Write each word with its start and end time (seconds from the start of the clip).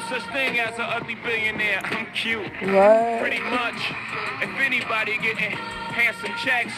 no 0.00 0.18
such 0.18 0.26
thing 0.32 0.58
as 0.58 0.74
an 0.74 0.82
ugly 0.82 1.14
billionaire. 1.16 1.80
I'm 1.84 2.06
cute. 2.12 2.46
What? 2.62 3.20
Pretty 3.20 3.40
much. 3.40 3.92
If 4.40 4.50
anybody 4.60 5.18
getting 5.18 5.50
handsome 5.50 6.32
checks, 6.38 6.72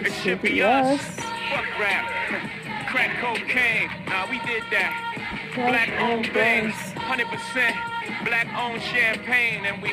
it 0.00 0.12
should 0.22 0.42
be 0.42 0.62
us. 0.62 1.00
us. 1.00 1.16
Fuck 1.16 1.78
rap. 1.78 2.88
Crack 2.88 3.20
cocaine. 3.20 3.90
Nah, 4.06 4.28
we 4.30 4.38
did 4.40 4.62
that. 4.70 5.52
Black 5.54 5.90
owned 6.00 6.26
things. 6.32 6.74
100% 6.94 8.24
black 8.24 8.48
owned 8.56 8.82
champagne. 8.82 9.64
And 9.64 9.82
we. 9.82 9.92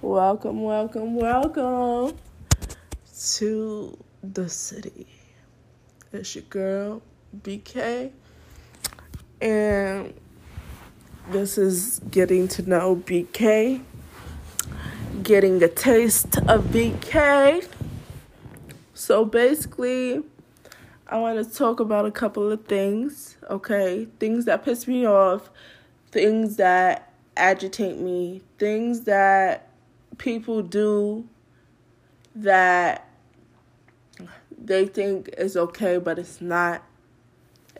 Welcome, 0.00 0.62
welcome, 0.62 1.14
welcome 1.14 2.16
to 3.36 4.04
the 4.22 4.48
city. 4.48 5.06
It's 6.12 6.34
your 6.34 6.44
girl, 6.44 7.02
BK. 7.42 8.12
And 9.40 10.14
this 11.30 11.56
is 11.56 12.00
getting 12.10 12.48
to 12.48 12.68
know 12.68 12.96
BK, 12.96 13.82
getting 15.22 15.62
a 15.62 15.68
taste 15.68 16.36
of 16.48 16.64
BK. 16.66 17.66
So 18.92 19.24
basically, 19.24 20.22
I 21.06 21.18
want 21.18 21.42
to 21.42 21.54
talk 21.54 21.80
about 21.80 22.06
a 22.06 22.10
couple 22.10 22.50
of 22.52 22.64
things, 22.66 23.36
okay? 23.50 24.06
Things 24.18 24.44
that 24.44 24.64
piss 24.64 24.86
me 24.86 25.06
off, 25.06 25.50
things 26.12 26.56
that 26.56 27.12
agitate 27.36 27.98
me, 27.98 28.42
things 28.58 29.02
that 29.02 29.68
people 30.18 30.62
do 30.62 31.28
that 32.34 33.08
they 34.56 34.86
think 34.86 35.28
is 35.36 35.56
okay, 35.56 35.98
but 35.98 36.18
it's 36.18 36.40
not. 36.40 36.82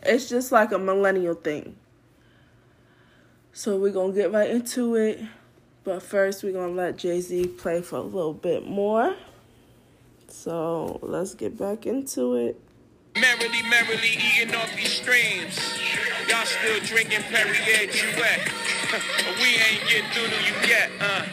It's 0.03 0.29
just 0.29 0.51
like 0.51 0.71
a 0.71 0.77
millennial 0.79 1.33
thing. 1.33 1.75
So 3.57 3.77
we're 3.77 3.93
going 3.93 4.11
to 4.11 4.19
get 4.19 4.33
right 4.33 4.49
into 4.49 4.95
it. 4.95 5.17
But 5.85 6.03
first, 6.03 6.43
we're 6.43 6.51
going 6.51 6.71
to 6.71 6.75
let 6.75 6.97
Jay 6.97 7.21
Z 7.21 7.47
play 7.57 7.81
for 7.81 7.95
a 7.95 8.01
little 8.01 8.33
bit 8.33 8.67
more. 8.67 9.15
So 10.27 10.99
let's 11.01 11.35
get 11.35 11.57
back 11.57 11.85
into 11.85 12.35
it. 12.35 12.59
Merrily, 13.15 13.61
merrily 13.69 14.19
eating 14.19 14.53
off 14.53 14.69
these 14.75 14.91
streams. 14.91 15.57
Y'all 16.27 16.43
still 16.43 16.81
drinking 16.81 17.21
Perrier 17.31 17.87
Jouet. 17.87 18.43
we 19.39 19.55
ain't 19.55 19.87
getting 19.87 20.11
through 20.11 20.27
to 20.27 20.43
you 20.43 20.67
yet, 20.67 20.91
uh. 20.99 21.23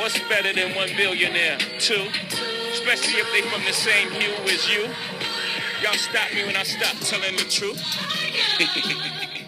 What's 0.00 0.18
better 0.28 0.52
than 0.52 0.74
one 0.74 0.88
billionaire? 0.96 1.58
Two. 1.78 2.08
Especially 2.72 3.20
if 3.20 3.30
they 3.30 3.42
from 3.48 3.62
the 3.64 3.72
same 3.72 4.10
hue 4.10 4.34
as 4.52 4.68
you. 4.68 4.88
Y'all 5.80 5.92
stop 5.94 6.34
me 6.34 6.44
when 6.44 6.56
I 6.56 6.64
stop 6.64 6.96
telling 7.02 7.36
the 7.36 7.44
truth. 7.44 7.78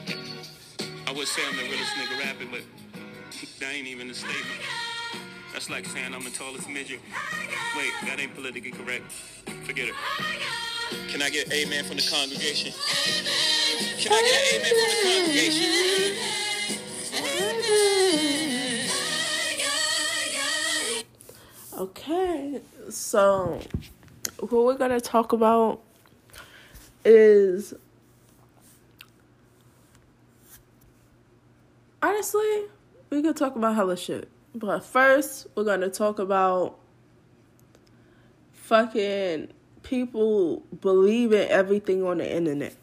I 1.15 1.17
would 1.17 1.29
say 1.29 1.43
I'm 1.49 1.57
the 1.57 1.63
realest 1.63 1.93
nigga 1.93 2.19
rapping, 2.25 2.49
but 2.51 2.63
that 3.61 3.73
ain't 3.73 3.87
even 3.87 4.11
a 4.11 4.15
statement. 4.15 4.61
That's 5.53 5.71
like 5.71 5.87
saying 5.87 6.13
I'm 6.13 6.25
the 6.25 6.31
tallest 6.31 6.69
midget. 6.69 6.99
Wait, 7.77 7.93
that 8.07 8.19
ain't 8.19 8.35
politically 8.35 8.73
correct. 8.73 9.13
Forget 9.63 9.91
it. 9.91 9.95
Can 11.07 11.23
I 11.23 11.31
get 11.31 11.53
amen 11.53 11.85
from 11.85 11.99
the 11.99 12.03
congregation? 12.11 12.73
Can 14.01 14.13
I 14.13 14.23
get 14.27 14.55
amen 14.57 14.75
from 14.75 14.91
the 14.91 14.97
congregation? 15.23 15.71
Okay, 21.79 22.61
so 22.91 23.61
what 24.41 24.65
we're 24.65 24.75
gonna 24.75 25.01
talk 25.01 25.33
about 25.33 25.81
is 27.05 27.73
honestly, 32.05 32.65
we 33.11 33.23
could 33.23 33.37
talk 33.37 33.57
about 33.57 33.75
hella 33.75 33.97
shit. 33.97 34.29
But 34.55 34.85
first, 34.85 35.47
we're 35.55 35.65
gonna 35.65 35.89
talk 35.89 36.19
about 36.19 36.79
fucking 38.53 39.49
people 39.83 40.63
believing 40.81 41.49
everything 41.49 42.05
on 42.05 42.19
the 42.19 42.31
internet. 42.31 42.77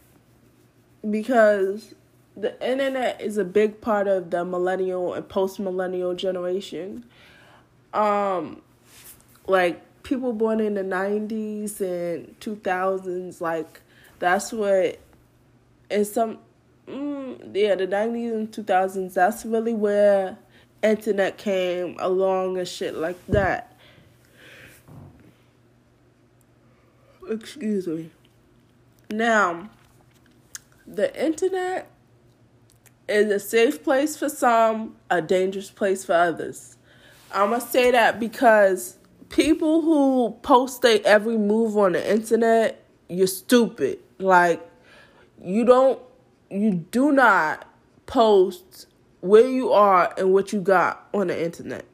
Because 1.09 1.93
the 2.35 2.59
internet 2.67 3.21
is 3.21 3.37
a 3.37 3.45
big 3.45 3.79
part 3.81 4.07
of 4.07 4.31
the 4.31 4.43
millennial 4.43 5.13
and 5.13 5.27
post 5.27 5.59
millennial 5.59 6.15
generation. 6.15 7.05
Um, 7.93 8.61
like 9.47 9.81
people 10.03 10.33
born 10.33 10.59
in 10.59 10.73
the 10.73 10.83
90s 10.83 11.79
and 11.79 12.39
2000s 12.39 13.39
like 13.39 13.81
that's 14.19 14.51
what 14.51 14.99
in 15.89 16.05
some 16.05 16.39
mm, 16.87 17.55
yeah 17.55 17.75
the 17.75 17.87
90s 17.87 18.33
and 18.33 18.51
2000s 18.51 19.13
that's 19.13 19.45
really 19.45 19.73
where 19.73 20.37
internet 20.83 21.37
came 21.37 21.95
along 21.99 22.57
and 22.57 22.67
shit 22.67 22.95
like 22.95 23.17
that. 23.27 23.77
Excuse 27.29 27.87
me. 27.87 28.09
Now 29.09 29.69
the 30.87 31.23
internet 31.23 31.89
is 33.07 33.31
a 33.31 33.39
safe 33.39 33.83
place 33.83 34.17
for 34.17 34.29
some 34.29 34.95
a 35.09 35.21
dangerous 35.21 35.69
place 35.69 36.03
for 36.03 36.13
others. 36.13 36.77
I'm 37.33 37.51
gonna 37.51 37.61
say 37.61 37.91
that 37.91 38.19
because 38.19 38.97
people 39.29 39.81
who 39.81 40.37
post 40.41 40.81
their 40.81 40.99
every 41.05 41.37
move 41.37 41.77
on 41.77 41.93
the 41.93 42.11
internet, 42.11 42.83
you're 43.07 43.27
stupid. 43.27 43.99
Like 44.19 44.61
you 45.43 45.65
don't 45.65 45.99
you 46.51 46.73
do 46.91 47.11
not 47.11 47.67
post 48.05 48.87
where 49.21 49.47
you 49.47 49.71
are 49.71 50.13
and 50.17 50.33
what 50.33 50.51
you 50.51 50.59
got 50.59 51.07
on 51.13 51.27
the 51.27 51.43
internet. 51.43 51.85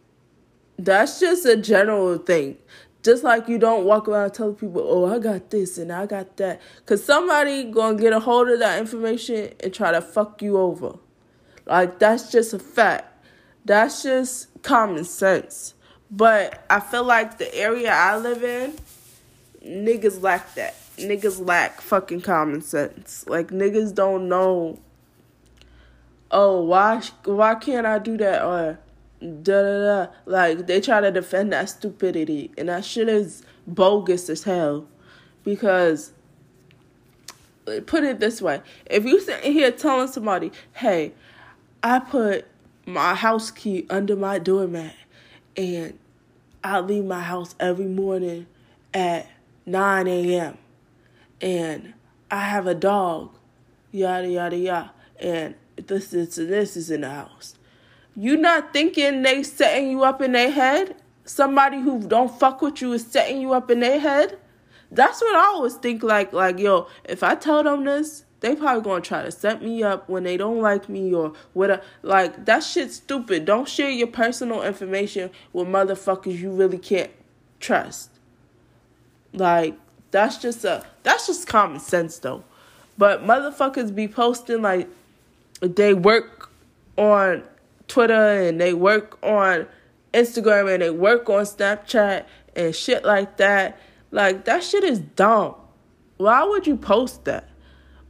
That's 0.78 1.20
just 1.20 1.46
a 1.46 1.56
general 1.58 2.18
thing. 2.18 2.58
Just 3.04 3.24
like 3.24 3.48
you 3.48 3.58
don't 3.58 3.86
walk 3.86 4.08
around 4.08 4.32
telling 4.32 4.56
people, 4.56 4.84
"Oh, 4.86 5.06
I 5.06 5.20
got 5.20 5.50
this 5.50 5.78
and 5.78 5.92
I 5.92 6.06
got 6.06 6.36
that," 6.38 6.60
because 6.78 7.04
somebody 7.04 7.64
gonna 7.66 7.98
get 7.98 8.14
a 8.14 8.20
hold 8.20 8.50
of 8.50 8.60
that 8.60 8.80
information 8.80 9.54
and 9.62 9.74
try 9.74 9.92
to 9.92 10.02
fuck 10.02 10.42
you 10.42 10.58
over. 10.58 10.96
Like 11.66 12.00
that's 12.00 12.32
just 12.32 12.54
a 12.54 12.60
fact. 12.60 13.26
That's 13.66 14.04
just 14.04 14.48
common 14.64 15.04
sense. 15.04 15.74
But 16.10 16.66
I 16.70 16.80
feel 16.80 17.04
like 17.04 17.38
the 17.38 17.54
area 17.54 17.92
I 17.92 18.18
live 18.18 18.44
in, 18.44 18.74
niggas 19.64 20.22
lack 20.22 20.56
that. 20.56 20.76
Niggas 20.98 21.46
lack 21.46 21.82
fucking 21.82 22.22
common 22.22 22.62
sense. 22.62 23.26
Like 23.28 23.50
niggas 23.50 23.94
don't 23.94 24.28
know. 24.28 24.80
Oh, 26.32 26.64
why 26.64 27.02
why 27.26 27.56
can't 27.56 27.86
I 27.86 28.00
do 28.00 28.18
that 28.18 28.44
or 28.44 28.80
da 29.22 29.62
da 29.62 30.06
da? 30.06 30.12
Like 30.26 30.68
they 30.68 30.82
try 30.82 31.02
to 31.02 31.12
defend 31.12 31.54
that 31.54 31.70
stupidity, 31.70 32.52
and 32.58 32.70
that 32.70 32.84
shit 32.84 33.10
is 33.10 33.44
bogus 33.68 34.30
as 34.30 34.44
hell. 34.44 34.88
Because 35.44 36.12
put 37.86 38.04
it 38.04 38.20
this 38.20 38.42
way: 38.42 38.62
if 38.88 39.06
you 39.06 39.20
sitting 39.22 39.54
here 39.54 39.72
telling 39.72 40.08
somebody, 40.08 40.52
"Hey, 40.74 41.14
I 41.84 42.00
put 42.00 42.46
my 42.86 43.14
house 43.14 43.52
key 43.52 43.86
under 43.90 44.16
my 44.16 44.40
doormat," 44.40 44.96
and 45.56 45.98
I 46.64 46.80
leave 46.80 47.06
my 47.06 47.22
house 47.22 47.56
every 47.60 47.86
morning 47.86 48.48
at 48.94 49.28
9 49.66 50.08
a.m. 50.08 50.58
and 51.42 51.94
I 52.30 52.42
have 52.42 52.68
a 52.68 52.76
dog, 52.76 53.36
yada 53.92 54.28
yada 54.28 54.58
yada, 54.58 54.92
and 55.20 55.56
this 55.76 56.14
and 56.14 56.28
this 56.28 56.76
is 56.76 56.90
in 56.90 57.02
the 57.02 57.10
house. 57.10 57.56
You 58.16 58.36
not 58.36 58.74
thinking 58.74 59.22
they 59.22 59.44
setting 59.44 59.92
you 59.92 60.04
up 60.04 60.22
in 60.22 60.32
their 60.32 60.52
head? 60.52 60.96
Somebody 61.26 61.80
who 61.82 62.02
don't 62.02 62.38
fuck 62.40 62.62
with 62.62 62.82
you 62.82 62.94
is 62.94 63.06
setting 63.06 63.42
you 63.42 63.54
up 63.54 63.70
in 63.70 63.82
their 63.82 64.00
head? 64.00 64.40
That's 64.92 65.22
what 65.22 65.36
I 65.36 65.46
always 65.48 65.76
think 65.76 66.04
like 66.04 66.34
like 66.34 66.60
yo, 66.60 66.88
if 67.04 67.22
I 67.22 67.36
tell 67.36 67.64
them 67.64 67.84
this, 67.84 68.26
they 68.40 68.56
probably 68.56 68.84
gonna 68.84 69.02
try 69.02 69.24
to 69.24 69.32
set 69.32 69.62
me 69.62 69.84
up 69.84 70.10
when 70.10 70.24
they 70.24 70.38
don't 70.38 70.62
like 70.62 70.90
me 70.90 71.14
or 71.14 71.34
whatever. 71.54 71.82
Like 72.02 72.46
that 72.46 72.64
shit's 72.64 72.96
stupid. 72.96 73.46
Don't 73.46 73.68
share 73.68 73.90
your 73.90 74.08
personal 74.08 74.64
information 74.64 75.30
with 75.54 75.68
motherfuckers 75.68 76.38
you 76.38 76.52
really 76.52 76.78
can't 76.78 77.12
trust. 77.60 78.12
Like 79.34 79.78
that's 80.12 80.38
just 80.38 80.64
a 80.66 80.86
that's 81.04 81.28
just 81.28 81.48
common 81.48 81.80
sense 81.80 82.20
though. 82.20 82.44
But 82.98 83.24
motherfuckers 83.24 83.94
be 83.94 84.08
posting 84.08 84.62
like 84.62 84.88
they 85.62 85.94
work 85.94 86.50
on 86.98 87.44
Twitter 87.88 88.14
and 88.14 88.60
they 88.60 88.74
work 88.74 89.24
on 89.24 89.68
Instagram 90.14 90.74
and 90.74 90.82
they 90.82 90.90
work 90.90 91.30
on 91.30 91.44
Snapchat 91.44 92.26
and 92.56 92.76
shit 92.76 93.06
like 93.06 93.38
that. 93.38 93.80
Like 94.12 94.46
that 94.46 94.64
shit 94.64 94.84
is 94.84 95.00
dumb. 95.00 95.56
Why 96.18 96.44
would 96.44 96.66
you 96.66 96.76
post 96.76 97.26
that? 97.26 97.48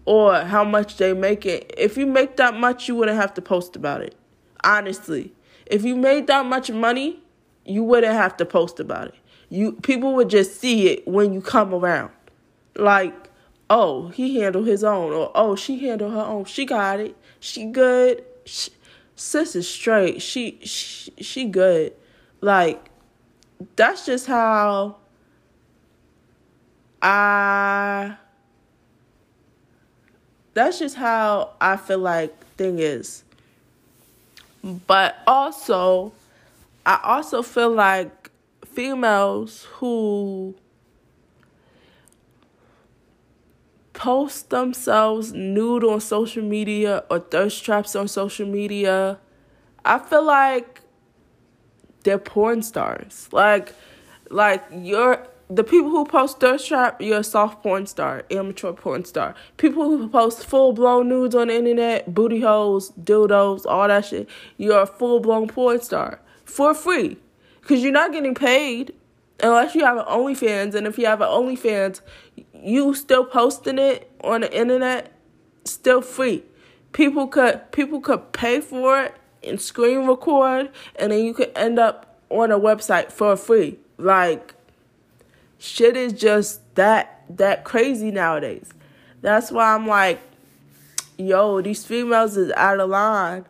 Or 0.05 0.35
how 0.39 0.63
much 0.63 0.95
they 0.95 1.13
make 1.13 1.45
it. 1.45 1.73
If 1.77 1.97
you 1.97 2.05
make 2.05 2.37
that 2.37 2.53
much, 2.53 2.87
you 2.87 2.95
wouldn't 2.95 3.17
have 3.17 3.33
to 3.33 3.41
post 3.41 3.75
about 3.75 4.01
it. 4.01 4.15
Honestly. 4.63 5.33
If 5.65 5.83
you 5.83 5.97
made 5.97 6.27
that 6.27 6.45
much 6.45 6.71
money, 6.71 7.19
you 7.65 7.83
wouldn't 7.83 8.13
have 8.13 8.37
to 8.37 8.45
post 8.45 8.79
about 8.79 9.07
it. 9.07 9.15
You 9.49 9.73
people 9.73 10.13
would 10.15 10.29
just 10.29 10.59
see 10.59 10.89
it 10.89 11.07
when 11.07 11.33
you 11.33 11.41
come 11.41 11.73
around. 11.73 12.11
Like, 12.75 13.29
oh, 13.69 14.09
he 14.09 14.39
handled 14.39 14.67
his 14.67 14.83
own 14.83 15.13
or 15.13 15.31
oh, 15.35 15.55
she 15.55 15.79
handled 15.79 16.13
her 16.13 16.21
own. 16.21 16.45
She 16.45 16.65
got 16.65 16.99
it. 16.99 17.15
She 17.39 17.65
good. 17.65 18.23
She, 18.45 18.71
sis 19.15 19.55
is 19.55 19.69
straight. 19.69 20.21
She 20.21 20.59
she, 20.63 21.11
she 21.19 21.45
good. 21.45 21.93
Like 22.41 22.89
that's 23.75 24.05
just 24.05 24.27
how 24.27 24.97
I 27.01 28.17
that's 30.53 30.79
just 30.79 30.95
how 30.95 31.53
I 31.61 31.77
feel 31.77 31.99
like 31.99 32.37
thing 32.55 32.79
is. 32.79 33.23
But 34.63 35.17
also 35.25 36.13
I 36.85 36.99
also 37.03 37.41
feel 37.41 37.69
like 37.69 38.16
females 38.77 39.67
who 39.77 40.55
post 43.93 44.51
themselves 44.51 45.33
nude 45.33 45.83
on 45.83 45.99
social 45.99 46.43
media 46.43 47.03
or 47.09 47.17
thirst 47.17 47.65
traps 47.65 47.95
on 47.95 48.07
social 48.07 48.45
media, 48.45 49.17
I 49.83 49.97
feel 49.97 50.23
like 50.23 50.81
they're 52.03 52.19
porn 52.19 52.61
stars. 52.61 53.27
Like 53.31 53.73
like 54.29 54.63
you're 54.71 55.27
the 55.49 55.63
people 55.63 55.89
who 55.89 56.05
post 56.05 56.39
thirst 56.39 56.67
trap, 56.67 57.01
you're 57.01 57.21
a 57.21 57.23
soft 57.23 57.63
porn 57.63 57.87
star, 57.87 58.25
amateur 58.29 58.73
porn 58.73 59.05
star. 59.05 59.33
People 59.57 59.85
who 59.85 60.07
post 60.07 60.45
full 60.45 60.71
blown 60.71 61.09
nudes 61.09 61.33
on 61.33 61.47
the 61.47 61.55
internet, 61.55 62.13
booty 62.13 62.41
holes, 62.41 62.91
dildos, 62.91 63.65
all 63.65 63.87
that 63.87 64.05
shit, 64.05 64.29
you're 64.57 64.81
a 64.81 64.85
full 64.85 65.19
blown 65.19 65.47
porn 65.47 65.81
star 65.81 66.19
for 66.45 66.75
free. 66.75 67.17
Cause 67.67 67.81
you're 67.81 67.91
not 67.91 68.13
getting 68.13 68.33
paid 68.33 68.93
unless 69.41 69.75
you 69.75 69.85
have 69.85 69.97
an 69.97 70.05
OnlyFans, 70.05 70.73
and 70.73 70.87
if 70.87 70.97
you 70.97 71.05
have 71.05 71.21
an 71.21 71.27
OnlyFans, 71.27 72.01
you 72.53 72.93
still 72.93 73.25
posting 73.25 73.77
it 73.77 74.09
on 74.23 74.41
the 74.41 74.57
internet, 74.57 75.11
still 75.65 76.01
free. 76.01 76.43
People 76.93 77.27
could 77.27 77.71
people 77.71 77.99
could 77.99 78.31
pay 78.31 78.61
for 78.61 79.01
it 79.01 79.15
and 79.43 79.59
screen 79.59 80.07
record, 80.07 80.71
and 80.95 81.11
then 81.11 81.23
you 81.23 81.33
could 81.33 81.51
end 81.55 81.77
up 81.77 82.17
on 82.29 82.51
a 82.51 82.59
website 82.59 83.11
for 83.11 83.35
free. 83.35 83.77
Like 83.97 84.55
shit 85.57 85.97
is 85.97 86.13
just 86.13 86.61
that 86.75 87.23
that 87.29 87.63
crazy 87.63 88.11
nowadays. 88.11 88.69
That's 89.21 89.51
why 89.51 89.73
I'm 89.73 89.87
like, 89.87 90.19
yo, 91.17 91.61
these 91.61 91.85
females 91.85 92.37
is 92.37 92.51
out 92.53 92.79
of 92.79 92.89
line. 92.89 93.45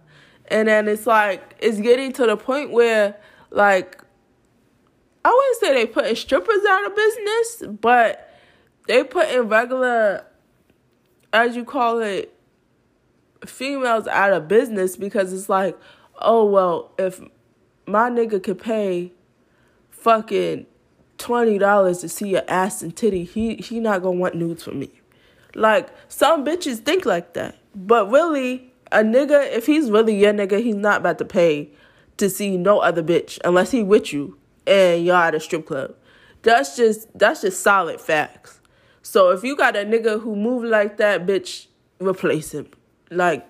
And 0.49 0.67
then 0.67 0.87
it's 0.87 1.05
like 1.05 1.55
it's 1.59 1.79
getting 1.79 2.13
to 2.13 2.25
the 2.25 2.37
point 2.37 2.71
where 2.71 3.15
like 3.51 4.01
I 5.23 5.29
wouldn't 5.29 5.57
say 5.59 5.73
they 5.73 5.91
putting 5.91 6.15
strippers 6.15 6.65
out 6.67 6.85
of 6.85 6.95
business, 6.95 7.63
but 7.81 8.33
they 8.87 9.03
putting 9.03 9.41
regular, 9.41 10.25
as 11.33 11.55
you 11.55 11.65
call 11.65 11.99
it, 11.99 12.33
females 13.45 14.07
out 14.07 14.33
of 14.33 14.47
business 14.47 14.95
because 14.95 15.33
it's 15.33 15.49
like, 15.49 15.77
oh 16.19 16.45
well, 16.45 16.91
if 16.97 17.21
my 17.85 18.09
nigga 18.09 18.41
could 18.41 18.59
pay 18.59 19.11
fucking 19.89 20.65
twenty 21.17 21.57
dollars 21.57 21.99
to 21.99 22.09
see 22.09 22.29
your 22.29 22.43
ass 22.47 22.81
and 22.81 22.95
titty, 22.95 23.23
he 23.23 23.55
he 23.55 23.79
not 23.79 24.01
gonna 24.01 24.17
want 24.17 24.35
nudes 24.35 24.63
from 24.63 24.79
me. 24.79 24.91
Like 25.55 25.89
some 26.07 26.45
bitches 26.45 26.79
think 26.79 27.05
like 27.05 27.33
that, 27.33 27.57
but 27.75 28.09
really, 28.09 28.71
a 28.91 28.99
nigga 28.99 29.51
if 29.51 29.65
he's 29.65 29.91
really 29.91 30.15
your 30.15 30.33
nigga, 30.33 30.61
he's 30.63 30.75
not 30.75 31.01
about 31.01 31.17
to 31.19 31.25
pay 31.25 31.69
to 32.17 32.29
see 32.29 32.57
no 32.57 32.79
other 32.79 33.03
bitch 33.03 33.39
unless 33.43 33.71
he 33.71 33.83
with 33.83 34.11
you 34.11 34.37
and 34.67 35.05
y'all 35.05 35.15
at 35.15 35.33
a 35.33 35.39
strip 35.39 35.65
club. 35.65 35.95
That's 36.43 36.75
just 36.75 37.07
that's 37.17 37.41
just 37.41 37.61
solid 37.61 37.99
facts. 37.99 38.59
So 39.01 39.31
if 39.31 39.43
you 39.43 39.55
got 39.55 39.75
a 39.75 39.85
nigga 39.85 40.21
who 40.21 40.35
move 40.35 40.63
like 40.65 40.97
that, 40.97 41.25
bitch, 41.25 41.67
replace 41.99 42.53
him. 42.53 42.69
Like 43.09 43.47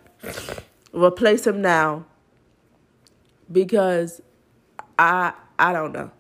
replace 0.93 1.45
him 1.45 1.61
now. 1.61 2.05
Because 3.51 4.21
I 4.97 5.33
I 5.57 5.73
don't 5.73 5.91
know. 5.91 6.11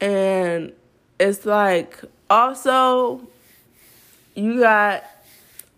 And 0.00 0.72
it's 1.18 1.46
like 1.46 2.00
also 2.28 3.26
you 4.34 4.60
got 4.60 5.04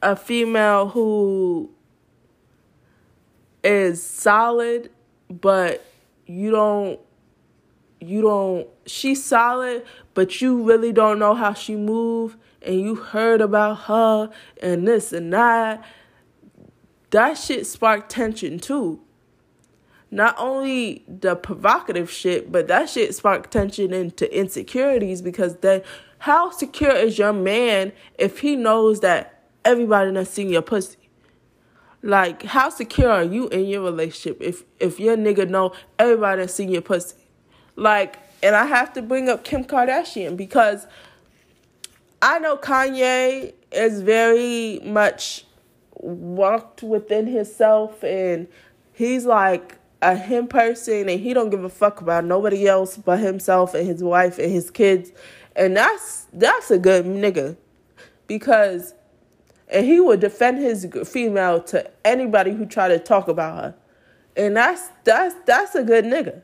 a 0.02 0.16
female 0.16 0.88
who 0.88 1.70
is 3.62 4.02
solid 4.02 4.90
but 5.28 5.84
you 6.26 6.50
don't 6.50 7.00
you 8.08 8.20
don't 8.22 8.68
she's 8.86 9.24
solid 9.24 9.84
but 10.14 10.40
you 10.40 10.62
really 10.62 10.92
don't 10.92 11.18
know 11.18 11.34
how 11.34 11.52
she 11.52 11.76
move 11.76 12.36
and 12.62 12.80
you 12.80 12.94
heard 12.94 13.40
about 13.40 13.82
her 13.82 14.30
and 14.62 14.88
this 14.88 15.12
and 15.12 15.32
that. 15.32 15.84
That 17.10 17.34
shit 17.34 17.66
sparked 17.66 18.10
tension 18.10 18.58
too. 18.58 19.00
Not 20.10 20.34
only 20.38 21.04
the 21.08 21.36
provocative 21.36 22.10
shit 22.10 22.50
but 22.50 22.68
that 22.68 22.88
shit 22.88 23.14
sparked 23.14 23.50
tension 23.50 23.92
into 23.92 24.32
insecurities 24.36 25.22
because 25.22 25.56
then 25.56 25.82
how 26.18 26.50
secure 26.50 26.92
is 26.94 27.18
your 27.18 27.32
man 27.32 27.92
if 28.18 28.40
he 28.40 28.56
knows 28.56 29.00
that 29.00 29.44
everybody 29.64 30.12
done 30.12 30.24
seen 30.24 30.48
your 30.48 30.62
pussy? 30.62 30.98
Like 32.02 32.42
how 32.44 32.68
secure 32.68 33.10
are 33.10 33.24
you 33.24 33.48
in 33.48 33.66
your 33.66 33.82
relationship 33.82 34.38
if 34.40 34.62
if 34.78 35.00
your 35.00 35.16
nigga 35.16 35.48
know 35.48 35.72
everybody 35.98 36.42
done 36.42 36.48
seen 36.48 36.70
your 36.70 36.82
pussy 36.82 37.16
like, 37.76 38.18
and 38.42 38.54
I 38.54 38.66
have 38.66 38.92
to 38.94 39.02
bring 39.02 39.28
up 39.28 39.44
Kim 39.44 39.64
Kardashian 39.64 40.36
because 40.36 40.86
I 42.20 42.38
know 42.38 42.56
Kanye 42.56 43.54
is 43.72 44.00
very 44.00 44.80
much 44.84 45.44
walked 45.96 46.82
within 46.82 47.26
himself 47.26 48.02
and 48.04 48.46
he's 48.92 49.24
like 49.24 49.78
a 50.02 50.16
him 50.16 50.46
person 50.46 51.08
and 51.08 51.20
he 51.20 51.32
don't 51.32 51.50
give 51.50 51.64
a 51.64 51.68
fuck 51.68 52.00
about 52.00 52.24
nobody 52.24 52.66
else 52.66 52.96
but 52.96 53.18
himself 53.18 53.74
and 53.74 53.86
his 53.86 54.02
wife 54.02 54.38
and 54.38 54.50
his 54.50 54.70
kids. 54.70 55.12
And 55.56 55.76
that's 55.76 56.26
that's 56.32 56.70
a 56.70 56.78
good 56.78 57.06
nigga 57.06 57.56
because 58.26 58.94
and 59.68 59.86
he 59.86 60.00
would 60.00 60.20
defend 60.20 60.58
his 60.58 60.86
female 61.06 61.62
to 61.64 61.90
anybody 62.04 62.52
who 62.52 62.66
try 62.66 62.88
to 62.88 62.98
talk 62.98 63.28
about 63.28 63.62
her. 63.62 63.74
And 64.36 64.56
that's 64.56 64.88
that's 65.04 65.34
that's 65.46 65.74
a 65.74 65.82
good 65.82 66.04
nigga. 66.04 66.42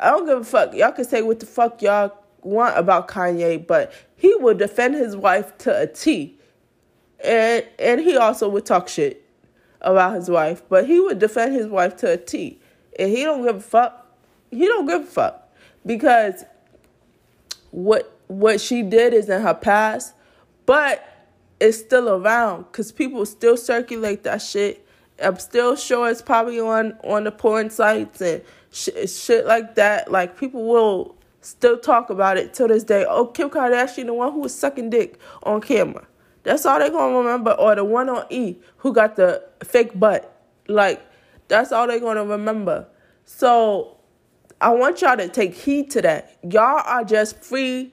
I 0.00 0.10
don't 0.10 0.26
give 0.26 0.38
a 0.38 0.44
fuck. 0.44 0.74
Y'all 0.74 0.92
can 0.92 1.04
say 1.04 1.22
what 1.22 1.40
the 1.40 1.46
fuck 1.46 1.82
y'all 1.82 2.12
want 2.42 2.76
about 2.78 3.08
Kanye, 3.08 3.66
but 3.66 3.92
he 4.16 4.34
would 4.36 4.58
defend 4.58 4.94
his 4.94 5.14
wife 5.16 5.56
to 5.58 5.82
a 5.82 5.86
T. 5.86 6.38
And 7.22 7.66
and 7.78 8.00
he 8.00 8.16
also 8.16 8.48
would 8.48 8.64
talk 8.64 8.88
shit 8.88 9.24
about 9.82 10.14
his 10.14 10.30
wife, 10.30 10.62
but 10.68 10.86
he 10.86 11.00
would 11.00 11.18
defend 11.18 11.54
his 11.54 11.66
wife 11.66 11.96
to 11.96 12.12
a 12.12 12.16
T. 12.16 12.58
And 12.98 13.10
he 13.10 13.24
don't 13.24 13.44
give 13.44 13.56
a 13.56 13.60
fuck. 13.60 14.06
He 14.50 14.66
don't 14.66 14.86
give 14.86 15.02
a 15.02 15.06
fuck. 15.06 15.48
Because 15.84 16.44
what 17.70 18.18
what 18.26 18.60
she 18.60 18.82
did 18.82 19.12
is 19.12 19.28
in 19.28 19.42
her 19.42 19.54
past, 19.54 20.14
but 20.64 21.06
it's 21.60 21.78
still 21.78 22.08
around 22.08 22.64
because 22.64 22.90
people 22.90 23.24
still 23.26 23.56
circulate 23.56 24.24
that 24.24 24.40
shit. 24.40 24.86
I'm 25.22 25.38
still 25.38 25.76
sure 25.76 26.08
it's 26.08 26.22
probably 26.22 26.58
on 26.58 26.96
on 27.04 27.24
the 27.24 27.32
porn 27.32 27.68
sites 27.68 28.22
and 28.22 28.42
shit, 28.72 29.10
shit 29.10 29.46
like 29.46 29.74
that. 29.76 30.10
Like 30.10 30.38
people 30.38 30.66
will 30.66 31.16
still 31.40 31.78
talk 31.78 32.10
about 32.10 32.36
it 32.36 32.54
till 32.54 32.68
this 32.68 32.84
day. 32.84 33.04
Oh, 33.08 33.26
Kim 33.26 33.50
Kardashian, 33.50 34.06
the 34.06 34.14
one 34.14 34.32
who 34.32 34.40
was 34.40 34.54
sucking 34.54 34.90
dick 34.90 35.18
on 35.42 35.60
camera. 35.60 36.06
That's 36.42 36.64
all 36.64 36.78
they're 36.78 36.90
gonna 36.90 37.16
remember. 37.16 37.52
Or 37.52 37.74
the 37.74 37.84
one 37.84 38.08
on 38.08 38.26
E 38.30 38.56
who 38.78 38.92
got 38.92 39.16
the 39.16 39.44
fake 39.64 39.98
butt. 39.98 40.36
Like 40.68 41.02
that's 41.48 41.72
all 41.72 41.86
they're 41.86 42.00
gonna 42.00 42.24
remember. 42.24 42.86
So 43.24 43.98
I 44.60 44.70
want 44.70 45.00
y'all 45.02 45.16
to 45.16 45.28
take 45.28 45.54
heed 45.54 45.90
to 45.92 46.02
that. 46.02 46.36
Y'all 46.42 46.82
are 46.84 47.04
just 47.04 47.42
free 47.42 47.92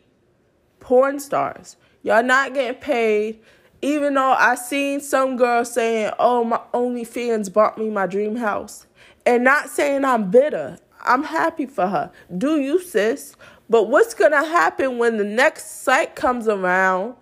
porn 0.80 1.20
stars. 1.20 1.76
Y'all 2.04 2.24
not 2.24 2.54
getting 2.54 2.80
paid. 2.80 3.40
Even 3.82 4.16
though 4.16 4.32
I 4.32 4.56
seen 4.56 5.00
some 5.00 5.38
girl 5.38 5.64
saying, 5.64 6.12
"Oh, 6.18 6.44
my 6.44 6.60
OnlyFans 6.74 7.54
bought 7.54 7.78
me 7.78 7.90
my 7.90 8.08
dream 8.08 8.38
house," 8.38 8.88
And 9.28 9.44
not 9.44 9.70
saying 9.70 10.06
I'm 10.06 10.32
bitter. 10.32 10.80
I'm 11.02 11.24
happy 11.24 11.66
for 11.66 11.86
her. 11.86 12.12
Do 12.38 12.62
you, 12.62 12.82
sis? 12.82 13.36
But 13.70 13.90
what's 13.90 14.14
going 14.14 14.32
to 14.32 14.38
happen 14.38 14.98
when 14.98 15.18
the 15.18 15.26
next 15.26 15.84
site 15.84 16.16
comes 16.16 16.48
around 16.48 17.16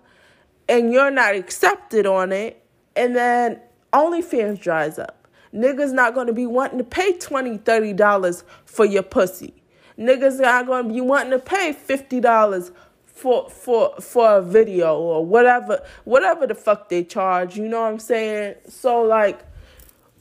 and 0.68 0.92
you're 0.92 1.10
not 1.10 1.34
accepted 1.34 2.06
on 2.06 2.30
it 2.30 2.64
and 2.94 3.16
then 3.16 3.60
OnlyFans 3.92 4.60
dries 4.60 5.00
up? 5.00 5.26
Niggas 5.52 5.92
not 5.92 6.14
going 6.14 6.28
to 6.28 6.32
be 6.32 6.46
wanting 6.46 6.78
to 6.78 6.84
pay 6.84 7.12
$20, 7.12 7.64
$30 7.64 8.44
for 8.64 8.84
your 8.84 9.02
pussy. 9.02 9.52
Niggas 9.98 10.38
not 10.38 10.66
going 10.66 10.86
to 10.86 10.94
be 10.94 11.00
wanting 11.00 11.32
to 11.32 11.40
pay 11.40 11.74
$50 11.74 12.70
for 13.04 13.50
for 13.50 13.94
for 13.98 14.36
a 14.38 14.42
video 14.42 14.98
or 14.98 15.24
whatever 15.24 15.82
whatever 16.04 16.46
the 16.46 16.54
fuck 16.54 16.90
they 16.90 17.02
charge, 17.02 17.56
you 17.56 17.66
know 17.66 17.80
what 17.80 17.92
I'm 17.92 17.98
saying? 17.98 18.56
So 18.68 19.00
like 19.02 19.42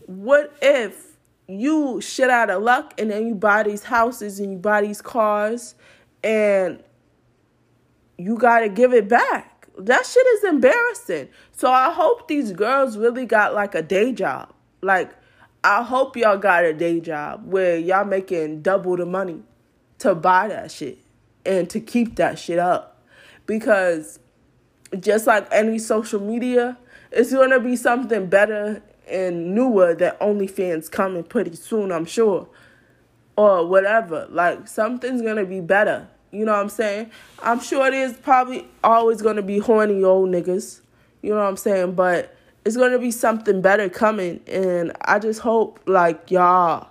what 0.07 0.55
if 0.61 1.14
you 1.47 2.01
shit 2.01 2.29
out 2.29 2.49
of 2.49 2.63
luck 2.63 2.93
and 2.99 3.11
then 3.11 3.27
you 3.27 3.35
buy 3.35 3.63
these 3.63 3.83
houses 3.83 4.39
and 4.39 4.51
you 4.51 4.57
buy 4.57 4.81
these 4.81 5.01
cars 5.01 5.75
and 6.23 6.81
you 8.17 8.37
got 8.37 8.61
to 8.61 8.69
give 8.69 8.93
it 8.93 9.07
back. 9.07 9.67
That 9.77 10.05
shit 10.05 10.25
is 10.25 10.43
embarrassing. 10.45 11.29
So 11.51 11.69
I 11.71 11.91
hope 11.91 12.27
these 12.27 12.51
girls 12.51 12.97
really 12.97 13.25
got 13.25 13.53
like 13.53 13.75
a 13.75 13.81
day 13.81 14.11
job. 14.13 14.53
Like 14.81 15.13
I 15.63 15.83
hope 15.83 16.15
y'all 16.15 16.37
got 16.37 16.63
a 16.63 16.73
day 16.73 16.99
job 16.99 17.45
where 17.45 17.77
y'all 17.77 18.05
making 18.05 18.61
double 18.61 18.95
the 18.95 19.05
money 19.05 19.41
to 19.99 20.15
buy 20.15 20.47
that 20.47 20.71
shit 20.71 20.99
and 21.45 21.69
to 21.69 21.79
keep 21.79 22.15
that 22.15 22.39
shit 22.39 22.59
up. 22.59 23.03
Because 23.45 24.19
just 24.99 25.27
like 25.27 25.47
any 25.51 25.77
social 25.77 26.19
media, 26.19 26.77
it's 27.11 27.33
gonna 27.33 27.59
be 27.59 27.75
something 27.75 28.27
better 28.27 28.81
and 29.07 29.53
newer 29.53 29.93
that 29.95 30.19
OnlyFans 30.19 30.89
coming 30.89 31.23
pretty 31.23 31.55
soon, 31.55 31.91
I'm 31.91 32.05
sure. 32.05 32.47
Or 33.37 33.67
whatever. 33.67 34.27
Like 34.29 34.67
something's 34.67 35.21
gonna 35.21 35.45
be 35.45 35.61
better. 35.61 36.07
You 36.31 36.45
know 36.45 36.53
what 36.53 36.61
I'm 36.61 36.69
saying? 36.69 37.11
I'm 37.41 37.59
sure 37.59 37.89
there's 37.91 38.13
probably 38.13 38.67
always 38.83 39.21
gonna 39.21 39.41
be 39.41 39.59
horny 39.59 40.03
old 40.03 40.29
niggas. 40.29 40.81
You 41.21 41.31
know 41.31 41.37
what 41.37 41.47
I'm 41.47 41.57
saying? 41.57 41.93
But 41.93 42.35
it's 42.65 42.77
gonna 42.77 42.99
be 42.99 43.11
something 43.11 43.61
better 43.61 43.89
coming 43.89 44.41
and 44.47 44.91
I 45.01 45.19
just 45.19 45.41
hope 45.41 45.79
like 45.85 46.31
y'all 46.31 46.89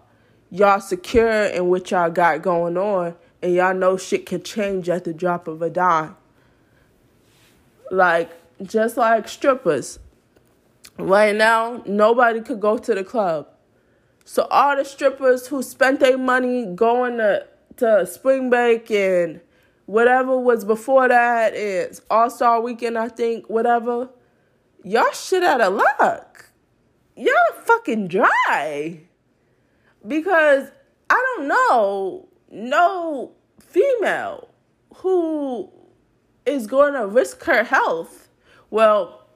y'all 0.50 0.80
secure 0.80 1.47
in 1.47 1.68
what 1.68 1.90
y'all 1.90 2.11
got 2.11 2.40
going 2.42 2.76
on 2.76 3.14
and 3.42 3.54
y'all 3.54 3.75
know 3.75 3.97
shit 3.97 4.25
can 4.25 4.42
change 4.42 4.88
at 4.88 5.04
the 5.04 5.12
drop 5.12 5.49
of 5.49 5.61
a 5.62 5.68
dime. 5.68 6.16
Like 7.90 8.30
just 8.62 8.97
like 8.97 9.28
strippers. 9.28 9.99
Right 10.99 11.35
now, 11.35 11.83
nobody 11.87 12.41
could 12.41 12.61
go 12.61 12.79
to 12.79 12.95
the 12.95 13.05
club. 13.05 13.49
So 14.25 14.47
all 14.51 14.77
the 14.77 14.85
strippers 14.85 15.49
who 15.49 15.63
spent 15.63 16.01
their 16.01 16.17
money 16.17 16.67
going 16.67 17.19
to 17.19 17.47
to 17.77 18.07
spring 18.07 18.51
break 18.51 18.91
and 18.91 19.41
whatever 19.87 20.39
was 20.39 20.65
before 20.65 21.09
that 21.09 21.55
is 21.55 22.01
All 22.11 22.31
Star 22.31 22.61
Weekend, 22.61 22.97
I 22.97 23.09
think, 23.09 23.49
whatever 23.51 24.11
y'all 24.85 25.13
shit 25.13 25.43
out 25.43 25.61
of 25.61 25.75
luck. 25.75 26.51
Y'all 27.17 27.63
fucking 27.65 28.09
dry. 28.09 29.01
Because 30.07 30.71
I 31.11 31.35
don't 31.37 31.49
know 31.49 32.29
no 32.51 33.33
female 33.59 34.49
who 34.97 35.71
is 36.47 36.67
going 36.67 36.95
to 36.95 37.07
risk 37.07 37.43
her 37.45 37.65
health. 37.65 38.29
Well, 38.71 39.27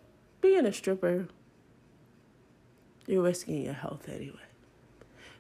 being 0.40 0.66
a 0.66 0.72
stripper, 0.72 1.28
you're 3.08 3.22
risking 3.22 3.62
your 3.62 3.74
health 3.74 4.08
anyway. 4.08 4.36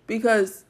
Because 0.06 0.64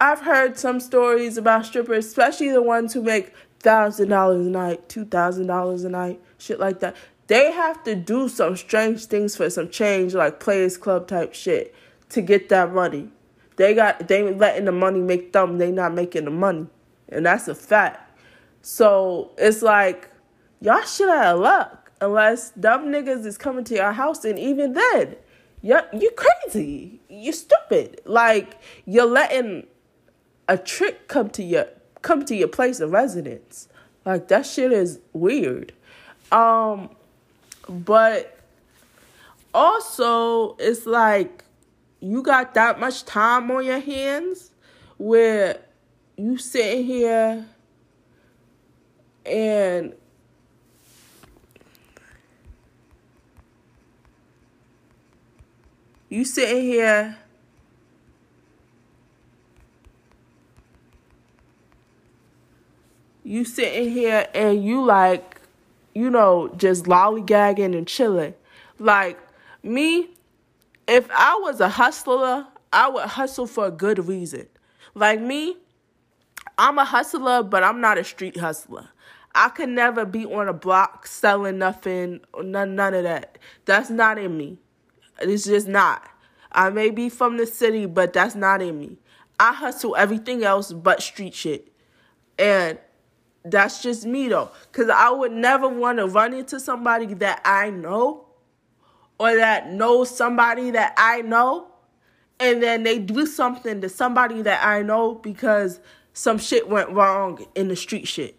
I've 0.00 0.20
heard 0.20 0.58
some 0.58 0.80
stories 0.80 1.36
about 1.36 1.66
strippers, 1.66 2.06
especially 2.06 2.50
the 2.50 2.62
ones 2.62 2.92
who 2.92 3.02
make 3.02 3.34
thousand 3.60 4.08
dollars 4.08 4.46
a 4.46 4.50
night, 4.50 4.88
two 4.88 5.04
thousand 5.04 5.46
dollars 5.46 5.84
a 5.84 5.90
night, 5.90 6.20
shit 6.38 6.58
like 6.58 6.80
that 6.80 6.96
they 7.30 7.52
have 7.52 7.84
to 7.84 7.94
do 7.94 8.28
some 8.28 8.56
strange 8.56 9.04
things 9.04 9.36
for 9.36 9.48
some 9.50 9.70
change, 9.70 10.14
like 10.14 10.40
Players 10.40 10.76
Club 10.76 11.06
type 11.06 11.32
shit, 11.32 11.72
to 12.08 12.20
get 12.20 12.48
that 12.48 12.72
money. 12.72 13.08
They 13.54 13.72
got 13.72 14.08
they 14.08 14.34
letting 14.34 14.64
the 14.64 14.72
money 14.72 14.98
make 14.98 15.32
them. 15.32 15.58
They 15.58 15.70
not 15.70 15.94
making 15.94 16.24
the 16.24 16.32
money, 16.32 16.66
and 17.08 17.24
that's 17.24 17.46
a 17.46 17.54
fact. 17.54 18.18
So 18.62 19.30
it's 19.38 19.62
like 19.62 20.10
y'all 20.60 20.82
should 20.82 21.08
have 21.08 21.38
luck 21.38 21.92
unless 22.00 22.50
dumb 22.50 22.86
niggas 22.86 23.24
is 23.24 23.38
coming 23.38 23.62
to 23.66 23.76
your 23.76 23.92
house, 23.92 24.24
and 24.24 24.36
even 24.36 24.72
then, 24.72 25.14
you 25.62 25.78
you 25.92 26.10
crazy, 26.12 27.00
You're 27.08 27.32
stupid. 27.32 28.00
Like 28.04 28.60
you're 28.86 29.06
letting 29.06 29.66
a 30.48 30.56
trick 30.56 31.08
come 31.08 31.30
to 31.30 31.42
your 31.42 31.66
come 32.02 32.24
to 32.24 32.34
your 32.34 32.48
place 32.48 32.80
of 32.80 32.90
residence. 32.92 33.68
Like 34.04 34.28
that 34.28 34.46
shit 34.46 34.72
is 34.72 35.00
weird. 35.12 35.72
Um 36.32 36.90
but 37.68 38.36
also, 39.52 40.56
it's 40.58 40.86
like 40.86 41.44
you 42.00 42.22
got 42.22 42.54
that 42.54 42.80
much 42.80 43.04
time 43.04 43.50
on 43.50 43.64
your 43.64 43.80
hands 43.80 44.50
where 44.96 45.60
you 46.16 46.38
sitting 46.38 46.84
here 46.84 47.46
and 49.26 49.94
you 56.10 56.26
sitting 56.26 56.62
here 56.62 57.16
you 63.24 63.46
sitting 63.46 63.90
here 63.90 64.28
and 64.34 64.62
you 64.62 64.84
like 64.84 65.40
you 65.94 66.10
know, 66.10 66.48
just 66.56 66.84
lollygagging 66.84 67.76
and 67.76 67.86
chilling. 67.86 68.34
Like 68.78 69.18
me, 69.62 70.10
if 70.86 71.08
I 71.10 71.38
was 71.42 71.60
a 71.60 71.68
hustler, 71.68 72.46
I 72.72 72.88
would 72.88 73.04
hustle 73.04 73.46
for 73.46 73.66
a 73.66 73.70
good 73.70 74.06
reason. 74.06 74.46
Like 74.94 75.20
me, 75.20 75.56
I'm 76.58 76.78
a 76.78 76.84
hustler, 76.84 77.42
but 77.42 77.62
I'm 77.62 77.80
not 77.80 77.98
a 77.98 78.04
street 78.04 78.36
hustler. 78.36 78.88
I 79.34 79.48
could 79.48 79.68
never 79.68 80.04
be 80.04 80.24
on 80.24 80.48
a 80.48 80.52
block 80.52 81.06
selling 81.06 81.58
nothing, 81.58 82.20
none, 82.42 82.74
none 82.74 82.94
of 82.94 83.04
that. 83.04 83.38
That's 83.64 83.90
not 83.90 84.18
in 84.18 84.36
me. 84.36 84.58
It's 85.20 85.44
just 85.44 85.68
not. 85.68 86.08
I 86.52 86.70
may 86.70 86.90
be 86.90 87.08
from 87.08 87.36
the 87.36 87.46
city, 87.46 87.86
but 87.86 88.12
that's 88.12 88.34
not 88.34 88.62
in 88.62 88.78
me. 88.78 88.98
I 89.38 89.52
hustle 89.52 89.96
everything 89.96 90.44
else 90.44 90.72
but 90.72 91.02
street 91.02 91.34
shit. 91.34 91.72
And 92.38 92.78
that's 93.44 93.82
just 93.82 94.04
me 94.04 94.28
though. 94.28 94.50
Cause 94.72 94.88
I 94.88 95.10
would 95.10 95.32
never 95.32 95.68
want 95.68 95.98
to 95.98 96.06
run 96.06 96.34
into 96.34 96.60
somebody 96.60 97.14
that 97.14 97.40
I 97.44 97.70
know 97.70 98.26
or 99.18 99.34
that 99.36 99.72
knows 99.72 100.14
somebody 100.14 100.70
that 100.72 100.94
I 100.96 101.22
know 101.22 101.70
and 102.40 102.62
then 102.62 102.82
they 102.82 102.98
do 102.98 103.26
something 103.26 103.82
to 103.82 103.88
somebody 103.88 104.40
that 104.42 104.64
I 104.64 104.82
know 104.82 105.14
because 105.14 105.78
some 106.14 106.38
shit 106.38 106.68
went 106.68 106.90
wrong 106.90 107.46
in 107.54 107.68
the 107.68 107.76
street 107.76 108.08
shit. 108.08 108.34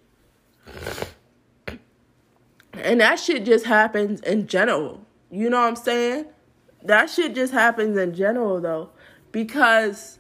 And 2.74 3.00
that 3.00 3.20
shit 3.20 3.46
just 3.46 3.66
happens 3.66 4.22
in 4.22 4.48
general. 4.48 5.06
You 5.30 5.52
know 5.52 5.60
what 5.60 5.68
I'm 5.68 5.76
saying? 5.76 6.26
That 6.84 7.10
shit 7.10 7.36
just 7.36 7.54
happens 7.54 7.98
in 7.98 8.14
general 8.14 8.60
though. 8.62 8.90
Because 9.32 10.20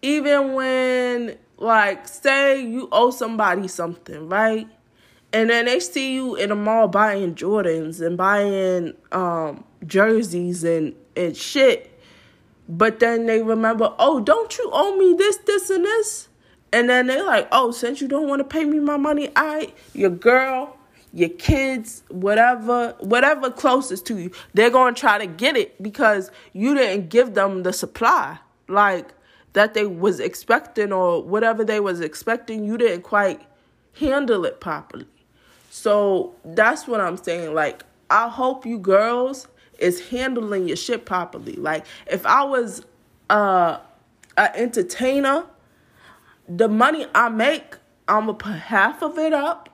even 0.00 0.54
when 0.54 1.38
like 1.58 2.08
say 2.08 2.62
you 2.62 2.88
owe 2.92 3.10
somebody 3.10 3.68
something, 3.68 4.28
right? 4.28 4.68
And 5.32 5.48
then 5.48 5.64
they 5.64 5.80
see 5.80 6.14
you 6.14 6.34
in 6.34 6.50
a 6.50 6.54
mall 6.54 6.88
buying 6.88 7.34
Jordans 7.34 8.04
and 8.04 8.18
buying 8.18 8.94
um, 9.12 9.64
jerseys 9.86 10.62
and, 10.62 10.94
and 11.16 11.36
shit. 11.36 11.88
But 12.68 13.00
then 13.00 13.26
they 13.26 13.42
remember, 13.42 13.94
oh, 13.98 14.20
don't 14.20 14.56
you 14.58 14.70
owe 14.72 14.96
me 14.96 15.14
this, 15.16 15.38
this, 15.38 15.70
and 15.70 15.84
this? 15.84 16.28
And 16.72 16.88
then 16.88 17.06
they 17.06 17.20
like, 17.22 17.48
oh, 17.50 17.70
since 17.70 18.00
you 18.00 18.08
don't 18.08 18.28
want 18.28 18.40
to 18.40 18.44
pay 18.44 18.64
me 18.64 18.78
my 18.78 18.96
money, 18.96 19.30
I, 19.34 19.72
your 19.94 20.10
girl, 20.10 20.76
your 21.12 21.28
kids, 21.30 22.02
whatever, 22.08 22.94
whatever 23.00 23.50
closest 23.50 24.06
to 24.06 24.18
you, 24.18 24.30
they're 24.54 24.70
gonna 24.70 24.94
try 24.94 25.18
to 25.18 25.26
get 25.26 25.56
it 25.56 25.80
because 25.82 26.30
you 26.52 26.74
didn't 26.74 27.08
give 27.08 27.34
them 27.34 27.62
the 27.62 27.72
supply. 27.72 28.38
Like, 28.68 29.12
that 29.52 29.74
they 29.74 29.84
was 29.84 30.20
expecting 30.20 30.92
or 30.92 31.22
whatever 31.22 31.64
they 31.64 31.80
was 31.80 32.00
expecting, 32.00 32.64
you 32.64 32.78
didn't 32.78 33.02
quite 33.02 33.42
handle 33.98 34.44
it 34.44 34.60
properly. 34.60 35.06
So 35.70 36.34
that's 36.44 36.86
what 36.86 37.00
I'm 37.00 37.16
saying. 37.16 37.54
Like, 37.54 37.84
I 38.10 38.28
hope 38.28 38.66
you 38.66 38.78
girls 38.78 39.48
is 39.78 40.08
handling 40.08 40.68
your 40.68 40.76
shit 40.76 41.04
properly. 41.04 41.54
Like, 41.54 41.86
if 42.06 42.24
I 42.26 42.44
was 42.44 42.84
uh 43.30 43.78
an 44.36 44.50
entertainer, 44.54 45.44
the 46.48 46.68
money 46.68 47.06
I 47.14 47.28
make, 47.28 47.76
I'm 48.08 48.26
gonna 48.26 48.34
put 48.34 48.52
half 48.52 49.02
of 49.02 49.18
it 49.18 49.32
up. 49.32 49.68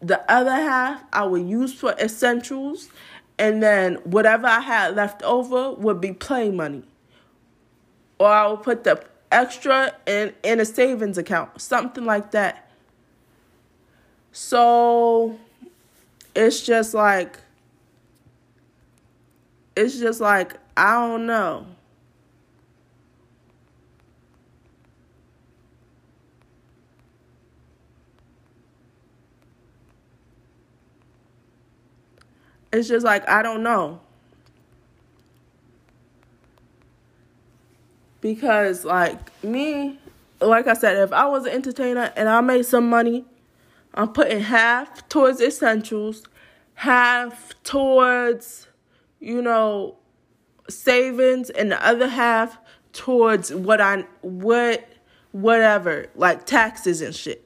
The 0.00 0.30
other 0.30 0.54
half 0.54 1.02
I 1.12 1.24
would 1.24 1.46
use 1.48 1.72
for 1.72 1.92
essentials, 1.92 2.90
and 3.38 3.62
then 3.62 3.96
whatever 4.04 4.46
I 4.46 4.60
had 4.60 4.94
left 4.96 5.22
over 5.22 5.72
would 5.72 6.00
be 6.00 6.12
play 6.12 6.50
money 6.50 6.84
or 8.18 8.28
I 8.28 8.46
would 8.48 8.62
put 8.62 8.84
the 8.84 9.02
extra 9.30 9.92
in 10.06 10.32
in 10.42 10.60
a 10.60 10.64
savings 10.64 11.18
account, 11.18 11.60
something 11.60 12.04
like 12.04 12.30
that. 12.32 12.70
So 14.32 15.38
it's 16.34 16.64
just 16.64 16.94
like 16.94 17.38
it's 19.76 19.98
just 19.98 20.20
like 20.20 20.54
I 20.76 20.94
don't 20.94 21.26
know. 21.26 21.66
It's 32.76 32.88
just 32.88 33.04
like 33.04 33.28
I 33.28 33.42
don't 33.42 33.62
know. 33.62 34.00
because 38.26 38.84
like 38.84 39.44
me 39.44 39.98
like 40.40 40.66
I 40.66 40.74
said, 40.74 40.96
if 40.96 41.12
I 41.12 41.26
was 41.26 41.46
an 41.46 41.52
entertainer 41.52 42.12
and 42.16 42.28
I 42.28 42.40
made 42.40 42.66
some 42.66 42.90
money, 42.90 43.24
I'm 43.94 44.12
putting 44.12 44.40
half 44.40 45.08
towards 45.08 45.40
essentials, 45.40 46.24
half 46.74 47.54
towards, 47.62 48.66
you 49.18 49.40
know, 49.40 49.96
savings, 50.68 51.50
and 51.50 51.70
the 51.70 51.86
other 51.86 52.08
half 52.08 52.58
towards 52.92 53.54
what 53.54 53.80
I 53.80 54.04
what 54.22 54.86
whatever 55.30 56.06
like 56.16 56.46
taxes 56.46 57.00
and 57.00 57.14
shit. 57.14 57.45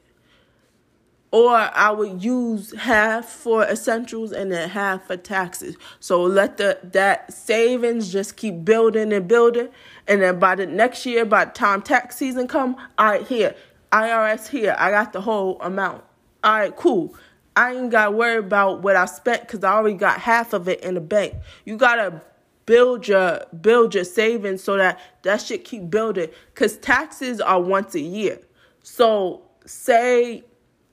Or 1.33 1.55
I 1.55 1.91
would 1.93 2.25
use 2.25 2.75
half 2.77 3.27
for 3.27 3.63
essentials 3.63 4.33
and 4.33 4.51
then 4.51 4.69
half 4.69 5.07
for 5.07 5.17
taxes. 5.17 5.77
So 6.01 6.23
let 6.23 6.57
the 6.57 6.79
that 6.83 7.33
savings 7.33 8.13
just 8.13 8.37
keep 8.37 8.65
building 8.65 9.13
and 9.13 9.29
building. 9.29 9.69
And 10.09 10.23
then 10.23 10.41
by 10.41 10.57
the 10.57 10.67
next 10.67 11.07
year, 11.07 11.25
by 11.25 11.45
the 11.45 11.53
time 11.53 11.83
tax 11.83 12.17
season 12.17 12.49
come, 12.49 12.77
right, 12.99 13.25
here, 13.27 13.55
IRS 13.93 14.49
here, 14.49 14.75
I 14.77 14.91
got 14.91 15.13
the 15.13 15.21
whole 15.21 15.61
amount. 15.61 16.03
All 16.43 16.53
right, 16.53 16.75
cool. 16.75 17.15
I 17.55 17.75
ain't 17.75 17.91
got 17.91 18.07
to 18.07 18.11
worry 18.11 18.39
about 18.39 18.83
what 18.83 18.97
I 18.97 19.05
spent 19.05 19.43
because 19.43 19.63
I 19.63 19.73
already 19.73 19.97
got 19.97 20.21
half 20.21 20.53
of 20.53 20.69
it 20.69 20.81
in 20.81 20.95
the 20.95 21.01
bank. 21.01 21.35
You 21.65 21.77
gotta 21.77 22.23
build 22.67 23.09
your 23.09 23.45
build 23.61 23.95
your 23.95 24.05
savings 24.05 24.63
so 24.63 24.77
that 24.77 25.01
that 25.23 25.41
shit 25.41 25.65
keep 25.65 25.91
building. 25.91 26.29
Cause 26.55 26.77
taxes 26.77 27.41
are 27.41 27.61
once 27.61 27.95
a 27.95 28.01
year. 28.01 28.39
So 28.83 29.43
say 29.67 30.45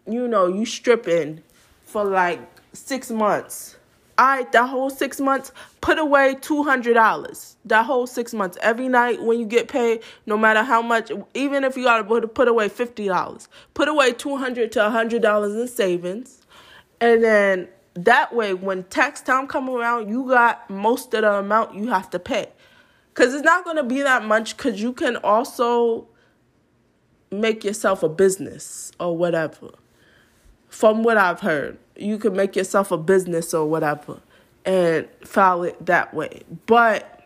you 0.07 0.27
know, 0.27 0.47
you 0.47 0.65
stripping 0.65 1.43
for 1.83 2.03
like 2.03 2.39
six 2.73 3.09
months. 3.11 3.75
Right, 4.19 4.51
that 4.51 4.67
whole 4.67 4.89
six 4.89 5.19
months, 5.19 5.51
put 5.79 5.99
away 5.99 6.33
$200. 6.41 7.55
That 7.65 7.85
whole 7.85 8.07
six 8.07 8.33
months, 8.33 8.57
every 8.63 8.89
night 8.89 9.21
when 9.21 9.39
you 9.39 9.45
get 9.45 9.67
paid, 9.67 10.01
no 10.25 10.35
matter 10.39 10.63
how 10.63 10.81
much, 10.81 11.11
even 11.35 11.63
if 11.63 11.77
you 11.77 11.83
got 11.83 12.01
to 12.07 12.27
put 12.27 12.47
away 12.47 12.67
$50, 12.67 13.47
put 13.75 13.87
away 13.87 14.13
$200 14.13 14.71
to 14.71 14.79
$100 14.79 15.61
in 15.61 15.67
savings. 15.67 16.41
And 16.99 17.23
then 17.23 17.67
that 17.93 18.33
way, 18.33 18.55
when 18.55 18.85
tax 18.85 19.21
time 19.21 19.45
come 19.45 19.69
around, 19.69 20.09
you 20.09 20.27
got 20.27 20.67
most 20.67 21.13
of 21.13 21.21
the 21.21 21.33
amount 21.33 21.75
you 21.75 21.89
have 21.89 22.09
to 22.09 22.17
pay. 22.17 22.47
Because 23.13 23.35
it's 23.35 23.43
not 23.43 23.65
going 23.65 23.77
to 23.77 23.83
be 23.83 24.01
that 24.01 24.25
much 24.25 24.57
because 24.57 24.81
you 24.81 24.93
can 24.93 25.17
also 25.17 26.07
make 27.29 27.63
yourself 27.63 28.01
a 28.01 28.09
business 28.09 28.91
or 28.99 29.15
whatever 29.15 29.69
from 30.77 31.01
what 31.01 31.17
I've 31.17 31.39
heard, 31.39 31.79
you 31.95 32.19
can 32.19 32.35
make 32.35 32.55
yourself 32.55 32.91
a 32.91 32.97
business 32.99 33.51
or 33.51 33.65
whatever 33.65 34.21
and 34.63 35.07
file 35.23 35.63
it 35.63 35.83
that 35.87 36.13
way. 36.13 36.43
But 36.67 37.19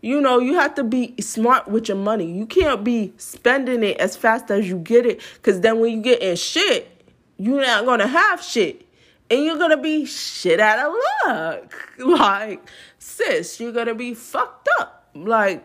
you 0.00 0.20
know, 0.20 0.40
you 0.40 0.54
have 0.54 0.74
to 0.74 0.82
be 0.82 1.14
smart 1.20 1.68
with 1.68 1.86
your 1.86 1.96
money. 1.96 2.36
You 2.36 2.44
can't 2.44 2.82
be 2.82 3.12
spending 3.18 3.84
it 3.84 3.98
as 3.98 4.16
fast 4.16 4.50
as 4.50 4.68
you 4.68 4.78
get 4.78 5.06
it 5.06 5.20
cuz 5.42 5.60
then 5.60 5.78
when 5.78 5.92
you 5.92 6.02
get 6.02 6.22
in 6.22 6.34
shit, 6.34 6.90
you're 7.36 7.60
not 7.60 7.84
going 7.84 8.00
to 8.00 8.08
have 8.08 8.42
shit. 8.42 8.84
And 9.30 9.44
you're 9.44 9.58
going 9.58 9.70
to 9.70 9.76
be 9.76 10.04
shit 10.04 10.58
out 10.58 10.80
of 10.80 10.94
luck. 11.24 11.88
Like, 11.98 12.68
sis, 12.98 13.60
you're 13.60 13.70
going 13.70 13.86
to 13.86 13.94
be 13.94 14.12
fucked 14.12 14.68
up. 14.80 15.08
Like 15.14 15.64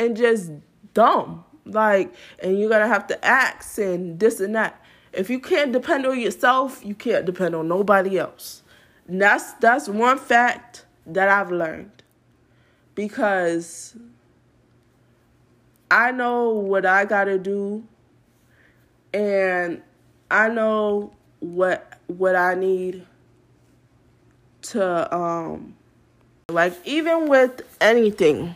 and 0.00 0.16
just 0.16 0.50
dumb. 0.94 1.44
Like 1.64 2.12
and 2.40 2.58
you're 2.58 2.70
going 2.70 2.82
to 2.82 2.88
have 2.88 3.06
to 3.06 3.24
ask 3.24 3.78
and 3.78 4.18
this 4.18 4.40
and 4.40 4.56
that. 4.56 4.80
If 5.16 5.30
you 5.30 5.38
can't 5.38 5.72
depend 5.72 6.06
on 6.06 6.18
yourself, 6.18 6.84
you 6.84 6.94
can't 6.94 7.24
depend 7.24 7.54
on 7.54 7.68
nobody 7.68 8.18
else. 8.18 8.62
And 9.06 9.20
that's 9.20 9.52
that's 9.54 9.88
one 9.88 10.18
fact 10.18 10.84
that 11.06 11.28
I've 11.28 11.50
learned. 11.50 12.02
Because 12.94 13.96
I 15.90 16.12
know 16.12 16.50
what 16.50 16.86
I 16.86 17.04
got 17.04 17.24
to 17.24 17.38
do 17.38 17.84
and 19.12 19.80
I 20.30 20.48
know 20.48 21.12
what 21.38 21.98
what 22.08 22.34
I 22.34 22.54
need 22.54 23.06
to 24.62 25.14
um 25.14 25.76
like 26.48 26.74
even 26.84 27.28
with 27.28 27.62
anything 27.80 28.54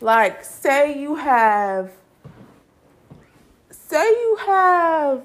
like 0.00 0.44
say 0.44 0.98
you 0.98 1.14
have 1.14 1.92
say 3.70 4.04
you 4.04 4.38
have 4.46 5.24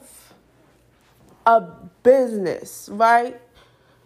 a 1.49 1.61
business, 2.03 2.89
right? 2.91 3.41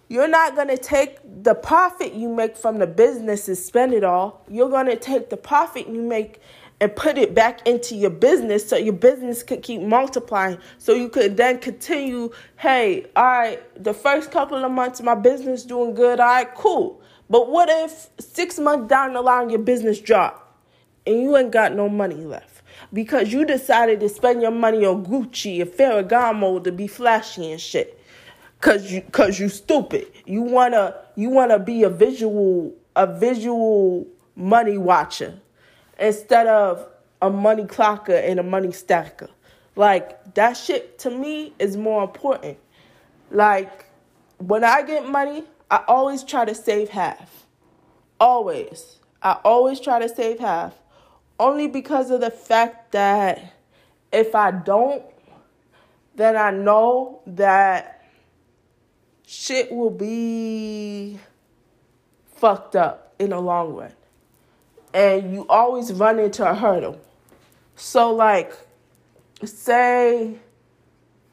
You're 0.08 0.29
not 0.29 0.56
going 0.56 0.69
to 0.69 0.77
take 0.77 1.17
the 1.43 1.53
profit 1.53 2.13
you 2.13 2.29
make 2.29 2.56
from 2.56 2.79
the 2.79 2.88
business 2.88 3.49
and 3.49 3.58
spend 3.58 3.93
it 3.93 4.06
all. 4.06 4.45
You're 4.49 4.69
going 4.69 4.86
to 4.86 4.95
take 4.95 5.29
the 5.29 5.36
profit 5.36 5.88
you 5.89 6.01
make 6.01 6.39
and 6.79 6.95
put 6.95 7.17
it 7.17 7.36
back 7.36 7.67
into 7.67 7.95
your 7.95 8.12
business 8.12 8.67
so 8.69 8.77
your 8.77 8.93
business 8.93 9.43
could 9.43 9.62
keep 9.62 9.82
multiplying. 9.82 10.58
So 10.77 10.93
you 10.93 11.10
could 11.10 11.36
then 11.36 11.60
continue, 11.60 12.32
hey, 12.56 13.08
all 13.13 13.25
right, 13.25 13.84
the 13.84 13.93
first 13.93 14.32
couple 14.32 14.63
of 14.63 14.71
months 14.71 15.01
my 15.01 15.15
business 15.15 15.63
doing 15.63 15.93
good, 15.95 16.21
all 16.21 16.27
right, 16.27 16.56
cool. 16.56 17.01
But 17.29 17.49
what 17.51 17.67
if 17.69 18.10
six 18.19 18.58
months 18.58 18.88
down 18.88 19.13
the 19.13 19.21
line 19.21 19.49
your 19.49 19.60
business 19.60 19.99
drop 19.99 20.62
and 21.06 21.21
you 21.21 21.36
ain't 21.36 21.51
got 21.51 21.75
no 21.75 21.89
money 21.89 22.23
left? 22.23 22.53
Because 22.93 23.34
you 23.34 23.43
decided 23.43 23.99
to 23.99 24.08
spend 24.08 24.41
your 24.41 24.51
money 24.51 24.86
on 24.86 25.06
Gucci 25.06 25.62
and 25.62 25.69
Ferragamo 25.69 26.63
to 26.63 26.71
be 26.71 26.88
flashy 26.88 27.51
and 27.51 27.60
shit. 27.60 27.99
Cause 28.62 28.91
you, 28.91 29.01
cause 29.01 29.39
you 29.39 29.49
stupid. 29.49 30.08
You 30.25 30.43
wanna, 30.43 30.95
you 31.15 31.29
wanna 31.29 31.60
be 31.60 31.84
a 31.84 31.89
visual, 31.89 32.73
a 32.95 33.08
visual 33.08 34.08
money 34.36 34.77
watcher 34.77 35.39
instead 35.99 36.47
of 36.47 36.88
a 37.21 37.29
money 37.29 37.63
clocker 37.63 38.29
and 38.29 38.39
a 38.39 38.43
money 38.43 38.71
stacker. 38.71 39.29
Like 39.75 40.36
that 40.36 40.53
shit 40.53 40.99
to 40.99 41.10
me 41.10 41.53
is 41.58 41.75
more 41.75 42.03
important. 42.03 42.58
Like 43.32 43.86
when 44.38 44.63
I 44.63 44.84
get 44.84 45.10
money, 45.10 45.43
I 45.69 45.84
always 45.88 46.23
try 46.23 46.45
to 46.45 46.53
save 46.53 46.89
half. 46.89 47.47
Always. 48.19 48.99
I 49.21 49.39
always 49.43 49.79
try 49.79 49.99
to 49.99 50.08
save 50.08 50.39
half 50.39 50.73
only 51.43 51.67
because 51.67 52.10
of 52.10 52.21
the 52.21 52.32
fact 52.32 52.93
that 52.93 53.53
if 54.13 54.34
I 54.34 54.49
don't, 54.51 55.03
then 56.15 56.38
I 56.38 56.51
know 56.51 57.21
that 57.27 58.06
shit 59.27 59.69
will 59.69 59.89
be 59.89 61.19
fucked 62.27 62.77
up 62.77 63.13
in 63.19 63.32
the 63.32 63.41
long 63.41 63.73
run. 63.73 63.91
And 64.93 65.34
you 65.34 65.45
always 65.49 65.91
run 65.91 66.17
into 66.17 66.49
a 66.49 66.56
hurdle. 66.56 67.01
So, 67.75 68.13
like, 68.13 68.53
say 69.43 70.36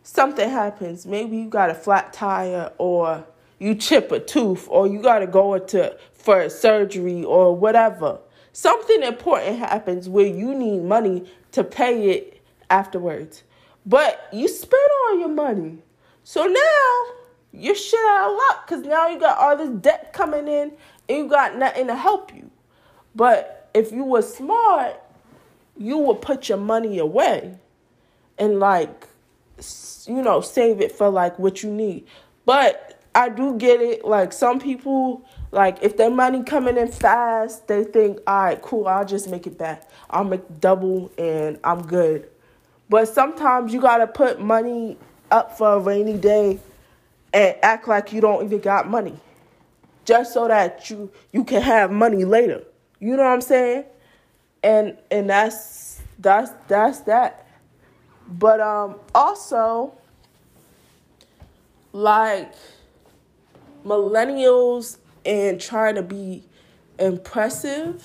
something 0.02 0.48
happens, 0.50 1.06
maybe 1.06 1.36
you 1.36 1.48
got 1.48 1.70
a 1.70 1.74
flat 1.74 2.12
tire 2.12 2.72
or 2.78 3.24
you 3.60 3.76
chip 3.76 4.10
a 4.10 4.18
tooth 4.18 4.66
or 4.68 4.88
you 4.88 5.00
got 5.00 5.20
to 5.20 5.28
go 5.28 5.54
into 5.54 5.96
for 6.12 6.48
surgery 6.48 7.22
or 7.22 7.54
whatever 7.54 8.18
something 8.52 9.02
important 9.02 9.58
happens 9.58 10.08
where 10.08 10.26
you 10.26 10.54
need 10.54 10.82
money 10.82 11.24
to 11.52 11.64
pay 11.64 12.10
it 12.10 12.42
afterwards. 12.68 13.42
But 13.86 14.28
you 14.32 14.48
spent 14.48 14.82
all 15.04 15.18
your 15.18 15.28
money. 15.28 15.78
So 16.24 16.44
now 16.44 17.04
you're 17.52 17.74
shit 17.74 18.00
out 18.00 18.30
of 18.30 18.36
luck 18.36 18.66
because 18.66 18.84
now 18.84 19.08
you 19.08 19.18
got 19.18 19.38
all 19.38 19.56
this 19.56 19.70
debt 19.80 20.12
coming 20.12 20.46
in 20.46 20.72
and 21.08 21.18
you 21.18 21.28
got 21.28 21.56
nothing 21.56 21.86
to 21.88 21.96
help 21.96 22.34
you. 22.34 22.50
But 23.14 23.68
if 23.74 23.90
you 23.92 24.04
were 24.04 24.22
smart, 24.22 25.00
you 25.76 25.98
would 25.98 26.20
put 26.20 26.48
your 26.48 26.58
money 26.58 26.98
away 26.98 27.56
and 28.38 28.58
like 28.58 29.08
you 30.06 30.22
know 30.22 30.40
save 30.40 30.80
it 30.80 30.92
for 30.92 31.10
like 31.10 31.38
what 31.38 31.62
you 31.62 31.70
need. 31.70 32.06
But 32.44 33.00
I 33.14 33.28
do 33.28 33.56
get 33.56 33.80
it. 33.80 34.04
Like 34.04 34.32
some 34.32 34.60
people 34.60 35.24
like 35.52 35.82
if 35.82 35.96
their 35.96 36.10
money 36.10 36.42
coming 36.44 36.76
in 36.76 36.88
fast, 36.88 37.66
they 37.66 37.82
think, 37.84 38.18
all 38.26 38.44
right, 38.44 38.62
cool, 38.62 38.86
I'll 38.86 39.04
just 39.04 39.28
make 39.28 39.46
it 39.46 39.58
back. 39.58 39.88
I'll 40.08 40.24
make 40.24 40.60
double 40.60 41.10
and 41.18 41.58
I'm 41.64 41.86
good. 41.86 42.28
But 42.88 43.08
sometimes 43.08 43.72
you 43.72 43.80
gotta 43.80 44.06
put 44.06 44.40
money 44.40 44.96
up 45.30 45.56
for 45.58 45.74
a 45.74 45.78
rainy 45.78 46.16
day 46.16 46.60
and 47.32 47.56
act 47.62 47.88
like 47.88 48.12
you 48.12 48.20
don't 48.20 48.44
even 48.44 48.60
got 48.60 48.88
money. 48.88 49.14
Just 50.04 50.32
so 50.32 50.48
that 50.48 50.88
you 50.90 51.10
you 51.32 51.44
can 51.44 51.62
have 51.62 51.90
money 51.90 52.24
later. 52.24 52.64
You 52.98 53.16
know 53.16 53.22
what 53.22 53.30
I'm 53.32 53.40
saying? 53.40 53.84
And 54.62 54.96
and 55.10 55.30
that's 55.30 56.00
that's 56.18 56.52
that's 56.68 57.00
that. 57.00 57.46
But 58.28 58.60
um 58.60 58.96
also 59.14 59.94
like 61.92 62.52
millennials 63.84 64.98
and 65.24 65.60
trying 65.60 65.94
to 65.96 66.02
be 66.02 66.44
impressive, 66.98 68.04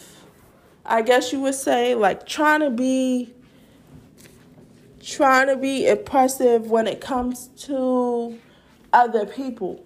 I 0.85 1.01
guess 1.01 1.31
you 1.33 1.39
would 1.41 1.55
say, 1.55 1.95
like 1.95 2.25
trying 2.25 2.61
to 2.61 2.69
be 2.69 3.33
trying 5.01 5.47
to 5.47 5.55
be 5.55 5.87
impressive 5.87 6.71
when 6.71 6.87
it 6.87 6.99
comes 6.99 7.47
to 7.57 8.39
other 8.91 9.25
people. 9.25 9.85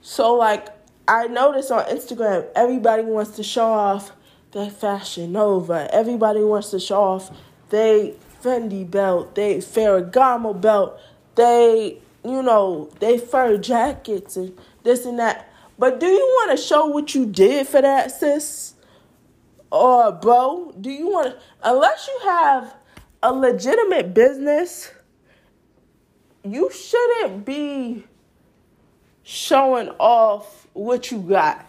So 0.00 0.34
like 0.34 0.68
I 1.08 1.26
notice 1.26 1.70
on 1.70 1.84
Instagram 1.86 2.46
everybody 2.54 3.02
wants 3.02 3.32
to 3.32 3.42
show 3.42 3.66
off 3.66 4.12
their 4.52 4.70
fashion 4.70 5.32
nova. 5.32 5.88
Everybody 5.92 6.40
wants 6.44 6.70
to 6.70 6.80
show 6.80 7.02
off 7.02 7.30
they 7.70 8.14
Fendi 8.42 8.88
belt, 8.88 9.34
they 9.34 9.56
Ferragamo 9.58 10.60
belt, 10.60 11.00
they 11.34 11.98
you 12.24 12.42
know, 12.42 12.90
they 13.00 13.18
fur 13.18 13.56
jackets 13.58 14.36
and 14.36 14.56
this 14.82 15.06
and 15.06 15.18
that. 15.18 15.47
But 15.78 16.00
do 16.00 16.06
you 16.06 16.34
want 16.38 16.58
to 16.58 16.62
show 16.62 16.86
what 16.86 17.14
you 17.14 17.26
did 17.26 17.68
for 17.68 17.80
that, 17.80 18.10
sis? 18.10 18.74
or 19.70 20.12
bro, 20.12 20.72
do 20.80 20.90
you 20.90 21.08
want 21.08 21.34
to 21.34 21.38
unless 21.62 22.08
you 22.08 22.18
have 22.28 22.74
a 23.22 23.32
legitimate 23.32 24.14
business, 24.14 24.90
you 26.44 26.70
shouldn't 26.70 27.44
be 27.44 28.04
showing 29.22 29.88
off 29.98 30.66
what 30.72 31.10
you 31.10 31.18
got. 31.18 31.66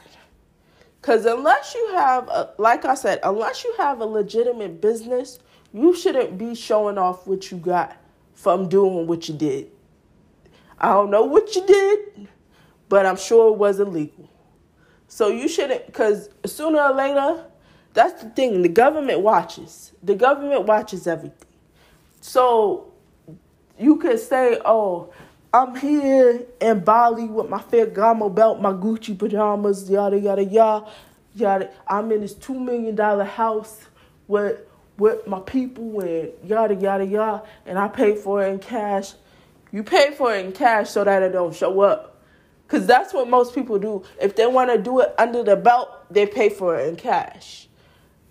Cuz 1.02 1.26
unless 1.26 1.74
you 1.74 1.90
have 1.94 2.28
a, 2.30 2.52
like 2.58 2.86
I 2.86 2.94
said, 2.94 3.20
unless 3.24 3.64
you 3.64 3.74
have 3.78 4.00
a 4.00 4.06
legitimate 4.06 4.80
business, 4.80 5.40
you 5.74 5.96
shouldn't 5.96 6.38
be 6.38 6.56
showing 6.56 6.98
off 6.98 7.28
what 7.28 7.52
you 7.52 7.58
got 7.58 7.98
from 8.34 8.70
doing 8.70 9.08
what 9.08 9.28
you 9.28 9.36
did. 9.36 9.72
I 10.78 10.90
don't 10.90 11.10
know 11.10 11.24
what 11.24 11.54
you 11.56 11.66
did, 11.66 12.28
but 12.90 13.06
I'm 13.06 13.18
sure 13.18 13.54
it 13.54 13.58
was 13.58 13.80
illegal. 13.80 14.30
So 15.08 15.30
you 15.30 15.48
shouldn't, 15.48 15.86
because 15.86 16.30
sooner 16.46 16.82
or 16.82 16.94
later, 16.94 17.46
that's 17.94 18.24
the 18.24 18.30
thing. 18.30 18.62
The 18.62 18.70
government 18.70 19.22
watches. 19.22 19.94
The 20.04 20.16
government 20.16 20.66
watches 20.66 21.08
everything. 21.08 21.48
So 22.22 22.92
you 23.78 23.96
could 23.98 24.20
say, 24.20 24.60
oh, 24.66 25.12
I'm 25.52 25.76
here 25.76 26.46
in 26.62 26.80
Bali 26.82 27.26
with 27.26 27.50
my 27.50 27.60
Ferragamo 27.60 28.34
belt, 28.34 28.62
my 28.62 28.72
Gucci 28.72 29.18
pajamas, 29.18 29.90
yada 29.90 30.20
yada 30.20 30.44
yada, 30.44 30.92
yada. 31.34 31.72
I'm 31.88 32.12
in 32.12 32.22
this 32.22 32.36
two 32.36 32.60
million 32.60 32.94
dollar 32.94 33.24
house 33.24 33.80
with 34.28 34.62
with 35.00 35.26
my 35.26 35.40
people 35.40 36.02
and 36.02 36.32
yada 36.44 36.76
yada 36.76 37.06
yada, 37.06 37.44
and 37.66 37.80
I 37.80 37.88
pay 37.88 38.16
for 38.16 38.44
it 38.44 38.50
in 38.50 38.60
cash. 38.60 39.14
You 39.72 39.82
pay 39.82 40.12
for 40.12 40.36
it 40.36 40.46
in 40.46 40.52
cash 40.52 40.92
so 40.92 41.04
that 41.04 41.24
it 41.24 41.32
don't 41.32 41.56
show 41.56 41.80
up. 41.82 42.19
Cause 42.70 42.86
that's 42.86 43.14
what 43.14 43.28
most 43.28 43.56
people 43.56 43.80
do. 43.80 44.04
If 44.22 44.36
they 44.36 44.46
want 44.46 44.72
to 44.72 44.78
do 44.78 45.00
it 45.00 45.14
under 45.18 45.44
the 45.44 45.56
belt, 45.56 45.90
they 46.12 46.28
pay 46.28 46.50
for 46.50 46.80
it 46.80 46.88
in 46.88 46.96
cash. 46.96 47.68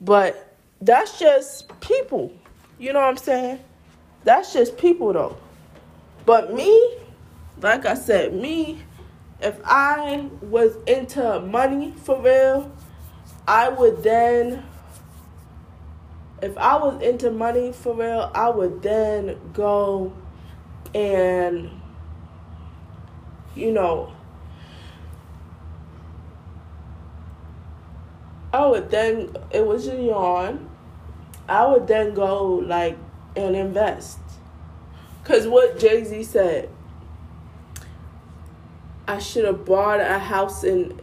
But 0.01 0.57
that's 0.81 1.19
just 1.19 1.69
people. 1.81 2.33
You 2.79 2.93
know 2.93 3.01
what 3.01 3.09
I'm 3.09 3.17
saying? 3.17 3.59
That's 4.23 4.53
just 4.53 4.79
people 4.79 5.13
though. 5.13 5.37
But 6.25 6.55
me, 6.55 6.99
like 7.61 7.85
I 7.85 7.95
said, 7.95 8.33
me, 8.33 8.81
if 9.41 9.59
I 9.65 10.29
was 10.41 10.77
into 10.87 11.41
money 11.41 11.95
for 12.05 12.21
real, 12.23 12.71
I 13.49 13.69
would 13.69 14.05
then 14.05 14.63
if 16.43 16.57
I 16.57 16.77
was 16.77 17.03
into 17.03 17.31
money 17.31 17.73
for 17.73 17.95
real, 17.95 18.31
I 18.35 18.49
would 18.51 18.83
then 18.83 19.37
go 19.53 20.13
and 20.95 21.71
you 23.55 23.73
know 23.73 24.13
I 28.59 28.67
would 28.67 28.91
then 28.91 29.37
it 29.53 29.65
was 29.65 29.87
a 29.87 29.95
yawn. 29.95 30.69
I 31.49 31.65
would 31.65 31.87
then 31.87 32.13
go 32.13 32.55
like 32.55 32.99
and 33.37 33.55
invest. 33.55 34.19
Cause 35.23 35.47
what 35.47 35.79
Jay 35.79 36.03
Z 36.03 36.25
said, 36.25 36.69
I 39.07 39.21
should 39.21 39.45
have 39.45 39.65
bought 39.65 40.01
a 40.01 40.19
house 40.19 40.65
in 40.65 41.01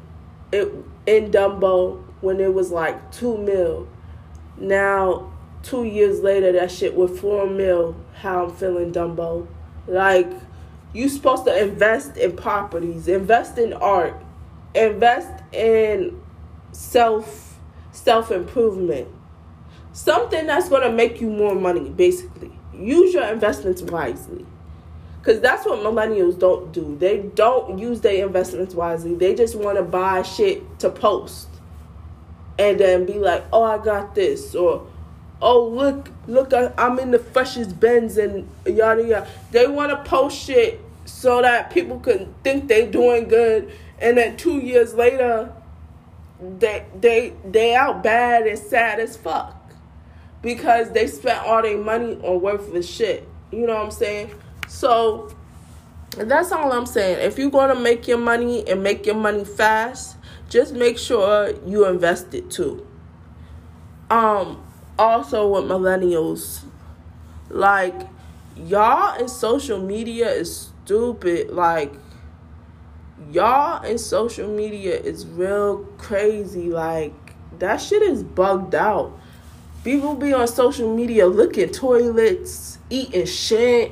it 0.52 0.70
in 1.06 1.32
Dumbo 1.32 2.04
when 2.20 2.42
it 2.42 2.54
was 2.54 2.72
like 2.72 3.10
two 3.14 3.38
mil. 3.38 3.88
Now 4.58 5.32
two 5.64 5.86
years 5.86 6.20
later 6.20 6.52
that 6.52 6.70
shit 6.70 6.94
with 6.94 7.22
four 7.22 7.50
mil, 7.50 7.96
how 8.16 8.48
I'm 8.48 8.54
feeling 8.54 8.92
Dumbo. 8.92 9.48
Like 9.88 10.30
you 10.92 11.08
supposed 11.08 11.46
to 11.46 11.58
invest 11.58 12.18
in 12.18 12.36
properties, 12.36 13.08
invest 13.08 13.58
in 13.58 13.72
art, 13.72 14.22
invest 14.74 15.32
in 15.54 16.22
self 16.74 17.45
self 17.96 18.32
improvement. 18.32 19.08
Something 19.94 20.48
that's 20.48 20.70
gonna 20.70 20.92
make 20.92 21.22
you 21.22 21.30
more 21.30 21.56
money, 21.56 21.90
basically. 21.90 22.52
Use 22.74 23.14
your 23.14 23.24
investments 23.26 23.82
wisely. 23.82 24.46
Cause 25.24 25.40
that's 25.40 25.66
what 25.66 25.80
millennials 25.80 26.38
don't 26.38 26.72
do. 26.72 26.96
They 27.00 27.20
don't 27.34 27.80
use 27.80 28.02
their 28.02 28.26
investments 28.26 28.76
wisely. 28.76 29.16
They 29.16 29.34
just 29.34 29.56
wanna 29.56 29.82
buy 29.82 30.22
shit 30.22 30.80
to 30.80 30.90
post. 30.90 31.48
And 32.60 32.80
then 32.80 33.06
be 33.06 33.14
like, 33.14 33.44
oh 33.52 33.64
I 33.64 33.78
got 33.84 34.14
this 34.14 34.54
or 34.54 34.86
oh 35.42 35.68
look 35.68 36.10
look 36.28 36.54
I'm 36.78 37.00
in 37.00 37.12
the 37.12 37.20
freshest 37.20 37.80
Benz 37.80 38.18
and 38.18 38.48
yada 38.66 39.04
yada. 39.04 39.28
They 39.52 39.66
wanna 39.68 40.04
post 40.04 40.38
shit 40.38 40.80
so 41.06 41.42
that 41.42 41.72
people 41.72 42.00
can 42.00 42.34
think 42.44 42.68
they're 42.68 42.90
doing 42.90 43.28
good 43.28 43.72
and 44.00 44.18
then 44.18 44.38
two 44.38 44.58
years 44.58 44.94
later 44.94 45.52
they 46.40 46.86
they 47.00 47.34
they 47.46 47.76
out 47.76 48.04
bad 48.04 48.46
and 48.48 48.60
sad 48.60 49.00
as 49.00 49.16
fuck 49.16 49.56
because 50.42 50.92
they 50.92 51.08
spent 51.08 51.46
all 51.46 51.62
their 51.62 51.78
money 51.78 52.16
on 52.24 52.42
worthless 52.42 52.88
shit. 52.88 53.28
You 53.52 53.66
know 53.66 53.76
what 53.76 53.86
I'm 53.86 53.92
saying? 53.92 54.32
So 54.68 55.34
that's 56.18 56.52
all 56.52 56.72
I'm 56.72 56.86
saying. 56.86 57.20
If 57.22 57.38
you're 57.38 57.50
gonna 57.50 57.80
make 57.80 58.08
your 58.08 58.18
money 58.18 58.68
and 58.68 58.84
make 58.84 59.06
your 59.06 59.16
money 59.16 59.46
fast, 59.46 60.18
just 60.50 60.74
make 60.74 60.98
sure 60.98 61.54
you 61.66 61.86
invest 61.88 62.34
it 62.34 62.52
too. 62.52 62.86
Um, 64.10 64.64
also 65.00 65.48
with 65.48 65.64
millennials, 65.64 66.64
like 67.50 68.08
y'all 68.56 69.20
in 69.20 69.28
social 69.28 69.80
media 69.80 70.30
is 70.32 70.72
stupid. 70.84 71.50
Like 71.50 71.94
y'all 73.32 73.84
in 73.84 73.98
social 73.98 74.48
media 74.48 75.00
is 75.00 75.26
real 75.26 75.86
crazy. 75.98 76.70
Like 76.70 77.14
that 77.60 77.78
shit 77.78 78.02
is 78.02 78.24
bugged 78.24 78.76
out. 78.76 79.18
People 79.84 80.16
be 80.16 80.34
on 80.34 80.48
social 80.48 80.96
media 80.96 81.28
looking 81.28 81.70
toilets, 81.70 82.80
eating 82.90 83.26
shit. 83.26 83.92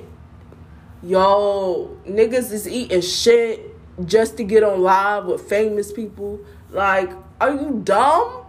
Yo, 1.03 1.97
niggas 2.07 2.51
is 2.51 2.67
eating 2.67 3.01
shit 3.01 3.75
just 4.05 4.37
to 4.37 4.43
get 4.43 4.63
on 4.63 4.81
live 4.81 5.25
with 5.25 5.41
famous 5.41 5.91
people. 5.91 6.39
Like, 6.71 7.11
are 7.39 7.53
you 7.53 7.81
dumb? 7.83 8.45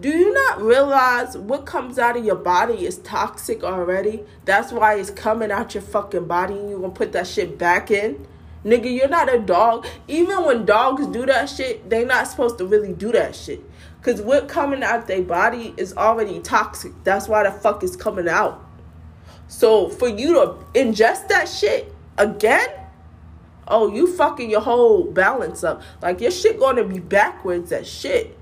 Do 0.00 0.10
you 0.10 0.32
not 0.32 0.60
realize 0.60 1.36
what 1.36 1.66
comes 1.66 1.98
out 1.98 2.16
of 2.16 2.24
your 2.24 2.36
body 2.36 2.84
is 2.86 2.98
toxic 2.98 3.64
already? 3.64 4.24
That's 4.44 4.70
why 4.70 4.94
it's 4.94 5.10
coming 5.10 5.50
out 5.50 5.74
your 5.74 5.82
fucking 5.82 6.26
body 6.26 6.54
and 6.54 6.70
you're 6.70 6.80
gonna 6.80 6.92
put 6.92 7.12
that 7.12 7.26
shit 7.26 7.58
back 7.58 7.90
in. 7.90 8.26
Nigga, 8.64 8.92
you're 8.92 9.08
not 9.08 9.32
a 9.32 9.38
dog. 9.38 9.86
Even 10.08 10.44
when 10.44 10.64
dogs 10.64 11.06
do 11.06 11.24
that 11.26 11.48
shit, 11.48 11.88
they 11.88 12.04
not 12.04 12.26
supposed 12.26 12.58
to 12.58 12.66
really 12.66 12.92
do 12.92 13.12
that 13.12 13.34
shit. 13.36 13.60
Cause 14.02 14.20
what 14.20 14.48
coming 14.48 14.82
out 14.82 15.06
their 15.06 15.22
body 15.22 15.74
is 15.76 15.96
already 15.96 16.40
toxic. 16.40 16.92
That's 17.04 17.28
why 17.28 17.42
the 17.42 17.50
fuck 17.50 17.82
is 17.82 17.96
coming 17.96 18.28
out. 18.28 18.64
So 19.48 19.88
for 19.88 20.08
you 20.08 20.34
to 20.34 20.46
ingest 20.74 21.28
that 21.28 21.48
shit 21.48 21.92
again, 22.16 22.68
oh, 23.66 23.92
you 23.92 24.12
fucking 24.16 24.50
your 24.50 24.60
whole 24.60 25.04
balance 25.04 25.64
up. 25.64 25.82
Like 26.00 26.20
your 26.20 26.30
shit 26.30 26.58
gonna 26.58 26.84
be 26.84 27.00
backwards 27.00 27.72
as 27.72 27.88
shit. 27.88 28.38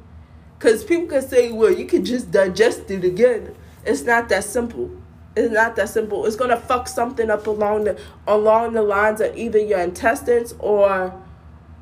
Cause 0.58 0.84
people 0.84 1.08
can 1.08 1.26
say, 1.26 1.52
well, 1.52 1.72
you 1.72 1.84
can 1.86 2.04
just 2.04 2.30
digest 2.30 2.90
it 2.90 3.04
again. 3.04 3.54
It's 3.84 4.02
not 4.02 4.28
that 4.30 4.44
simple. 4.44 4.90
It's 5.36 5.52
not 5.52 5.76
that 5.76 5.90
simple. 5.90 6.24
It's 6.24 6.34
gonna 6.34 6.56
fuck 6.56 6.88
something 6.88 7.30
up 7.30 7.46
along 7.46 7.84
the 7.84 8.00
along 8.26 8.72
the 8.72 8.82
lines 8.82 9.20
of 9.20 9.36
either 9.36 9.58
your 9.58 9.80
intestines 9.80 10.54
or 10.58 11.14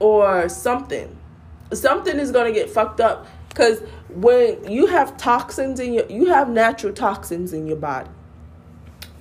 or 0.01 0.49
something. 0.49 1.17
Something 1.73 2.19
is 2.19 2.33
gonna 2.33 2.53
get 2.53 2.69
fucked 2.69 3.01
up 3.01 3.27
because 3.49 3.81
when 4.09 4.69
you 4.71 4.87
have 4.87 5.17
toxins 5.17 5.79
in 5.79 5.95
your 5.95 6.07
you 6.07 6.27
have 6.27 6.49
natural 6.49 6.93
toxins 6.93 7.53
in 7.53 7.69
your 7.69 7.77
body. 7.77 8.11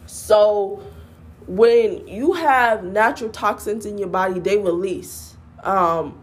So 0.08 0.82
when 1.48 2.08
you 2.08 2.34
have 2.34 2.84
natural 2.84 3.30
toxins 3.30 3.86
in 3.86 4.00
your 4.00 4.08
body, 4.08 4.40
they 4.40 4.58
release. 4.58 5.36
Um, 5.64 6.20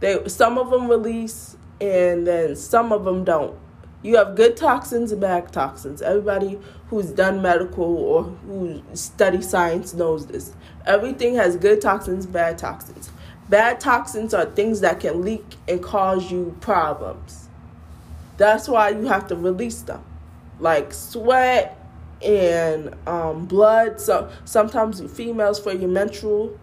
they 0.00 0.26
some 0.28 0.56
of 0.56 0.70
them 0.70 0.88
release, 0.88 1.56
and 1.80 2.26
then 2.26 2.56
some 2.56 2.92
of 2.92 3.04
them 3.04 3.24
don't. 3.24 3.58
You 4.06 4.14
have 4.18 4.36
good 4.36 4.56
toxins 4.56 5.10
and 5.10 5.20
bad 5.20 5.52
toxins. 5.52 6.00
Everybody 6.00 6.60
who's 6.90 7.10
done 7.10 7.42
medical 7.42 7.82
or 7.82 8.22
who 8.22 8.80
study 8.94 9.42
science 9.42 9.94
knows 9.94 10.28
this. 10.28 10.52
Everything 10.86 11.34
has 11.34 11.56
good 11.56 11.80
toxins, 11.80 12.24
bad 12.24 12.56
toxins. 12.56 13.10
Bad 13.48 13.80
toxins 13.80 14.32
are 14.32 14.44
things 14.44 14.80
that 14.82 15.00
can 15.00 15.22
leak 15.22 15.56
and 15.66 15.82
cause 15.82 16.30
you 16.30 16.56
problems. 16.60 17.48
That's 18.36 18.68
why 18.68 18.90
you 18.90 19.06
have 19.06 19.26
to 19.26 19.34
release 19.34 19.82
them, 19.82 20.04
like 20.60 20.92
sweat 20.92 21.76
and 22.22 22.94
um, 23.08 23.46
blood. 23.46 24.00
So 24.00 24.30
sometimes 24.44 25.00
females 25.12 25.58
for 25.58 25.72
your 25.72 25.88
menstrual 25.88 26.56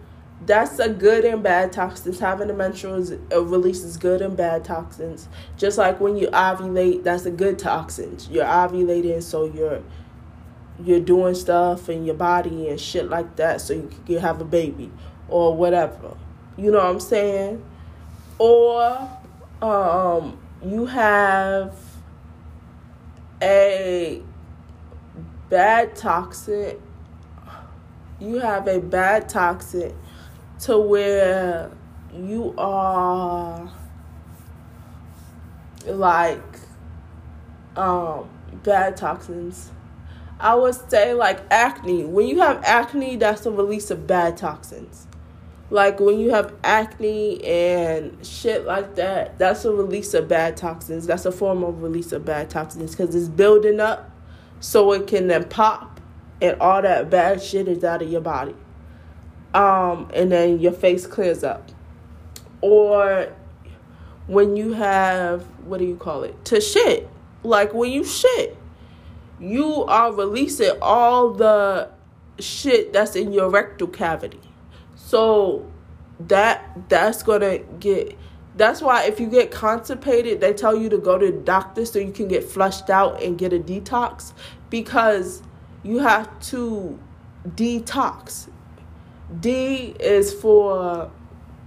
that's 0.46 0.78
a 0.78 0.88
good 0.88 1.24
and 1.24 1.42
bad 1.42 1.72
toxins. 1.72 2.20
Having 2.20 2.50
a 2.50 2.54
menstrual 2.54 2.96
is, 2.96 3.12
uh, 3.32 3.42
releases 3.42 3.96
good 3.96 4.20
and 4.20 4.36
bad 4.36 4.64
toxins. 4.64 5.28
Just 5.56 5.78
like 5.78 6.00
when 6.00 6.16
you 6.16 6.28
ovulate, 6.28 7.02
that's 7.02 7.24
a 7.24 7.30
good 7.30 7.58
toxin. 7.58 8.18
You're 8.30 8.44
ovulating, 8.44 9.22
so 9.22 9.46
you're 9.46 9.82
you're 10.82 11.00
doing 11.00 11.34
stuff 11.34 11.88
in 11.88 12.04
your 12.04 12.16
body 12.16 12.68
and 12.68 12.80
shit 12.80 13.08
like 13.08 13.36
that, 13.36 13.60
so 13.60 13.74
you 13.74 13.90
can 14.06 14.18
have 14.18 14.40
a 14.40 14.44
baby 14.44 14.90
or 15.28 15.56
whatever. 15.56 16.16
You 16.56 16.70
know 16.70 16.78
what 16.78 16.86
I'm 16.86 17.00
saying? 17.00 17.64
Or 18.38 19.08
um, 19.62 20.38
you 20.64 20.86
have 20.86 21.78
a 23.40 24.20
bad 25.48 25.94
toxin 25.94 26.80
you 28.20 28.38
have 28.38 28.68
a 28.68 28.80
bad 28.80 29.28
toxin 29.28 29.94
to 30.60 30.78
where 30.78 31.70
you 32.14 32.54
are 32.56 33.70
like 35.86 36.42
um 37.76 38.28
bad 38.62 38.96
toxins. 38.96 39.70
I 40.40 40.54
would 40.54 40.74
say 40.90 41.14
like 41.14 41.40
acne. 41.50 42.04
When 42.04 42.26
you 42.26 42.40
have 42.40 42.62
acne 42.64 43.16
that's 43.16 43.46
a 43.46 43.50
release 43.50 43.90
of 43.90 44.06
bad 44.06 44.36
toxins. 44.36 45.06
Like 45.70 45.98
when 45.98 46.18
you 46.20 46.30
have 46.30 46.54
acne 46.62 47.42
and 47.44 48.24
shit 48.24 48.64
like 48.64 48.94
that 48.96 49.38
that's 49.38 49.64
a 49.64 49.72
release 49.72 50.14
of 50.14 50.28
bad 50.28 50.56
toxins. 50.56 51.06
That's 51.06 51.26
a 51.26 51.32
form 51.32 51.64
of 51.64 51.82
release 51.82 52.12
of 52.12 52.24
bad 52.24 52.50
toxins 52.50 52.92
because 52.92 53.14
it's 53.14 53.28
building 53.28 53.80
up 53.80 54.10
so 54.60 54.92
it 54.92 55.06
can 55.06 55.26
then 55.26 55.44
pop 55.44 56.00
and 56.40 56.58
all 56.60 56.82
that 56.82 57.10
bad 57.10 57.42
shit 57.42 57.68
is 57.68 57.84
out 57.84 58.02
of 58.02 58.10
your 58.10 58.20
body 58.20 58.54
um, 59.54 60.10
and 60.12 60.30
then 60.30 60.58
your 60.58 60.72
face 60.72 61.06
clears 61.06 61.42
up. 61.44 61.70
Or 62.60 63.32
when 64.26 64.56
you 64.56 64.72
have, 64.74 65.42
what 65.64 65.78
do 65.78 65.84
you 65.84 65.96
call 65.96 66.24
it? 66.24 66.44
To 66.46 66.60
shit. 66.60 67.08
Like 67.42 67.72
when 67.72 67.92
you 67.92 68.04
shit, 68.04 68.56
you 69.38 69.84
are 69.84 70.12
releasing 70.12 70.72
all 70.82 71.30
the 71.30 71.90
shit 72.38 72.92
that's 72.92 73.16
in 73.16 73.32
your 73.32 73.50
rectal 73.50 73.86
cavity. 73.86 74.40
So 74.96 75.70
that 76.20 76.88
that's 76.88 77.22
gonna 77.22 77.58
get 77.58 78.16
that's 78.56 78.80
why 78.80 79.04
if 79.04 79.18
you 79.18 79.26
get 79.28 79.50
constipated, 79.50 80.40
they 80.40 80.52
tell 80.52 80.76
you 80.76 80.88
to 80.88 80.98
go 80.98 81.18
to 81.18 81.26
the 81.26 81.38
doctor 81.38 81.84
so 81.84 81.98
you 81.98 82.12
can 82.12 82.28
get 82.28 82.44
flushed 82.44 82.88
out 82.88 83.20
and 83.22 83.36
get 83.36 83.52
a 83.52 83.58
detox 83.58 84.32
because 84.70 85.42
you 85.82 85.98
have 85.98 86.40
to 86.50 86.98
detox. 87.48 88.48
D 89.40 89.94
is 90.00 90.32
for 90.32 91.10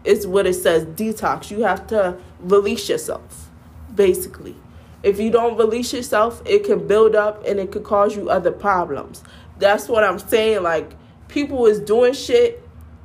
is 0.03 0.25
what 0.25 0.47
it 0.47 0.53
says 0.53 0.85
detox. 0.85 1.51
You 1.51 1.63
have 1.63 1.87
to 1.87 2.17
release 2.39 2.87
yourself, 2.89 3.49
basically. 3.93 4.55
If 5.03 5.19
you 5.19 5.29
don't 5.29 5.57
release 5.57 5.93
yourself, 5.93 6.41
it 6.45 6.63
can 6.63 6.87
build 6.87 7.15
up 7.15 7.45
and 7.45 7.59
it 7.59 7.71
could 7.71 7.83
cause 7.83 8.15
you 8.15 8.29
other 8.29 8.51
problems. 8.51 9.23
That's 9.59 9.87
what 9.87 10.03
I'm 10.03 10.19
saying. 10.19 10.63
Like 10.63 10.93
people 11.27 11.65
is 11.65 11.79
doing 11.79 12.13
shit 12.13 12.63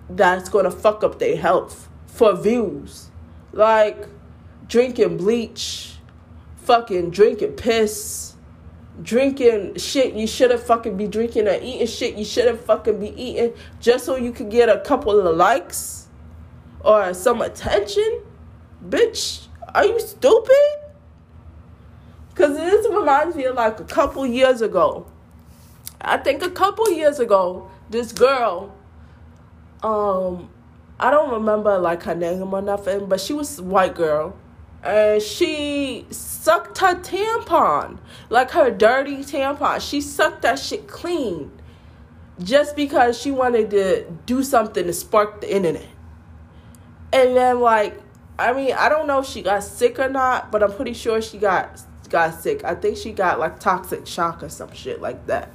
that's 0.09 0.49
gonna 0.49 0.71
fuck 0.71 1.05
up 1.05 1.19
their 1.19 1.37
health 1.37 1.89
for 2.07 2.35
views. 2.37 3.11
Like 3.53 4.07
drinking 4.69 5.19
bleach, 5.19 5.97
fucking 6.57 7.11
drinking 7.11 7.53
piss 7.53 8.32
drinking 9.03 9.77
shit 9.77 10.15
you 10.15 10.27
shouldn't 10.27 10.61
fucking 10.61 10.97
be 10.97 11.07
drinking 11.07 11.49
or 11.49 11.59
eating 11.61 11.87
shit 11.87 12.15
you 12.17 12.25
shouldn't 12.25 12.61
fucking 12.61 13.01
be 13.01 13.09
eating 13.21 13.53
just 13.81 14.05
so 14.05 14.17
you 14.17 14.33
could 14.33 14.51
get 14.51 14.69
a 14.69 14.81
couple 14.81 15.19
of 15.19 15.37
likes 15.37 16.09
or 16.85 17.15
some 17.15 17.41
attention? 17.41 18.23
Bitch, 18.89 19.47
are 19.75 19.85
you 19.87 20.01
stupid? 20.01 20.79
Because 22.31 22.57
this 22.57 22.87
reminds 22.89 23.37
me 23.37 23.45
of 23.45 23.57
like 23.57 23.79
a 23.81 23.85
couple 23.85 24.27
years 24.27 24.63
ago. 24.63 25.07
I 26.01 26.17
think 26.17 26.43
a 26.43 26.51
couple 26.51 26.91
years 26.91 27.21
ago, 27.21 27.71
this 27.91 28.11
girl, 28.11 28.75
um, 29.83 30.49
I 30.99 31.11
don't 31.11 31.31
remember 31.31 31.79
like 31.79 32.03
her 32.05 32.15
name 32.15 32.53
or 32.53 32.63
nothing, 32.63 33.07
but 33.07 33.21
she 33.21 33.33
was 33.33 33.61
white 33.61 33.95
girl 33.95 34.37
and 34.83 35.23
she 35.23 36.07
sucked 36.11 36.79
her 36.79 36.97
tampon, 36.97 37.99
like 38.31 38.51
her 38.51 38.71
dirty 38.71 39.19
tampon. 39.19 39.81
She 39.81 40.01
sucked 40.01 40.43
that 40.43 40.59
shit 40.59 40.89
clean 40.89 41.53
just 42.43 42.75
because 42.75 43.19
she 43.19 43.31
wanted 43.31 43.71
to 43.71 44.11
do 44.27 44.43
something 44.43 44.85
to 44.87 44.93
spark 44.93 45.41
the 45.41 45.55
internet. 45.55 45.87
And 47.13 47.37
then, 47.37 47.61
like, 47.61 48.01
I 48.39 48.53
mean, 48.53 48.73
I 48.73 48.89
don't 48.89 49.07
know 49.07 49.21
if 49.21 49.27
she 49.27 49.43
got 49.43 49.63
sick 49.63 49.99
or 49.99 50.09
not, 50.09 50.51
but 50.51 50.63
I'm 50.63 50.73
pretty 50.73 50.95
sure 50.95 51.21
she 51.23 51.39
got 51.39 51.81
got 52.09 52.35
sick. 52.35 52.65
I 52.65 52.75
think 52.75 52.97
she 52.97 53.13
got 53.13 53.39
like 53.39 53.61
toxic 53.61 54.07
shock 54.07 54.43
or 54.43 54.49
some 54.49 54.73
shit 54.73 55.01
like 55.01 55.27
that. 55.27 55.51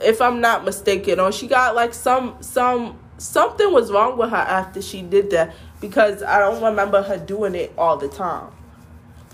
If 0.00 0.20
I'm 0.20 0.40
not 0.40 0.64
mistaken, 0.64 1.18
or 1.20 1.32
she 1.32 1.46
got 1.46 1.74
like 1.74 1.94
some 1.94 2.36
some 2.40 2.98
something 3.18 3.72
was 3.72 3.90
wrong 3.90 4.18
with 4.18 4.30
her 4.30 4.36
after 4.36 4.82
she 4.82 5.02
did 5.02 5.30
that 5.30 5.54
because 5.82 6.22
I 6.22 6.38
don't 6.38 6.62
remember 6.62 7.02
her 7.02 7.18
doing 7.18 7.54
it 7.54 7.74
all 7.76 7.98
the 7.98 8.08
time. 8.08 8.48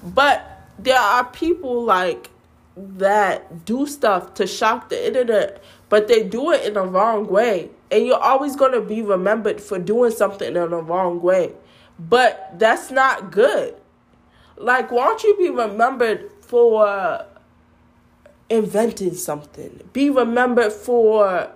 But 0.03 0.67
there 0.79 0.99
are 0.99 1.25
people 1.27 1.85
like 1.85 2.31
that 2.77 3.65
do 3.65 3.87
stuff 3.87 4.35
to 4.35 4.47
shock 4.47 4.89
the 4.89 5.07
internet, 5.07 5.63
but 5.89 6.09
they 6.09 6.23
do 6.23 6.51
it 6.51 6.65
in 6.65 6.75
the 6.75 6.83
wrong 6.83 7.29
way. 7.29 7.71
And 7.91 8.07
you're 8.07 8.19
always 8.19 8.57
going 8.57 8.73
to 8.73 8.81
be 8.81 9.03
remembered 9.03 9.61
for 9.61 9.79
doing 9.79 10.11
something 10.11 10.49
in 10.49 10.71
the 10.71 10.83
wrong 10.83 11.21
way. 11.21 11.53
But 11.99 12.59
that's 12.59 12.91
not 12.91 13.31
good. 13.31 13.75
Like, 14.57 14.91
why 14.91 15.05
don't 15.05 15.23
you 15.23 15.37
be 15.37 15.51
remembered 15.51 16.31
for 16.41 17.27
inventing 18.49 19.15
something? 19.15 19.83
Be 19.93 20.09
remembered 20.09 20.73
for 20.73 21.51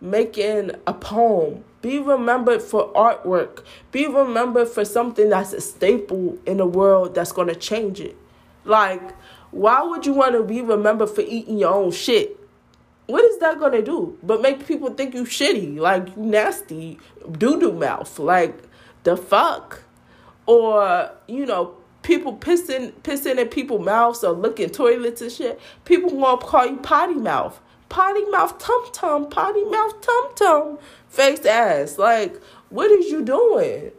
making 0.00 0.72
a 0.86 0.94
poem 0.94 1.64
be 1.82 1.98
remembered 1.98 2.62
for 2.62 2.92
artwork. 2.94 3.64
Be 3.90 4.06
remembered 4.06 4.68
for 4.68 4.84
something 4.84 5.28
that's 5.28 5.52
a 5.52 5.60
staple 5.60 6.38
in 6.46 6.56
the 6.58 6.66
world 6.66 7.14
that's 7.14 7.32
going 7.32 7.48
to 7.48 7.54
change 7.54 8.00
it. 8.00 8.16
Like, 8.64 9.14
why 9.50 9.82
would 9.82 10.06
you 10.06 10.14
want 10.14 10.32
to 10.34 10.44
be 10.44 10.62
remembered 10.62 11.10
for 11.10 11.22
eating 11.22 11.58
your 11.58 11.74
own 11.74 11.90
shit? 11.90 12.38
What 13.06 13.24
is 13.24 13.38
that 13.40 13.58
going 13.58 13.72
to 13.72 13.82
do? 13.82 14.16
But 14.22 14.40
make 14.40 14.66
people 14.66 14.90
think 14.94 15.12
you 15.12 15.24
shitty, 15.24 15.76
like 15.78 16.16
you 16.16 16.22
nasty, 16.22 16.98
doo 17.32 17.60
doo 17.60 17.72
mouth. 17.72 18.18
Like, 18.18 18.54
the 19.02 19.16
fuck? 19.16 19.82
Or, 20.46 21.10
you 21.26 21.44
know, 21.44 21.76
people 22.02 22.36
pissing 22.36 22.92
pissing 23.02 23.38
in 23.38 23.48
people's 23.48 23.84
mouths 23.84 24.22
or 24.22 24.32
looking 24.32 24.70
toilets 24.70 25.20
and 25.20 25.32
shit. 25.32 25.60
People 25.84 26.16
want 26.16 26.40
to 26.40 26.46
call 26.46 26.66
you 26.66 26.76
potty 26.76 27.14
mouth 27.14 27.60
potty 27.92 28.24
mouth 28.30 28.56
tum 28.58 28.82
tum, 28.92 29.28
potty 29.28 29.64
mouth 29.64 30.00
tum 30.00 30.34
tum, 30.34 30.78
face 31.10 31.44
ass. 31.44 31.98
Like, 31.98 32.40
what 32.70 32.90
is 32.90 33.10
you 33.10 33.22
doing? 33.22 33.92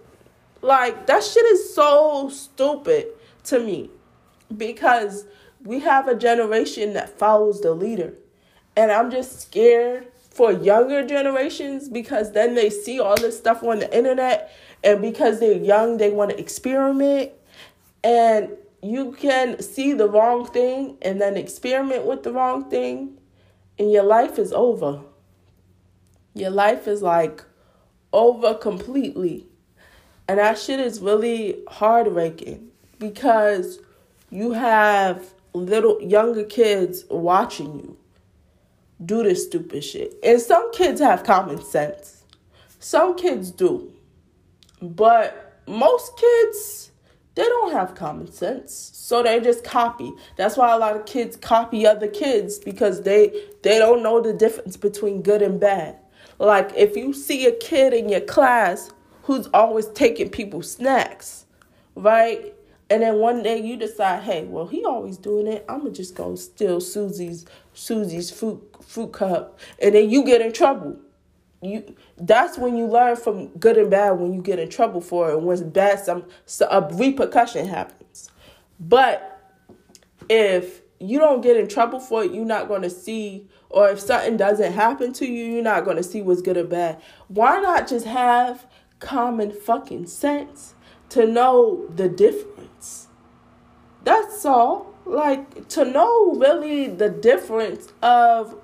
Like, 0.64 1.06
that 1.06 1.24
shit 1.24 1.46
is 1.46 1.76
so 1.76 2.28
stupid 2.30 3.06
to 3.46 3.60
me 3.60 3.92
because 4.58 5.26
we 5.64 5.80
have 5.82 6.08
a 6.08 6.16
generation 6.16 6.94
that 6.94 7.20
follows 7.20 7.62
the 7.62 7.74
leader. 7.74 8.16
And 8.76 8.92
I'm 8.92 9.12
just 9.12 9.40
scared 9.40 10.08
for 10.32 10.52
younger 10.52 11.06
generations 11.06 11.88
because 11.88 12.32
then 12.32 12.56
they 12.56 12.72
see 12.72 13.00
all 13.00 13.16
this 13.16 13.38
stuff 13.38 13.62
on 13.62 13.78
the 13.78 13.96
internet 13.96 14.52
and 14.84 15.04
because 15.04 15.40
they're 15.40 15.54
young, 15.54 15.98
they 15.98 16.10
want 16.10 16.32
to 16.32 16.40
experiment. 16.40 17.32
And 18.04 18.58
you 18.82 19.12
can 19.12 19.62
see 19.62 19.94
the 19.94 20.10
wrong 20.10 20.48
thing 20.48 20.98
and 21.04 21.22
then 21.22 21.38
experiment 21.38 22.06
with 22.06 22.24
the 22.24 22.34
wrong 22.34 22.72
thing 22.72 23.20
and 23.78 23.92
your 23.92 24.04
life 24.04 24.38
is 24.40 24.54
over. 24.54 25.02
Your 26.34 26.50
life 26.50 26.88
is 26.88 27.02
like 27.02 27.44
over 28.12 28.54
completely. 28.54 29.48
And 30.28 30.40
that 30.40 30.58
shit 30.58 30.80
is 30.80 31.00
really 31.00 31.64
heartbreaking 31.68 32.70
because 33.00 33.80
you 34.30 34.54
have 34.54 35.34
little 35.54 36.02
younger 36.02 36.44
kids 36.44 37.06
watching 37.10 37.80
you 37.80 37.98
do 39.06 39.24
this 39.24 39.46
stupid 39.46 39.84
shit. 39.84 40.16
And 40.24 40.42
some 40.42 40.72
kids 40.72 41.02
have 41.02 41.24
common 41.24 41.62
sense. 41.62 42.24
Some 42.80 43.16
kids 43.16 43.52
do. 43.52 43.92
But 44.82 45.62
most 45.68 46.18
kids 46.18 46.92
they 47.36 47.44
don't 47.44 47.74
have 47.74 47.96
common 47.96 48.32
sense. 48.32 48.92
So 48.94 49.24
they 49.24 49.40
just 49.42 49.64
copy. 49.64 50.12
That's 50.38 50.58
why 50.58 50.74
a 50.74 50.78
lot 50.78 50.96
of 50.96 51.06
kids 51.06 51.38
copy 51.38 51.88
other 51.88 52.08
kids 52.10 52.60
because 52.60 53.04
they 53.04 53.32
they 53.64 53.80
don't 53.80 54.04
know 54.04 54.22
the 54.22 54.34
difference 54.34 54.78
between 54.78 55.22
good 55.24 55.42
and 55.42 55.60
bad. 55.60 55.98
Like 56.40 56.72
if 56.76 56.98
you 56.98 57.14
see 57.14 57.46
a 57.48 57.54
kid 57.54 57.94
in 57.94 58.10
your 58.10 58.22
class 58.22 58.92
who's 59.24 59.48
always 59.54 59.88
taking 59.90 60.30
people's 60.30 60.72
snacks 60.72 61.46
right? 61.96 62.54
And 62.90 63.04
then 63.04 63.18
one 63.20 63.44
day 63.44 63.62
you 63.62 63.78
decide 63.78 64.24
hey 64.24 64.46
well 64.46 64.68
he 64.68 64.86
always 64.86 65.18
doing 65.18 65.48
it. 65.48 65.66
I'm 65.70 65.80
gonna 65.80 65.92
just 65.92 66.16
go 66.16 66.36
steal 66.36 66.82
susie's 66.82 67.46
susie's 67.74 68.32
fruit 68.32 68.64
fruit 68.84 69.14
cup. 69.14 69.60
And 69.82 69.96
then 69.96 70.10
you 70.10 70.26
get 70.26 70.42
in 70.42 70.54
trouble. 70.54 70.98
You 71.62 71.96
that's 72.18 72.58
when 72.58 72.78
you 72.78 72.86
learn 72.86 73.16
from 73.16 73.48
good 73.58 73.78
and 73.78 73.90
bad 73.90 74.12
when 74.12 74.34
you 74.34 74.42
get 74.42 74.60
in 74.60 74.70
trouble 74.70 75.02
for 75.02 75.32
it 75.32 75.42
when 75.42 75.70
bad 75.70 76.00
some, 76.00 76.26
some 76.46 76.68
a 76.72 76.88
repercussion 76.96 77.68
happens. 77.68 78.30
But 78.80 79.30
if 80.30 80.82
you 81.00 81.20
don't 81.20 81.42
get 81.42 81.58
in 81.58 81.68
trouble 81.68 82.00
for 82.00 82.24
it 82.24 82.34
you're 82.34 82.46
not 82.46 82.68
going 82.68 82.82
to 82.84 82.90
see 82.90 83.48
or 83.70 83.90
if 83.90 84.00
something 84.00 84.38
doesn't 84.38 84.74
happen 84.74 85.12
to 85.14 85.26
you 85.26 85.46
you're 85.54 85.64
not 85.64 85.86
going 85.86 85.98
to 85.98 86.04
see 86.04 86.22
what's 86.22 86.42
good 86.42 86.58
or 86.58 86.64
bad. 86.64 87.02
Why 87.28 87.60
not 87.60 87.88
just 87.88 88.06
have 88.06 88.68
common 89.00 89.52
fucking 89.52 90.08
sense 90.08 90.76
to 91.10 91.26
know 91.26 91.88
the 91.88 92.08
difference? 92.08 93.08
That's 94.04 94.46
all. 94.46 94.94
Like 95.06 95.68
to 95.70 95.84
know 95.84 96.36
really 96.36 96.88
the 96.88 97.10
difference 97.10 97.92
of 98.02 98.56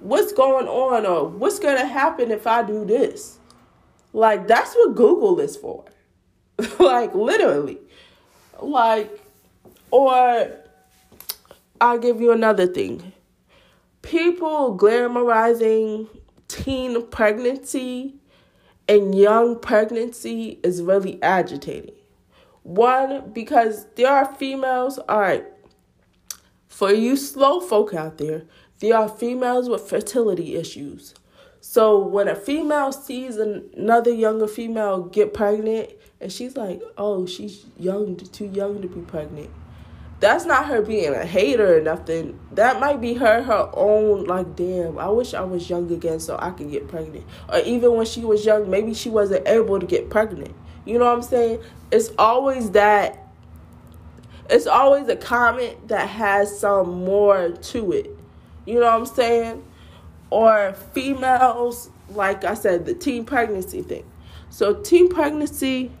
what's 0.00 0.32
going 0.32 0.66
on 0.68 1.06
or 1.06 1.28
what's 1.28 1.58
going 1.58 1.78
to 1.78 1.86
happen 1.86 2.30
if 2.30 2.46
I 2.46 2.62
do 2.62 2.84
this. 2.84 3.38
Like 4.12 4.46
that's 4.46 4.74
what 4.74 4.94
Google 4.94 5.40
is 5.40 5.56
for. 5.56 5.84
like 6.78 7.14
literally. 7.14 7.78
Like 8.60 9.20
or 9.90 10.50
I'll 11.80 11.98
give 11.98 12.20
you 12.20 12.32
another 12.32 12.66
thing. 12.66 13.12
People 14.02 14.78
glamorizing 14.78 16.08
teen 16.48 17.06
pregnancy 17.08 18.14
and 18.88 19.14
young 19.14 19.58
pregnancy 19.58 20.60
is 20.62 20.80
really 20.82 21.20
agitating. 21.22 21.94
One, 22.62 23.30
because 23.32 23.86
there 23.94 24.08
are 24.08 24.34
females, 24.34 24.98
all 25.08 25.20
right, 25.20 25.44
for 26.68 26.92
you 26.92 27.16
slow 27.16 27.60
folk 27.60 27.94
out 27.94 28.18
there, 28.18 28.42
there 28.80 28.96
are 28.96 29.08
females 29.08 29.68
with 29.68 29.88
fertility 29.88 30.56
issues. 30.56 31.14
So 31.60 31.98
when 31.98 32.28
a 32.28 32.36
female 32.36 32.92
sees 32.92 33.36
another 33.36 34.12
younger 34.12 34.46
female 34.46 35.02
get 35.02 35.34
pregnant 35.34 35.90
and 36.20 36.30
she's 36.32 36.56
like, 36.56 36.80
oh, 36.96 37.26
she's 37.26 37.66
young, 37.78 38.16
too 38.16 38.46
young 38.46 38.82
to 38.82 38.88
be 38.88 39.00
pregnant 39.00 39.50
that's 40.18 40.46
not 40.46 40.66
her 40.66 40.80
being 40.80 41.14
a 41.14 41.26
hater 41.26 41.76
or 41.76 41.80
nothing. 41.80 42.38
That 42.52 42.80
might 42.80 43.00
be 43.00 43.14
her 43.14 43.42
her 43.42 43.70
own 43.74 44.24
like 44.24 44.56
damn, 44.56 44.98
I 44.98 45.08
wish 45.08 45.34
I 45.34 45.42
was 45.42 45.68
young 45.68 45.90
again 45.92 46.20
so 46.20 46.38
I 46.40 46.50
could 46.50 46.70
get 46.70 46.88
pregnant. 46.88 47.26
Or 47.48 47.58
even 47.58 47.94
when 47.94 48.06
she 48.06 48.24
was 48.24 48.44
young, 48.44 48.70
maybe 48.70 48.94
she 48.94 49.10
wasn't 49.10 49.46
able 49.46 49.78
to 49.78 49.86
get 49.86 50.08
pregnant. 50.08 50.54
You 50.84 50.98
know 50.98 51.04
what 51.04 51.16
I'm 51.16 51.22
saying? 51.22 51.60
It's 51.90 52.10
always 52.18 52.70
that 52.70 53.18
it's 54.48 54.66
always 54.66 55.08
a 55.08 55.16
comment 55.16 55.88
that 55.88 56.08
has 56.08 56.58
some 56.58 57.04
more 57.04 57.50
to 57.50 57.92
it. 57.92 58.15
You 58.66 58.80
know 58.80 58.86
what 58.86 59.00
I'm 59.00 59.06
saying? 59.06 59.64
Or 60.30 60.74
females, 60.92 61.90
like 62.10 62.44
I 62.44 62.54
said, 62.54 62.84
the 62.84 62.94
teen 62.94 63.24
pregnancy 63.24 63.82
thing. 63.82 64.04
So 64.50 64.74
teen 64.74 65.08
pregnancy 65.08 65.92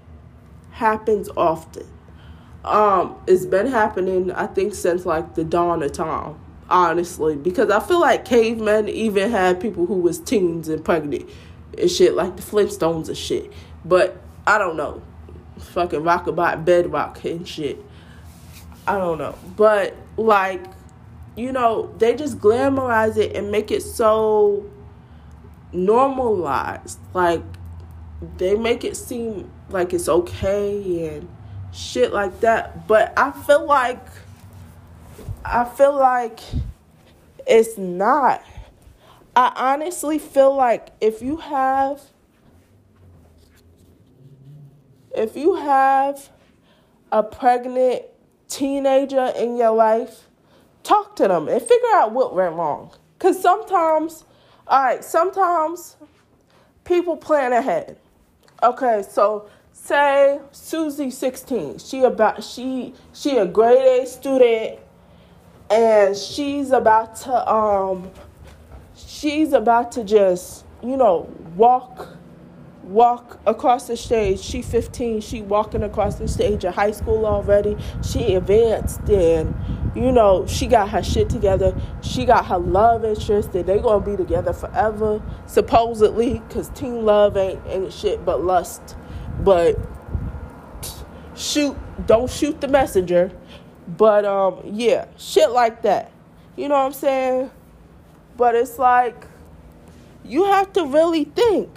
happens 0.72 1.30
often 1.36 1.86
um, 2.66 3.16
it's 3.28 3.46
been 3.46 3.68
happening, 3.68 4.32
I 4.32 4.46
think, 4.46 4.74
since 4.74 5.06
like 5.06 5.34
the 5.36 5.44
dawn 5.44 5.82
of 5.82 5.92
time, 5.92 6.34
honestly. 6.68 7.36
Because 7.36 7.70
I 7.70 7.80
feel 7.80 8.00
like 8.00 8.24
cavemen 8.24 8.88
even 8.88 9.30
had 9.30 9.60
people 9.60 9.86
who 9.86 10.00
was 10.00 10.18
teens 10.18 10.68
and 10.68 10.84
pregnant 10.84 11.30
and 11.78 11.90
shit, 11.90 12.14
like 12.14 12.36
the 12.36 12.42
Flintstones 12.42 13.06
and 13.06 13.16
shit. 13.16 13.52
But 13.84 14.20
I 14.46 14.58
don't 14.58 14.76
know. 14.76 15.00
Fucking 15.58 16.00
rockabye 16.00 16.64
bedrock 16.64 17.24
and 17.24 17.46
shit. 17.46 17.78
I 18.86 18.98
don't 18.98 19.18
know. 19.18 19.36
But 19.56 19.94
like, 20.16 20.64
you 21.36 21.52
know, 21.52 21.94
they 21.98 22.14
just 22.14 22.38
glamorize 22.38 23.16
it 23.16 23.36
and 23.36 23.50
make 23.50 23.70
it 23.70 23.82
so 23.82 24.68
normalized. 25.72 26.98
Like 27.14 27.42
they 28.38 28.56
make 28.56 28.84
it 28.84 28.96
seem 28.96 29.50
like 29.68 29.92
it's 29.92 30.08
okay 30.08 31.08
and 31.08 31.28
shit 31.72 32.12
like 32.12 32.40
that. 32.40 32.88
But 32.88 33.12
I 33.16 33.30
feel 33.30 33.66
like 33.66 34.04
I 35.44 35.64
feel 35.64 35.96
like 35.96 36.40
it's 37.46 37.78
not. 37.78 38.42
I 39.36 39.52
honestly 39.54 40.18
feel 40.18 40.54
like 40.54 40.88
if 41.00 41.20
you 41.20 41.36
have 41.36 42.00
if 45.14 45.36
you 45.36 45.54
have 45.54 46.30
a 47.12 47.22
pregnant 47.22 48.02
teenager 48.48 49.32
in 49.36 49.56
your 49.56 49.70
life, 49.74 50.25
talk 50.86 51.16
to 51.16 51.28
them 51.28 51.48
and 51.48 51.60
figure 51.60 51.88
out 51.94 52.12
what 52.12 52.34
went 52.34 52.54
wrong. 52.54 52.90
Cause 53.18 53.40
sometimes, 53.40 54.24
all 54.66 54.82
right, 54.84 55.04
sometimes 55.04 55.96
people 56.84 57.16
plan 57.16 57.52
ahead. 57.52 57.98
Okay, 58.62 59.02
so 59.08 59.48
say 59.72 60.40
Susie 60.52 61.10
16. 61.10 61.78
She 61.78 62.02
about 62.02 62.42
she 62.42 62.94
she 63.12 63.36
a 63.38 63.46
grade 63.46 64.02
A 64.02 64.06
student 64.06 64.80
and 65.70 66.16
she's 66.16 66.70
about 66.70 67.16
to 67.16 67.52
um 67.52 68.10
she's 68.94 69.52
about 69.52 69.92
to 69.92 70.04
just, 70.04 70.64
you 70.82 70.96
know, 70.96 71.28
walk 71.56 72.15
walk 72.86 73.40
across 73.46 73.88
the 73.88 73.96
stage. 73.96 74.40
She 74.40 74.62
15, 74.62 75.20
she 75.20 75.42
walking 75.42 75.82
across 75.82 76.16
the 76.16 76.28
stage 76.28 76.64
of 76.64 76.74
high 76.74 76.92
school 76.92 77.26
already. 77.26 77.76
She 78.02 78.34
advanced 78.34 79.08
and 79.10 79.54
you 79.94 80.12
know, 80.12 80.46
she 80.46 80.66
got 80.66 80.90
her 80.90 81.02
shit 81.02 81.28
together. 81.30 81.74
She 82.02 82.24
got 82.24 82.46
her 82.46 82.58
love 82.58 83.04
interest 83.04 83.54
and 83.54 83.66
they 83.66 83.78
gonna 83.78 84.04
be 84.04 84.16
together 84.16 84.52
forever, 84.52 85.22
supposedly, 85.46 86.42
cause 86.50 86.68
teen 86.70 87.04
love 87.04 87.36
ain't 87.36 87.60
ain't 87.66 87.92
shit 87.92 88.24
but 88.24 88.44
lust. 88.44 88.96
But 89.40 89.78
shoot, 91.34 91.76
don't 92.06 92.30
shoot 92.30 92.60
the 92.60 92.68
messenger. 92.68 93.32
But 93.88 94.24
um, 94.24 94.60
yeah, 94.64 95.06
shit 95.16 95.50
like 95.50 95.82
that. 95.82 96.12
You 96.56 96.68
know 96.68 96.74
what 96.74 96.86
I'm 96.86 96.92
saying? 96.92 97.50
But 98.36 98.54
it's 98.54 98.78
like 98.78 99.26
you 100.24 100.44
have 100.44 100.72
to 100.74 100.84
really 100.84 101.24
think: 101.24 101.70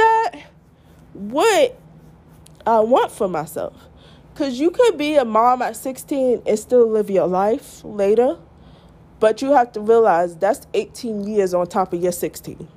that 0.00 0.40
what 1.12 1.78
I 2.66 2.80
want 2.80 3.12
for 3.12 3.28
myself? 3.28 3.74
Cause 4.34 4.58
you 4.58 4.70
could 4.70 4.96
be 4.96 5.16
a 5.16 5.24
mom 5.24 5.60
at 5.60 5.76
16 5.76 6.42
and 6.46 6.58
still 6.58 6.86
live 6.86 7.10
your 7.10 7.26
life 7.26 7.84
later, 7.84 8.38
but 9.18 9.42
you 9.42 9.52
have 9.52 9.72
to 9.72 9.80
realize 9.80 10.36
that's 10.36 10.66
18 10.72 11.24
years 11.28 11.52
on 11.52 11.66
top 11.66 11.92
of 11.92 12.02
your 12.02 12.12
16. 12.12 12.68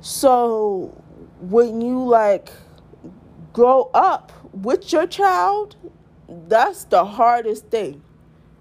So 0.00 1.02
when 1.40 1.80
you 1.80 2.04
like 2.04 2.50
grow 3.52 3.90
up 3.94 4.32
with 4.52 4.92
your 4.92 5.06
child, 5.06 5.76
that's 6.28 6.84
the 6.84 7.04
hardest 7.04 7.68
thing. 7.68 8.02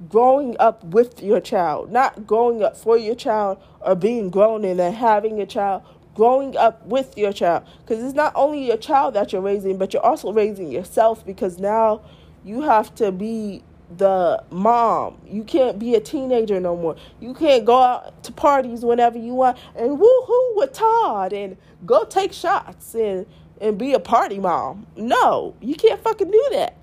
Growing 0.09 0.55
up 0.59 0.83
with 0.83 1.21
your 1.21 1.39
child, 1.39 1.91
not 1.91 2.27
growing 2.27 2.63
up 2.63 2.77
for 2.77 2.97
your 2.97 3.15
child 3.15 3.61
or 3.81 3.95
being 3.95 4.29
grown 4.29 4.63
and 4.63 4.79
then 4.79 4.93
having 4.93 5.41
a 5.41 5.45
child, 5.45 5.83
growing 6.15 6.57
up 6.57 6.83
with 6.87 7.17
your 7.17 7.31
child. 7.31 7.63
Because 7.81 8.03
it's 8.03 8.15
not 8.15 8.33
only 8.35 8.65
your 8.65 8.77
child 8.77 9.13
that 9.13 9.31
you're 9.31 9.41
raising, 9.41 9.77
but 9.77 9.93
you're 9.93 10.05
also 10.05 10.33
raising 10.33 10.71
yourself 10.71 11.23
because 11.25 11.59
now 11.59 12.01
you 12.43 12.61
have 12.61 12.95
to 12.95 13.11
be 13.11 13.61
the 13.97 14.43
mom. 14.49 15.17
You 15.27 15.43
can't 15.43 15.77
be 15.77 15.93
a 15.95 15.99
teenager 15.99 16.59
no 16.59 16.75
more. 16.75 16.95
You 17.19 17.33
can't 17.33 17.65
go 17.65 17.79
out 17.79 18.23
to 18.23 18.31
parties 18.31 18.83
whenever 18.83 19.17
you 19.19 19.35
want 19.35 19.57
and 19.75 19.99
woohoo 19.99 20.55
with 20.55 20.73
Todd 20.73 21.33
and 21.33 21.57
go 21.85 22.03
take 22.05 22.33
shots 22.33 22.95
and 22.95 23.25
and 23.61 23.77
be 23.77 23.93
a 23.93 23.99
party 23.99 24.39
mom. 24.39 24.85
No, 24.97 25.55
you 25.61 25.75
can't 25.75 26.01
fucking 26.01 26.31
do 26.31 26.47
that. 26.53 26.75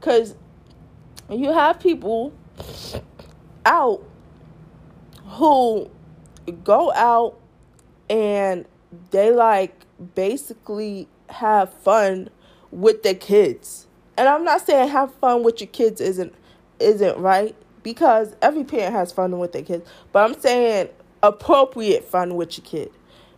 Cause 0.00 0.34
you 1.30 1.52
have 1.52 1.78
people 1.78 2.32
out 3.64 4.02
who 5.24 5.90
go 6.64 6.92
out 6.92 7.38
and 8.12 8.66
they 9.10 9.32
like 9.32 9.86
basically 10.14 11.08
have 11.30 11.72
fun 11.72 12.28
with 12.70 13.02
their 13.02 13.14
kids. 13.14 13.86
And 14.18 14.28
I'm 14.28 14.44
not 14.44 14.66
saying 14.66 14.90
have 14.90 15.14
fun 15.14 15.42
with 15.42 15.60
your 15.62 15.68
kids 15.68 16.00
isn't 16.00 16.34
isn't 16.78 17.18
right 17.18 17.56
because 17.82 18.36
every 18.42 18.64
parent 18.64 18.94
has 18.94 19.12
fun 19.12 19.38
with 19.38 19.52
their 19.52 19.62
kids, 19.62 19.88
but 20.12 20.30
I'm 20.30 20.38
saying 20.38 20.90
appropriate 21.22 22.04
fun 22.04 22.36
with 22.36 22.58
your 22.58 22.66
kid. 22.66 22.92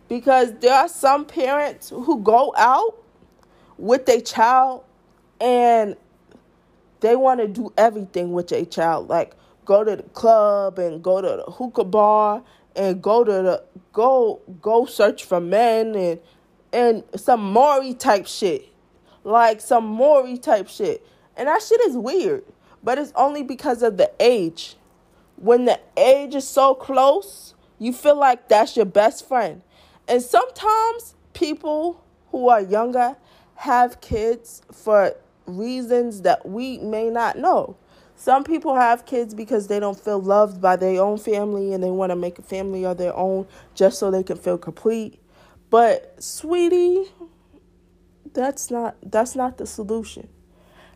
Because 0.09 0.53
there 0.59 0.73
are 0.73 0.89
some 0.89 1.25
parents 1.25 1.89
who 1.89 2.19
go 2.21 2.53
out 2.57 2.95
with 3.77 4.05
their 4.05 4.21
child 4.21 4.83
and 5.39 5.95
they 6.99 7.15
want 7.15 7.39
to 7.39 7.47
do 7.47 7.71
everything 7.77 8.33
with 8.33 8.49
their 8.49 8.65
child, 8.65 9.07
like 9.07 9.35
go 9.63 9.85
to 9.85 9.95
the 9.95 10.03
club 10.03 10.79
and 10.79 11.01
go 11.01 11.21
to 11.21 11.43
the 11.45 11.51
hookah 11.51 11.85
bar 11.85 12.43
and 12.75 13.01
go 13.01 13.23
to 13.23 13.31
the 13.31 13.63
go 13.93 14.41
go 14.61 14.85
search 14.85 15.23
for 15.23 15.39
men 15.39 15.95
and 15.95 16.19
and 16.73 17.03
some 17.15 17.41
Maury 17.41 17.93
type 17.93 18.27
shit 18.27 18.71
like 19.25 19.59
some 19.59 19.85
Maury 19.85 20.37
type 20.37 20.69
shit. 20.69 21.05
And 21.35 21.49
that 21.49 21.61
shit 21.61 21.81
is 21.81 21.97
weird. 21.97 22.45
But 22.81 22.97
it's 22.97 23.11
only 23.15 23.43
because 23.43 23.81
of 23.83 23.97
the 23.97 24.11
age. 24.19 24.77
When 25.35 25.65
the 25.65 25.79
age 25.97 26.35
is 26.35 26.47
so 26.47 26.75
close, 26.75 27.55
you 27.79 27.91
feel 27.91 28.15
like 28.17 28.47
that's 28.47 28.77
your 28.77 28.85
best 28.85 29.27
friend. 29.27 29.61
And 30.07 30.21
sometimes 30.21 31.15
people 31.33 32.03
who 32.29 32.47
are 32.47 32.61
younger 32.61 33.17
have 33.55 33.99
kids 33.99 34.61
for 34.71 35.15
reasons 35.45 36.21
that 36.21 36.47
we 36.47 36.77
may 36.77 37.09
not 37.09 37.37
know. 37.37 37.75
Some 38.25 38.43
people 38.43 38.75
have 38.75 39.05
kids 39.05 39.35
because 39.35 39.67
they 39.67 39.79
don't 39.79 39.99
feel 39.99 40.19
loved 40.19 40.59
by 40.59 40.77
their 40.77 40.99
own 40.99 41.19
family 41.19 41.73
and 41.73 41.83
they 41.83 41.91
want 41.91 42.09
to 42.11 42.15
make 42.15 42.39
a 42.39 42.41
family 42.41 42.83
of 42.83 42.97
their 42.97 43.15
own 43.15 43.47
just 43.75 43.99
so 43.99 44.11
they 44.11 44.23
can 44.23 44.37
feel 44.37 44.57
complete. 44.57 45.21
But, 45.69 46.15
sweetie, 46.23 47.05
that's 48.33 48.71
not 48.71 48.97
that's 49.03 49.35
not 49.35 49.59
the 49.59 49.67
solution. 49.67 50.29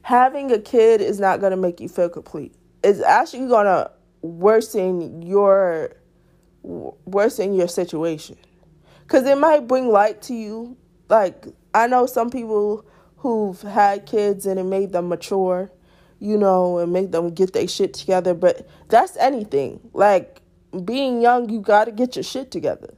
having 0.03 0.51
a 0.51 0.59
kid 0.59 1.01
is 1.01 1.19
not 1.19 1.39
going 1.39 1.51
to 1.51 1.57
make 1.57 1.79
you 1.79 1.89
feel 1.89 2.09
complete. 2.09 2.53
It's 2.83 3.01
actually 3.01 3.47
going 3.47 3.65
to 3.67 3.91
worsen 4.23 5.21
your 5.23 5.95
worsen 6.63 7.53
your 7.53 7.67
situation. 7.69 8.37
Cuz 9.07 9.25
it 9.25 9.37
might 9.37 9.67
bring 9.67 9.89
light 9.89 10.21
to 10.23 10.35
you. 10.35 10.77
Like 11.09 11.47
I 11.73 11.87
know 11.87 12.05
some 12.07 12.29
people 12.31 12.85
who've 13.17 13.61
had 13.61 14.05
kids 14.05 14.45
and 14.47 14.59
it 14.59 14.65
made 14.65 14.93
them 14.93 15.09
mature, 15.09 15.71
you 16.19 16.37
know, 16.37 16.79
and 16.79 16.91
make 16.91 17.11
them 17.11 17.29
get 17.31 17.53
their 17.53 17.67
shit 17.67 17.93
together, 17.93 18.33
but 18.33 18.67
that's 18.89 19.15
anything. 19.17 19.79
Like 19.93 20.41
being 20.83 21.21
young, 21.21 21.49
you 21.49 21.61
got 21.61 21.85
to 21.85 21.91
get 21.91 22.15
your 22.15 22.23
shit 22.23 22.51
together. 22.51 22.93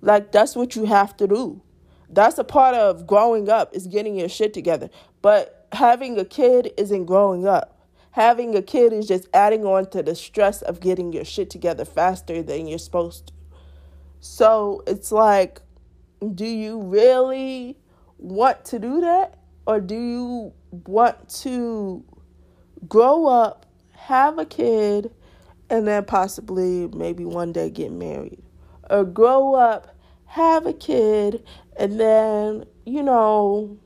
Like 0.00 0.32
that's 0.32 0.56
what 0.56 0.74
you 0.74 0.84
have 0.86 1.16
to 1.18 1.26
do. 1.26 1.62
That's 2.08 2.38
a 2.38 2.44
part 2.44 2.74
of 2.74 3.06
growing 3.06 3.48
up 3.48 3.74
is 3.74 3.86
getting 3.86 4.18
your 4.18 4.28
shit 4.28 4.52
together. 4.52 4.90
But 5.22 5.66
having 5.72 6.18
a 6.18 6.24
kid 6.24 6.72
isn't 6.76 7.06
growing 7.06 7.46
up. 7.46 7.78
Having 8.10 8.54
a 8.54 8.62
kid 8.62 8.92
is 8.92 9.08
just 9.08 9.26
adding 9.32 9.64
on 9.64 9.88
to 9.90 10.02
the 10.02 10.14
stress 10.14 10.60
of 10.60 10.80
getting 10.80 11.12
your 11.12 11.24
shit 11.24 11.48
together 11.48 11.86
faster 11.86 12.42
than 12.42 12.66
you're 12.66 12.78
supposed 12.78 13.28
to. 13.28 13.32
So 14.20 14.82
it's 14.86 15.10
like, 15.10 15.60
do 16.34 16.44
you 16.44 16.80
really 16.82 17.78
want 18.18 18.64
to 18.66 18.78
do 18.78 19.00
that? 19.00 19.38
Or 19.66 19.80
do 19.80 19.94
you 19.94 20.52
want 20.70 21.28
to 21.42 22.04
grow 22.88 23.26
up, 23.26 23.66
have 23.92 24.38
a 24.38 24.44
kid, 24.44 25.10
and 25.70 25.86
then 25.86 26.04
possibly 26.04 26.88
maybe 26.88 27.24
one 27.24 27.52
day 27.52 27.70
get 27.70 27.92
married? 27.92 28.42
Or 28.90 29.04
grow 29.04 29.54
up, 29.54 29.96
have 30.26 30.66
a 30.66 30.72
kid, 30.72 31.44
and 31.76 31.98
then, 31.98 32.64
you 32.84 33.02
know, 33.02 33.78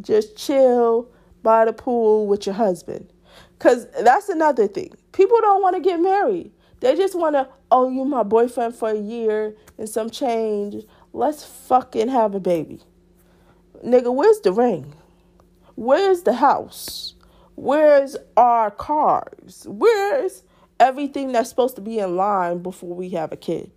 just 0.00 0.36
chill 0.36 1.10
by 1.42 1.64
the 1.64 1.72
pool 1.72 2.26
with 2.26 2.46
your 2.46 2.54
husband. 2.54 3.12
Because 3.58 3.86
that's 4.02 4.28
another 4.28 4.66
thing. 4.66 4.92
People 5.12 5.38
don't 5.40 5.62
want 5.62 5.76
to 5.76 5.82
get 5.82 6.00
married. 6.00 6.52
They 6.80 6.96
just 6.96 7.14
want 7.16 7.36
to, 7.36 7.48
oh, 7.70 7.88
you 7.90 8.04
my 8.04 8.22
boyfriend 8.24 8.74
for 8.74 8.90
a 8.90 8.98
year 8.98 9.54
and 9.78 9.88
some 9.88 10.10
change. 10.10 10.84
Let's 11.12 11.44
fucking 11.44 12.08
have 12.08 12.34
a 12.34 12.40
baby. 12.40 12.80
Nigga, 13.84 14.12
where's 14.14 14.40
the 14.40 14.52
ring? 14.52 14.94
Where's 15.74 16.22
the 16.22 16.34
house? 16.34 17.14
Where's 17.56 18.16
our 18.36 18.70
cars? 18.70 19.66
Where's 19.68 20.42
everything 20.80 21.32
that's 21.32 21.50
supposed 21.50 21.76
to 21.76 21.82
be 21.82 21.98
in 21.98 22.16
line 22.16 22.58
before 22.62 22.94
we 22.94 23.10
have 23.10 23.32
a 23.32 23.36
kid? 23.36 23.70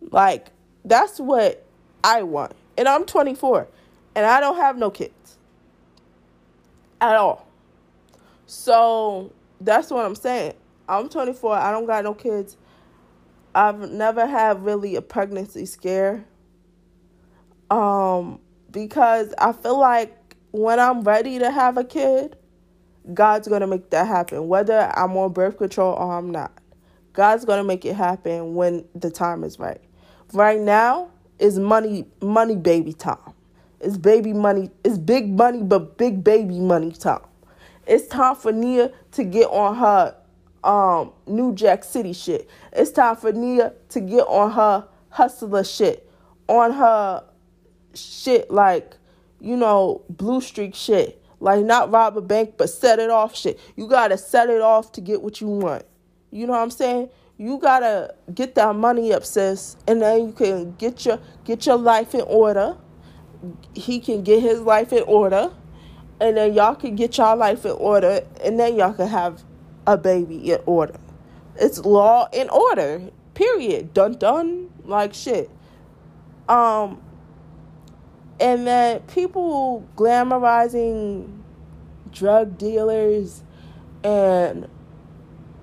Like, 0.00 0.48
that's 0.84 1.18
what 1.18 1.66
I 2.02 2.22
want. 2.22 2.52
And 2.76 2.88
I'm 2.88 3.04
24 3.06 3.68
and 4.14 4.26
I 4.26 4.40
don't 4.40 4.56
have 4.56 4.76
no 4.76 4.90
kids 4.90 5.38
at 7.00 7.16
all. 7.16 7.46
So 8.46 9.32
that's 9.60 9.90
what 9.90 10.04
I'm 10.04 10.14
saying. 10.14 10.54
I'm 10.88 11.08
24. 11.08 11.56
I 11.56 11.70
don't 11.70 11.86
got 11.86 12.04
no 12.04 12.14
kids. 12.14 12.56
I've 13.54 13.90
never 13.90 14.26
had 14.26 14.64
really 14.64 14.96
a 14.96 15.02
pregnancy 15.02 15.66
scare. 15.66 16.24
Um, 17.70 18.40
because 18.70 19.32
I 19.38 19.52
feel 19.52 19.78
like 19.78 20.23
when 20.54 20.78
I'm 20.78 21.02
ready 21.02 21.40
to 21.40 21.50
have 21.50 21.76
a 21.76 21.82
kid, 21.82 22.36
God's 23.12 23.48
gonna 23.48 23.66
make 23.66 23.90
that 23.90 24.06
happen. 24.06 24.46
Whether 24.46 24.92
I'm 24.96 25.16
on 25.16 25.32
birth 25.32 25.58
control 25.58 25.94
or 25.94 26.16
I'm 26.16 26.30
not. 26.30 26.52
God's 27.12 27.44
gonna 27.44 27.64
make 27.64 27.84
it 27.84 27.96
happen 27.96 28.54
when 28.54 28.84
the 28.94 29.10
time 29.10 29.42
is 29.42 29.58
right. 29.58 29.80
Right 30.32 30.60
now 30.60 31.10
is 31.40 31.58
money 31.58 32.06
money 32.22 32.54
baby 32.54 32.92
time. 32.92 33.34
It's 33.80 33.98
baby 33.98 34.32
money. 34.32 34.70
It's 34.84 34.96
big 34.96 35.28
money, 35.28 35.60
but 35.64 35.98
big 35.98 36.22
baby 36.22 36.60
money 36.60 36.92
time. 36.92 37.26
It's 37.88 38.06
time 38.06 38.36
for 38.36 38.52
Nia 38.52 38.92
to 39.12 39.24
get 39.24 39.46
on 39.46 39.74
her 39.74 40.14
um, 40.62 41.12
New 41.26 41.52
Jack 41.56 41.82
City 41.82 42.12
shit. 42.12 42.48
It's 42.72 42.92
time 42.92 43.16
for 43.16 43.32
Nia 43.32 43.72
to 43.88 44.00
get 44.00 44.22
on 44.22 44.52
her 44.52 44.86
hustler 45.10 45.64
shit, 45.64 46.08
on 46.46 46.72
her 46.72 47.24
shit 47.92 48.52
like, 48.52 48.96
you 49.40 49.56
know, 49.56 50.02
Blue 50.08 50.40
Streak 50.40 50.74
shit. 50.74 51.20
Like 51.40 51.64
not 51.64 51.90
rob 51.90 52.16
a 52.16 52.22
bank, 52.22 52.54
but 52.56 52.70
set 52.70 52.98
it 52.98 53.10
off 53.10 53.36
shit. 53.36 53.60
You 53.76 53.86
gotta 53.86 54.16
set 54.16 54.48
it 54.48 54.62
off 54.62 54.92
to 54.92 55.00
get 55.00 55.22
what 55.22 55.40
you 55.40 55.48
want. 55.48 55.84
You 56.30 56.46
know 56.46 56.52
what 56.54 56.62
I'm 56.62 56.70
saying? 56.70 57.10
You 57.36 57.58
gotta 57.58 58.14
get 58.34 58.54
that 58.54 58.74
money 58.76 59.12
up, 59.12 59.24
sis, 59.24 59.76
and 59.86 60.00
then 60.00 60.26
you 60.28 60.32
can 60.32 60.72
get 60.76 61.04
your 61.04 61.18
get 61.44 61.66
your 61.66 61.76
life 61.76 62.14
in 62.14 62.22
order 62.22 62.78
he 63.74 64.00
can 64.00 64.22
get 64.22 64.42
his 64.42 64.60
life 64.60 64.92
in 64.92 65.02
order 65.04 65.52
and 66.20 66.36
then 66.36 66.54
y'all 66.54 66.74
can 66.74 66.94
get 66.94 67.18
y'all 67.18 67.36
life 67.36 67.64
in 67.64 67.72
order 67.72 68.20
and 68.42 68.58
then 68.58 68.76
y'all 68.76 68.92
can 68.92 69.08
have 69.08 69.42
a 69.86 69.96
baby 69.96 70.52
in 70.52 70.58
order. 70.66 70.98
It's 71.56 71.78
law 71.80 72.28
and 72.32 72.50
order. 72.50 73.10
Period. 73.34 73.92
Dun 73.92 74.14
dun 74.14 74.70
like 74.84 75.12
shit. 75.12 75.50
Um 76.48 77.02
and 78.40 78.66
then 78.66 79.00
people 79.02 79.86
glamorizing 79.96 81.40
drug 82.10 82.58
dealers 82.58 83.42
and 84.02 84.68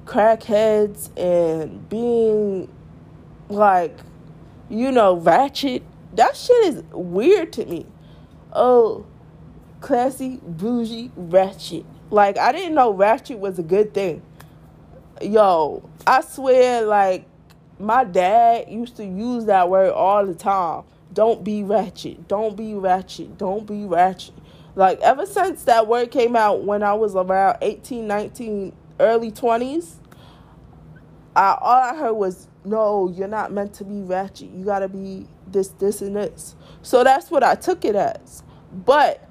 crackheads 0.05 1.09
and 1.17 1.87
being 1.87 2.67
like 3.49 3.97
you 4.69 4.91
know 4.91 5.15
ratchet 5.17 5.83
that 6.13 6.35
shit 6.35 6.65
is 6.65 6.83
weird 6.91 7.53
to 7.53 7.65
me. 7.65 7.85
Oh, 8.53 9.05
classy, 9.79 10.39
bougie, 10.43 11.11
ratchet. 11.15 11.85
Like 12.09 12.37
I 12.37 12.51
didn't 12.51 12.75
know 12.75 12.91
ratchet 12.91 13.39
was 13.39 13.59
a 13.59 13.63
good 13.63 13.93
thing. 13.93 14.21
Yo, 15.21 15.87
I 16.05 16.21
swear, 16.21 16.83
like 16.85 17.25
my 17.79 18.03
dad 18.03 18.69
used 18.69 18.97
to 18.97 19.05
use 19.05 19.45
that 19.45 19.69
word 19.69 19.93
all 19.93 20.25
the 20.25 20.35
time. 20.35 20.83
Don't 21.13 21.43
be 21.43 21.63
ratchet. 21.63 22.27
Don't 22.27 22.55
be 22.55 22.73
ratchet. 22.73 23.37
Don't 23.37 23.65
be 23.65 23.85
ratchet. 23.85 24.35
Like 24.75 24.99
ever 25.01 25.25
since 25.25 25.63
that 25.65 25.87
word 25.87 26.11
came 26.11 26.35
out 26.35 26.63
when 26.63 26.83
I 26.83 26.93
was 26.93 27.15
around 27.15 27.57
18, 27.61 28.07
19, 28.07 28.73
early 28.99 29.31
20s, 29.31 29.95
I 31.35 31.57
all 31.59 31.81
I 31.81 31.95
heard 31.95 32.13
was 32.13 32.47
no, 32.63 33.11
you're 33.15 33.27
not 33.27 33.51
meant 33.51 33.73
to 33.75 33.83
be 33.83 34.01
ratchet. 34.01 34.49
You 34.51 34.65
got 34.65 34.79
to 34.79 34.87
be 34.87 35.27
this, 35.47 35.69
this, 35.69 36.01
and 36.01 36.15
this. 36.15 36.55
So 36.81 37.03
that's 37.03 37.31
what 37.31 37.43
I 37.43 37.55
took 37.55 37.85
it 37.85 37.95
as. 37.95 38.43
But, 38.71 39.27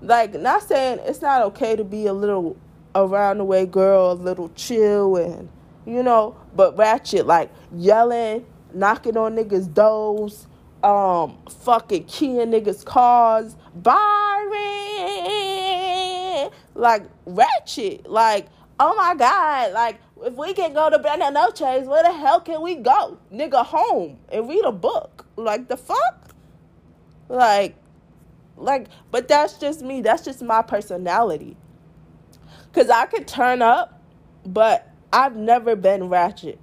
like, 0.00 0.34
not 0.34 0.62
saying 0.62 1.00
it's 1.02 1.20
not 1.20 1.42
okay 1.42 1.76
to 1.76 1.84
be 1.84 2.06
a 2.06 2.12
little 2.12 2.56
around 2.94 3.38
the 3.38 3.44
way 3.44 3.66
girl, 3.66 4.12
a 4.12 4.14
little 4.14 4.50
chill 4.50 5.16
and, 5.16 5.48
you 5.84 6.02
know, 6.02 6.36
but 6.54 6.76
ratchet, 6.78 7.26
like 7.26 7.50
yelling, 7.74 8.46
knocking 8.72 9.16
on 9.16 9.34
niggas' 9.34 9.72
doors, 9.72 10.46
um, 10.84 11.38
fucking 11.62 12.04
keying 12.04 12.50
niggas' 12.50 12.84
cars, 12.84 13.56
Byron, 13.74 14.52
like 16.74 17.04
ratchet, 17.26 18.08
like, 18.08 18.48
oh 18.78 18.94
my 18.94 19.14
God, 19.14 19.72
like, 19.72 19.98
if 20.22 20.34
we 20.34 20.52
can 20.54 20.74
go 20.74 20.90
to 20.90 20.98
Brenda 20.98 21.30
Noches, 21.30 21.88
where 21.88 22.02
the 22.02 22.12
hell 22.12 22.40
can 22.40 22.60
we 22.62 22.76
go? 22.76 23.18
Nigga, 23.32 23.64
home 23.64 24.18
and 24.30 24.48
read 24.48 24.64
a 24.64 24.72
book. 24.72 25.26
Like, 25.36 25.68
the 25.68 25.76
fuck? 25.76 26.30
Like, 27.28 27.76
like, 28.56 28.88
but 29.10 29.26
that's 29.28 29.54
just 29.54 29.82
me. 29.82 30.02
That's 30.02 30.24
just 30.24 30.42
my 30.42 30.62
personality. 30.62 31.56
Because 32.72 32.90
I 32.90 33.06
could 33.06 33.26
turn 33.26 33.62
up, 33.62 34.02
but 34.46 34.90
I've 35.12 35.36
never 35.36 35.76
been 35.76 36.08
ratchet. 36.08 36.58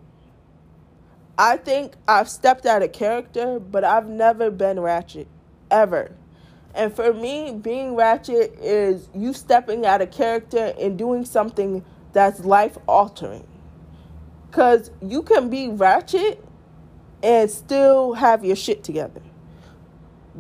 I 1.41 1.57
think 1.57 1.95
I've 2.07 2.29
stepped 2.29 2.67
out 2.67 2.83
of 2.83 2.91
character, 2.91 3.59
but 3.59 3.83
I've 3.83 4.07
never 4.07 4.51
been 4.51 4.79
ratchet. 4.79 5.27
Ever. 5.71 6.11
And 6.75 6.95
for 6.95 7.13
me, 7.13 7.51
being 7.51 7.95
ratchet 7.95 8.59
is 8.61 9.09
you 9.15 9.33
stepping 9.33 9.83
out 9.83 10.03
of 10.03 10.11
character 10.11 10.71
and 10.79 10.99
doing 10.99 11.25
something 11.25 11.83
that's 12.13 12.41
life 12.41 12.77
altering. 12.87 13.47
Because 14.51 14.91
you 15.01 15.23
can 15.23 15.49
be 15.49 15.69
ratchet 15.69 16.45
and 17.23 17.49
still 17.49 18.13
have 18.13 18.45
your 18.45 18.55
shit 18.55 18.83
together. 18.83 19.21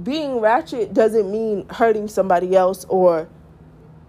Being 0.03 0.39
ratchet 0.39 0.93
doesn't 0.93 1.31
mean 1.31 1.67
hurting 1.69 2.09
somebody 2.09 2.55
else 2.55 2.85
or 2.89 3.27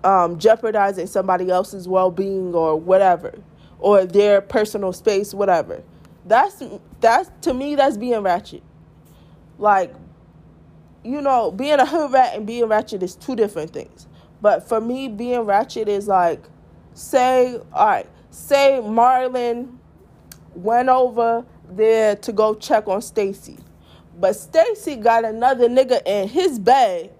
um, 0.04 0.38
jeopardizing 0.38 1.06
somebody 1.06 1.48
else's 1.48 1.88
well 1.88 2.10
being 2.10 2.54
or 2.54 2.76
whatever, 2.76 3.32
or 3.78 4.04
their 4.04 4.42
personal 4.42 4.92
space, 4.92 5.32
whatever. 5.32 5.82
That's 6.24 6.62
that's 7.00 7.30
to 7.42 7.54
me 7.54 7.74
that's 7.74 7.96
being 7.96 8.20
ratchet. 8.22 8.62
Like, 9.58 9.94
you 11.04 11.20
know, 11.20 11.50
being 11.50 11.78
a 11.78 11.86
hood 11.86 12.12
rat 12.12 12.34
and 12.36 12.46
being 12.46 12.66
ratchet 12.66 13.02
is 13.02 13.14
two 13.16 13.36
different 13.36 13.72
things. 13.72 14.06
But 14.40 14.68
for 14.68 14.80
me, 14.80 15.08
being 15.08 15.40
ratchet 15.40 15.88
is 15.88 16.08
like 16.08 16.42
say, 16.94 17.58
all 17.72 17.86
right, 17.86 18.08
say 18.30 18.80
Marlon 18.82 19.76
went 20.54 20.88
over 20.88 21.44
there 21.70 22.16
to 22.16 22.32
go 22.32 22.54
check 22.54 22.88
on 22.88 23.02
Stacy. 23.02 23.58
But 24.18 24.34
Stacy 24.34 24.96
got 24.96 25.24
another 25.24 25.68
nigga 25.68 26.02
in 26.06 26.28
his 26.28 26.58
bed 26.58 27.12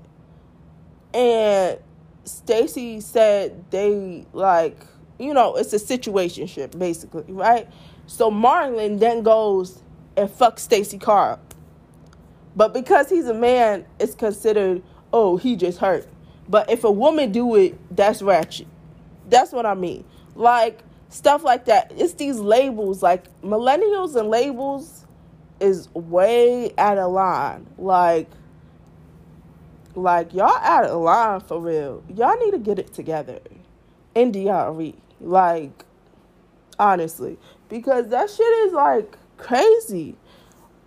and 1.14 1.78
Stacy 2.24 3.00
said 3.00 3.64
they 3.70 4.26
like, 4.32 4.76
you 5.18 5.34
know, 5.34 5.56
it's 5.56 5.72
a 5.72 5.78
situation 5.78 6.46
ship 6.46 6.76
basically, 6.78 7.24
right? 7.28 7.68
So 8.12 8.30
Marlon 8.30 8.98
then 8.98 9.22
goes 9.22 9.82
and 10.18 10.28
fucks 10.28 10.58
Stacy 10.58 10.98
Carr. 10.98 11.38
But 12.54 12.74
because 12.74 13.08
he's 13.08 13.26
a 13.26 13.32
man, 13.32 13.86
it's 13.98 14.14
considered, 14.14 14.82
oh, 15.14 15.38
he 15.38 15.56
just 15.56 15.78
hurt. 15.78 16.06
But 16.46 16.70
if 16.70 16.84
a 16.84 16.92
woman 16.92 17.32
do 17.32 17.56
it, 17.56 17.74
that's 17.96 18.20
ratchet. 18.20 18.66
That's 19.30 19.50
what 19.50 19.64
I 19.64 19.72
mean. 19.72 20.04
Like 20.34 20.80
stuff 21.08 21.42
like 21.42 21.64
that. 21.64 21.90
It's 21.96 22.12
these 22.12 22.38
labels, 22.38 23.02
like 23.02 23.24
millennials 23.40 24.14
and 24.14 24.28
labels 24.28 25.06
is 25.58 25.88
way 25.94 26.74
out 26.76 26.98
of 26.98 27.12
line. 27.12 27.66
Like 27.78 28.28
like 29.94 30.34
y'all 30.34 30.54
out 30.58 30.84
of 30.84 31.00
line 31.00 31.40
for 31.40 31.58
real. 31.58 32.04
Y'all 32.14 32.36
need 32.44 32.50
to 32.50 32.58
get 32.58 32.78
it 32.78 32.92
together. 32.92 33.40
NDRE. 34.14 34.96
Like 35.18 35.86
honestly. 36.78 37.38
Because 37.72 38.08
that 38.08 38.28
shit 38.28 38.52
is 38.66 38.74
like 38.74 39.16
crazy. 39.38 40.18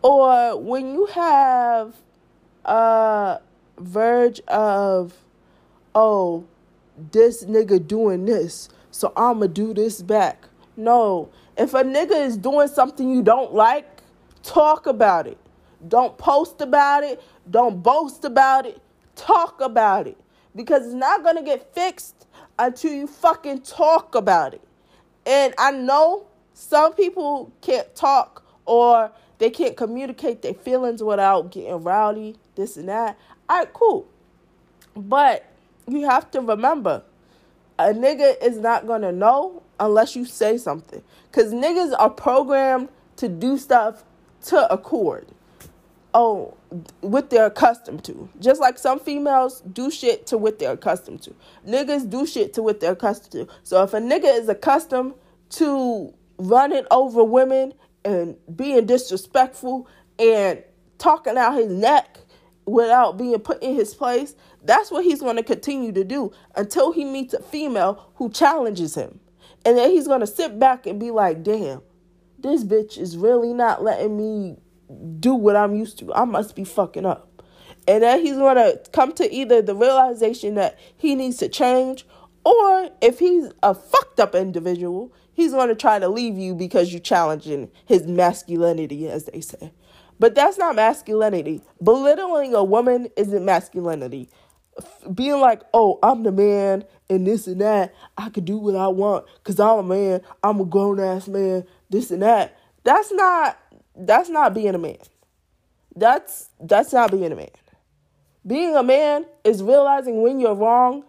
Or 0.04 0.56
when 0.56 0.94
you 0.94 1.08
have 1.08 1.96
a 2.64 3.40
verge 3.80 4.40
of 4.42 5.16
oh 5.96 6.46
this 7.12 7.44
nigga 7.46 7.88
doing 7.88 8.26
this, 8.26 8.70
so 8.92 9.12
I'ma 9.18 9.48
do 9.48 9.74
this 9.74 10.04
back. 10.04 10.48
No. 10.78 11.32
If 11.58 11.74
a 11.74 11.82
nigga 11.82 12.24
is 12.24 12.38
doing 12.38 12.68
something 12.68 13.10
you 13.10 13.24
don't 13.24 13.52
like, 13.52 14.04
talk 14.44 14.86
about 14.86 15.26
it. 15.26 15.40
Don't 15.88 16.16
post 16.20 16.62
about 16.62 17.04
it. 17.04 17.20
Don't 17.50 17.82
boast 17.82 18.26
about 18.26 18.68
it. 18.68 18.80
Talk 19.16 19.60
about 19.60 20.06
it. 20.06 20.20
Because 20.56 20.86
it's 20.86 20.94
not 20.94 21.24
gonna 21.24 21.42
get 21.42 21.74
fixed 21.74 22.28
until 22.60 22.94
you 22.94 23.08
fucking 23.08 23.62
talk 23.62 24.14
about 24.14 24.54
it. 24.54 24.62
And 25.26 25.56
I 25.58 25.72
know 25.72 26.28
some 26.56 26.94
people 26.94 27.52
can't 27.62 27.94
talk 27.96 28.44
or 28.66 29.12
they 29.40 29.50
can't 29.50 29.76
communicate 29.76 30.42
their 30.42 30.54
feelings 30.54 31.04
without 31.04 31.52
getting 31.52 31.84
rowdy, 31.84 32.38
this 32.56 32.78
and 32.78 32.88
that. 32.88 33.20
All 33.50 33.60
right, 33.60 33.74
cool. 33.74 34.08
But 34.96 35.46
you 35.86 36.10
have 36.10 36.32
to 36.32 36.40
remember 36.40 37.04
a 37.78 37.88
nigga 37.88 38.42
is 38.42 38.58
not 38.58 38.88
gonna 38.88 39.12
know 39.12 39.64
unless 39.82 40.16
you 40.16 40.24
say 40.24 40.58
something. 40.58 41.04
Cause 41.34 41.52
niggas 41.54 41.94
are 42.00 42.10
programmed 42.10 42.88
to 43.18 43.28
do 43.28 43.58
stuff 43.58 44.06
to 44.46 44.74
accord. 44.74 45.28
Oh, 46.14 46.54
what 47.02 47.30
they're 47.30 47.48
accustomed 47.48 48.06
to. 48.06 48.30
Just 48.40 48.62
like 48.62 48.78
some 48.80 49.02
females 49.02 49.60
do 49.74 49.92
shit 49.92 50.26
to 50.28 50.38
what 50.38 50.60
they're 50.60 50.72
accustomed 50.72 51.22
to. 51.24 51.36
Niggas 51.68 52.10
do 52.10 52.26
shit 52.26 52.54
to 52.54 52.64
what 52.64 52.80
they're 52.80 52.94
accustomed 52.94 53.48
to. 53.48 53.54
So 53.64 53.84
if 53.84 53.94
a 53.94 54.00
nigga 54.00 54.40
is 54.40 54.48
accustomed 54.48 55.16
to 55.52 56.14
running 56.38 56.86
over 56.92 57.24
women 57.24 57.74
and 58.04 58.38
being 58.56 58.86
disrespectful 58.86 59.88
and 60.20 60.64
talking 60.98 61.38
out 61.38 61.56
his 61.56 61.72
neck 61.72 62.20
without 62.66 63.18
being 63.18 63.38
put 63.40 63.62
in 63.62 63.76
his 63.76 63.94
place, 63.94 64.36
that's 64.64 64.92
what 64.92 65.04
he's 65.04 65.22
going 65.22 65.36
to 65.36 65.44
continue 65.44 65.92
to 65.92 66.04
do 66.04 66.32
until 66.56 66.92
he 66.92 67.06
meets 67.06 67.34
a 67.34 67.42
female 67.42 68.12
who 68.16 68.30
challenges 68.30 68.96
him. 68.96 69.20
And 69.66 69.78
then 69.78 69.92
he's 69.92 70.08
going 70.08 70.20
to 70.20 70.28
sit 70.28 70.60
back 70.60 70.86
and 70.86 71.00
be 71.00 71.12
like, 71.12 71.44
damn, 71.44 71.82
this 72.40 72.64
bitch 72.64 72.98
is 72.98 73.18
really 73.18 73.54
not 73.54 73.84
letting 73.84 74.18
me 74.18 74.58
do 75.20 75.34
what 75.34 75.56
I'm 75.56 75.76
used 75.76 76.00
to. 76.00 76.14
I 76.14 76.26
must 76.26 76.56
be 76.56 76.64
fucking 76.64 77.06
up. 77.06 77.44
And 77.88 78.04
then 78.04 78.22
he's 78.22 78.36
going 78.36 78.56
to 78.56 78.80
come 78.92 79.14
to 79.14 79.32
either 79.32 79.62
the 79.62 79.76
realization 79.76 80.56
that 80.56 80.80
he 80.98 81.16
needs 81.16 81.38
to 81.38 81.50
change, 81.50 82.06
or 82.44 82.90
if 83.02 83.20
he's 83.20 83.50
a 83.64 83.74
fucked 83.74 84.20
up 84.20 84.36
individual, 84.36 85.14
he's 85.36 85.52
going 85.52 85.70
to 85.70 85.76
try 85.76 86.00
to 86.00 86.10
leave 86.10 86.38
you 86.38 86.56
because 86.56 86.92
you're 86.92 87.00
challenging 87.00 87.70
his 87.86 88.08
masculinity, 88.08 89.08
as 89.08 89.26
they 89.26 89.42
say. 89.42 89.72
But 90.20 90.34
that's 90.34 90.58
not 90.58 90.76
masculinity. 90.76 91.62
Belittling 91.84 92.56
a 92.56 92.64
woman 92.64 93.10
isn't 93.16 93.46
masculinity 93.46 94.30
being 95.14 95.40
like, 95.40 95.62
oh, 95.74 96.00
I'm 96.04 96.24
the 96.24 96.32
man 96.32 96.84
and 97.10 97.26
this 97.26 97.48
and 97.48 97.62
that. 97.62 97.94
I 98.18 98.30
could 98.30 98.46
do 98.46 98.58
what 98.58 98.76
I 98.76 98.88
want 98.88 99.26
because 99.38 99.60
I'm 99.60 99.80
a 99.80 99.84
man. 99.84 100.22
I'm 100.44 100.60
a 100.60 100.66
grown 100.66 101.00
ass 101.00 101.28
man. 101.28 101.66
This 101.90 102.12
and 102.12 102.22
that. 102.22 102.58
That's 102.84 103.12
not. 103.12 103.58
That's 103.96 104.30
not 104.30 104.54
being 104.54 104.76
a 104.76 104.78
man. 104.78 104.98
That's 105.96 106.50
that's 106.60 106.92
not 106.94 107.12
being 107.12 107.32
a 107.32 107.36
man. 107.36 107.50
Being 108.46 108.76
a 108.76 108.84
man 108.84 109.26
is 109.44 109.64
realizing 109.64 110.22
when 110.22 110.40
you're 110.40 110.56
wrong 110.56 111.06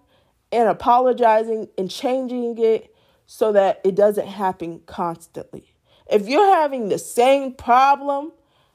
and 0.53 0.69
apologizing 0.69 1.69
and 1.77 1.91
changing 1.91 2.57
it 2.59 2.95
so 3.27 3.53
that 3.53 3.81
it 3.85 3.95
doesn't 3.95 4.29
happen 4.29 4.81
constantly. 4.87 5.75
If 6.11 6.29
you're 6.29 6.55
having 6.55 6.89
the 6.89 6.99
same 6.99 7.53
problem, 7.53 8.33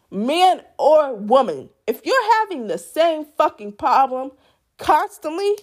man 0.09 0.61
or 0.77 1.15
woman, 1.15 1.69
if 1.87 2.01
you're 2.05 2.39
having 2.39 2.67
the 2.67 2.77
same 2.77 3.25
fucking 3.37 3.73
problem 3.73 4.31
constantly, 4.77 5.55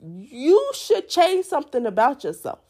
you 0.00 0.72
should 0.74 1.08
change 1.08 1.46
something 1.46 1.86
about 1.86 2.24
yourself. 2.24 2.60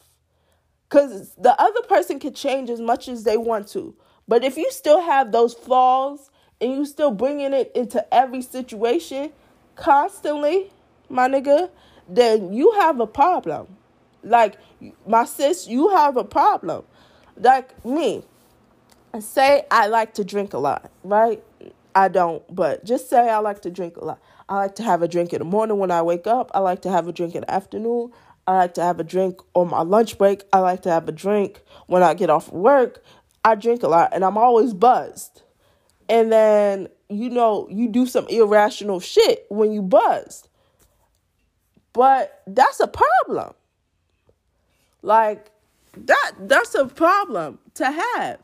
Because 0.89 1.35
the 1.37 1.59
other 1.61 1.83
person 1.83 2.19
can 2.19 2.35
change 2.35 2.69
as 2.69 2.81
much 2.81 3.09
as 3.09 3.25
they 3.25 3.37
want 3.37 3.69
to. 3.69 3.95
But 4.29 4.45
if 4.45 4.57
you 4.57 4.71
still 4.71 5.01
have 5.01 5.33
those 5.33 5.55
flaws 5.55 6.31
and 6.61 6.73
you 6.73 6.85
still 6.85 7.11
bringing 7.11 7.55
it 7.55 7.73
into 7.75 8.05
every 8.13 8.43
situation 8.43 9.33
constantly, 9.75 10.71
my 11.09 11.29
nigga, 11.29 11.71
then 12.09 12.53
you 12.53 12.73
have 12.73 13.01
a 13.01 13.07
problem. 13.07 13.69
Like, 14.23 14.57
my 15.07 15.25
sis, 15.25 15.67
you 15.67 15.91
have 15.91 16.17
a 16.17 16.25
problem. 16.25 16.85
Like 17.37 17.85
me, 17.85 18.25
say 19.21 19.65
I 19.71 19.87
like 19.89 20.15
to 20.15 20.25
drink 20.25 20.53
a 20.53 20.59
lot, 20.59 20.91
right? 21.03 21.43
I 21.95 22.09
don't, 22.09 22.43
but 22.55 22.85
just 22.85 23.11
say 23.11 23.29
I 23.29 23.39
like 23.39 23.63
to 23.63 23.71
drink 23.71 23.97
a 23.97 24.05
lot. 24.05 24.21
I 24.49 24.57
like 24.57 24.75
to 24.77 24.83
have 24.83 25.03
a 25.03 25.09
drink 25.09 25.33
in 25.33 25.41
the 25.41 25.45
morning 25.45 25.79
when 25.79 25.91
I 25.91 26.03
wake 26.03 26.27
up. 26.27 26.51
I 26.55 26.61
like 26.61 26.83
to 26.83 26.91
have 26.91 27.09
a 27.09 27.13
drink 27.13 27.35
in 27.35 27.43
the 27.43 27.51
afternoon. 27.51 28.13
I 28.47 28.57
like 28.57 28.75
to 28.75 28.83
have 28.83 28.99
a 28.99 29.05
drink 29.05 29.41
on 29.55 29.69
my 29.71 29.83
lunch 29.83 30.19
break. 30.19 30.45
I 30.53 30.59
like 30.59 30.83
to 30.83 30.91
have 30.91 31.09
a 31.09 31.13
drink 31.13 31.63
when 31.87 32.03
I 32.03 32.15
get 32.15 32.31
off 32.31 32.51
work. 32.53 33.05
I 33.45 33.55
drink 33.55 33.83
a 33.83 33.89
lot 33.89 34.11
and 34.13 34.25
I'm 34.25 34.39
always 34.39 34.73
buzzed. 34.73 35.43
And 36.09 36.33
then, 36.33 36.89
you 37.09 37.31
know, 37.31 37.69
you 37.71 37.89
do 37.89 38.07
some 38.07 38.27
irrational 38.29 39.01
shit 39.01 39.47
when 39.49 39.73
you 39.73 39.83
buzzed. 39.83 40.49
But 41.93 42.43
that's 42.47 42.81
a 42.81 42.89
problem. 42.89 43.55
Like 45.03 45.51
that 45.97 46.33
that's 46.41 46.75
a 46.75 46.87
problem 46.87 47.59
to 47.75 47.91
have. 47.91 48.39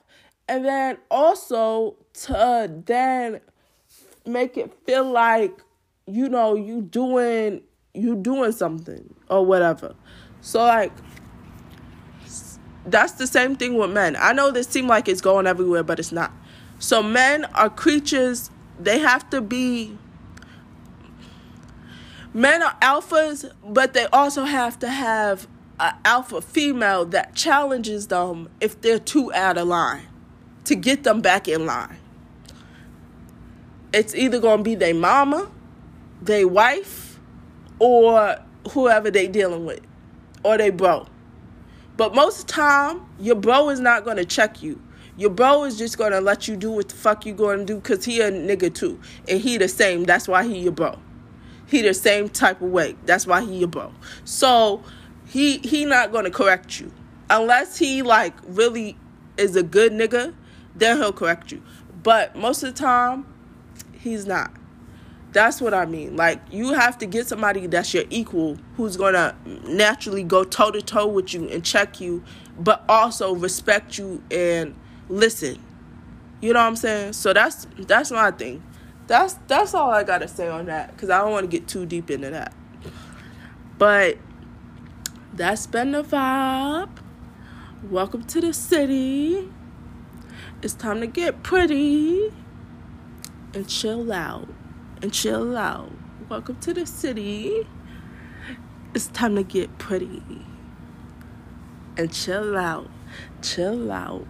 And 0.49 0.65
then 0.65 0.99
also 1.11 1.97
to 2.25 2.37
uh, 2.37 2.69
then 2.85 3.41
make 4.27 4.57
it 4.57 4.73
feel 4.85 5.11
like 5.11 5.59
you 6.07 6.29
know 6.29 6.55
you 6.55 6.83
doing 6.83 7.63
you 7.95 8.17
doing 8.17 8.53
something 8.53 9.15
or 9.31 9.45
whatever. 9.45 9.95
So 10.41 10.61
like 10.61 10.93
that's 12.87 13.13
the 13.13 13.27
same 13.27 13.57
thing 13.57 13.77
with 13.77 13.91
men. 13.91 14.17
I 14.19 14.33
know 14.33 14.51
this 14.51 14.67
seems 14.67 14.89
like 14.89 15.09
it's 15.09 15.21
going 15.21 15.47
everywhere 15.47 15.83
but 15.83 15.99
it's 15.99 16.13
not. 16.13 16.33
So 16.79 17.03
men 17.03 17.45
are 17.47 17.71
creatures. 17.71 18.51
They 18.81 18.99
have 18.99 19.29
to 19.31 19.41
be 19.41 19.97
men 22.33 22.63
are 22.63 22.77
alphas 22.81 23.51
but 23.65 23.95
they 23.95 24.07
also 24.07 24.45
have 24.45 24.79
to 24.79 24.89
have 24.89 25.49
an 25.81 25.95
alpha 26.05 26.41
female 26.41 27.05
that 27.05 27.35
challenges 27.35 28.09
them 28.09 28.49
if 28.61 28.81
they're 28.81 28.99
too 28.99 29.33
out 29.33 29.59
of 29.59 29.69
line 29.69 30.07
to 30.65 30.75
get 30.75 31.05
them 31.05 31.21
back 31.21 31.49
in 31.49 31.67
line 31.67 31.97
it's 33.93 34.15
either 34.15 34.39
going 34.39 34.59
to 34.59 34.65
be 34.65 34.75
their 34.75 34.95
mama 34.95 35.51
they 36.23 36.45
wife 36.45 37.19
or 37.79 38.39
whoever 38.71 39.11
they 39.11 39.29
dealing 39.29 39.65
with 39.65 39.81
or 40.45 40.59
they 40.59 40.71
bro. 40.71 41.07
But 41.97 42.15
most 42.15 42.41
of 42.41 42.47
the 42.47 42.53
time, 42.53 43.01
your 43.19 43.35
bro 43.35 43.71
is 43.71 43.81
not 43.81 44.05
gonna 44.05 44.25
check 44.25 44.63
you. 44.63 44.81
Your 45.17 45.31
bro 45.31 45.65
is 45.65 45.77
just 45.77 45.99
gonna 45.99 46.21
let 46.21 46.47
you 46.47 46.57
do 46.57 46.71
what 46.71 46.89
the 46.89 46.95
fuck 46.95 47.27
you 47.27 47.35
gonna 47.35 47.65
do 47.65 47.77
because 47.77 48.05
he 48.05 48.21
a 48.21 48.31
nigga 48.31 48.73
too. 48.73 49.01
And 49.29 49.41
he 49.41 49.59
the 49.59 49.69
same. 49.69 50.05
That's 50.05 50.29
why 50.29 50.45
he 50.45 50.59
your 50.59 50.73
bro. 50.73 50.99
He 51.67 51.83
the 51.83 51.93
same 51.93 52.29
type 52.29 52.63
of 52.63 52.71
way. 52.71 52.97
That's 53.05 53.27
why 53.27 53.45
he 53.45 53.59
your 53.59 53.69
bro. 53.69 53.93
So 54.25 54.83
he 55.29 55.59
he 55.59 55.85
not 55.85 56.11
gonna 56.11 56.31
correct 56.31 56.81
you. 56.81 56.91
Unless 57.31 57.77
he 57.77 58.03
like 58.03 58.35
really 58.47 58.97
is 59.37 59.55
a 59.55 59.63
good 59.63 59.93
nigga, 59.93 60.35
then 60.75 60.97
he'll 60.97 61.13
correct 61.13 61.53
you. 61.53 61.63
But 62.03 62.35
most 62.35 62.63
of 62.63 62.75
the 62.75 62.79
time, 62.79 63.27
he's 63.93 64.27
not. 64.27 64.51
That's 65.33 65.61
what 65.61 65.75
I 65.75 65.85
mean. 65.85 66.17
Like 66.17 66.41
you 66.51 66.73
have 66.73 66.97
to 66.99 67.07
get 67.07 67.27
somebody 67.27 67.67
that's 67.67 67.93
your 67.93 68.05
equal 68.09 68.57
who's 68.77 68.97
gonna 68.97 69.37
naturally 69.65 70.23
go 70.23 70.45
toe 70.45 70.71
to 70.71 70.81
toe 70.81 71.07
with 71.07 71.35
you 71.35 71.49
and 71.49 71.63
check 71.63 72.01
you, 72.01 72.25
but 72.59 72.83
also 72.89 73.35
respect 73.35 73.99
you 73.99 74.23
and 74.31 74.75
listen. 75.11 75.59
You 76.41 76.55
know 76.55 76.61
what 76.61 76.67
I'm 76.67 76.77
saying? 76.77 77.13
So 77.13 77.35
that's 77.35 77.67
that's 77.77 78.11
my 78.11 78.31
thing. 78.31 78.63
That's 79.07 79.35
that's 79.47 79.75
all 79.75 79.91
I 79.91 80.05
gotta 80.05 80.29
say 80.29 80.49
on 80.49 80.67
that 80.67 80.93
because 80.93 81.11
I 81.11 81.19
don't 81.21 81.33
want 81.33 81.45
to 81.45 81.49
get 81.49 81.69
too 81.69 81.85
deep 81.85 82.11
into 82.11 82.31
that. 82.31 82.55
But 83.77 84.19
that's 85.39 85.69
been 85.69 85.93
the 85.93 86.03
vibe. 86.03 86.99
Welcome 87.89 88.25
to 88.25 88.41
the 88.41 88.53
city. 88.53 89.49
It's 90.63 90.75
time 90.75 90.99
to 91.01 91.07
get 91.07 91.45
pretty 91.45 92.33
and 93.55 93.69
chill 93.69 94.13
out. 94.13 94.49
And 95.01 95.13
chill 95.13 95.57
out. 95.57 95.93
Welcome 96.29 96.57
to 96.57 96.75
the 96.75 96.85
city. 96.85 97.69
It's 98.95 99.07
time 99.07 99.37
to 99.37 99.45
get 99.45 99.79
pretty 99.79 100.45
and 101.97 102.13
chill 102.13 102.59
out. 102.59 102.91
Chill 103.41 103.93
out. 103.93 104.27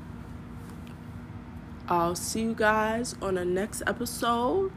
I'll 1.88 2.16
see 2.16 2.42
you 2.42 2.54
guys 2.54 3.16
on 3.22 3.36
the 3.36 3.46
next 3.46 3.82
episode 3.86 4.72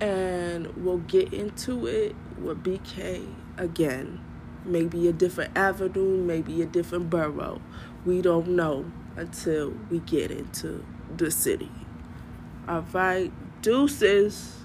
and 0.00 0.68
we'll 0.76 0.98
get 0.98 1.34
into 1.34 1.88
it 1.88 2.14
with 2.38 2.62
BK 2.62 3.26
again. 3.58 4.25
Maybe 4.66 5.08
a 5.08 5.12
different 5.12 5.56
avenue, 5.56 6.22
maybe 6.22 6.60
a 6.60 6.66
different 6.66 7.08
borough. 7.08 7.60
We 8.04 8.20
don't 8.20 8.48
know 8.48 8.90
until 9.16 9.72
we 9.90 10.00
get 10.00 10.30
into 10.30 10.84
the 11.16 11.30
city. 11.30 11.70
All 12.68 12.84
right, 12.92 13.32
deuces. 13.62 14.55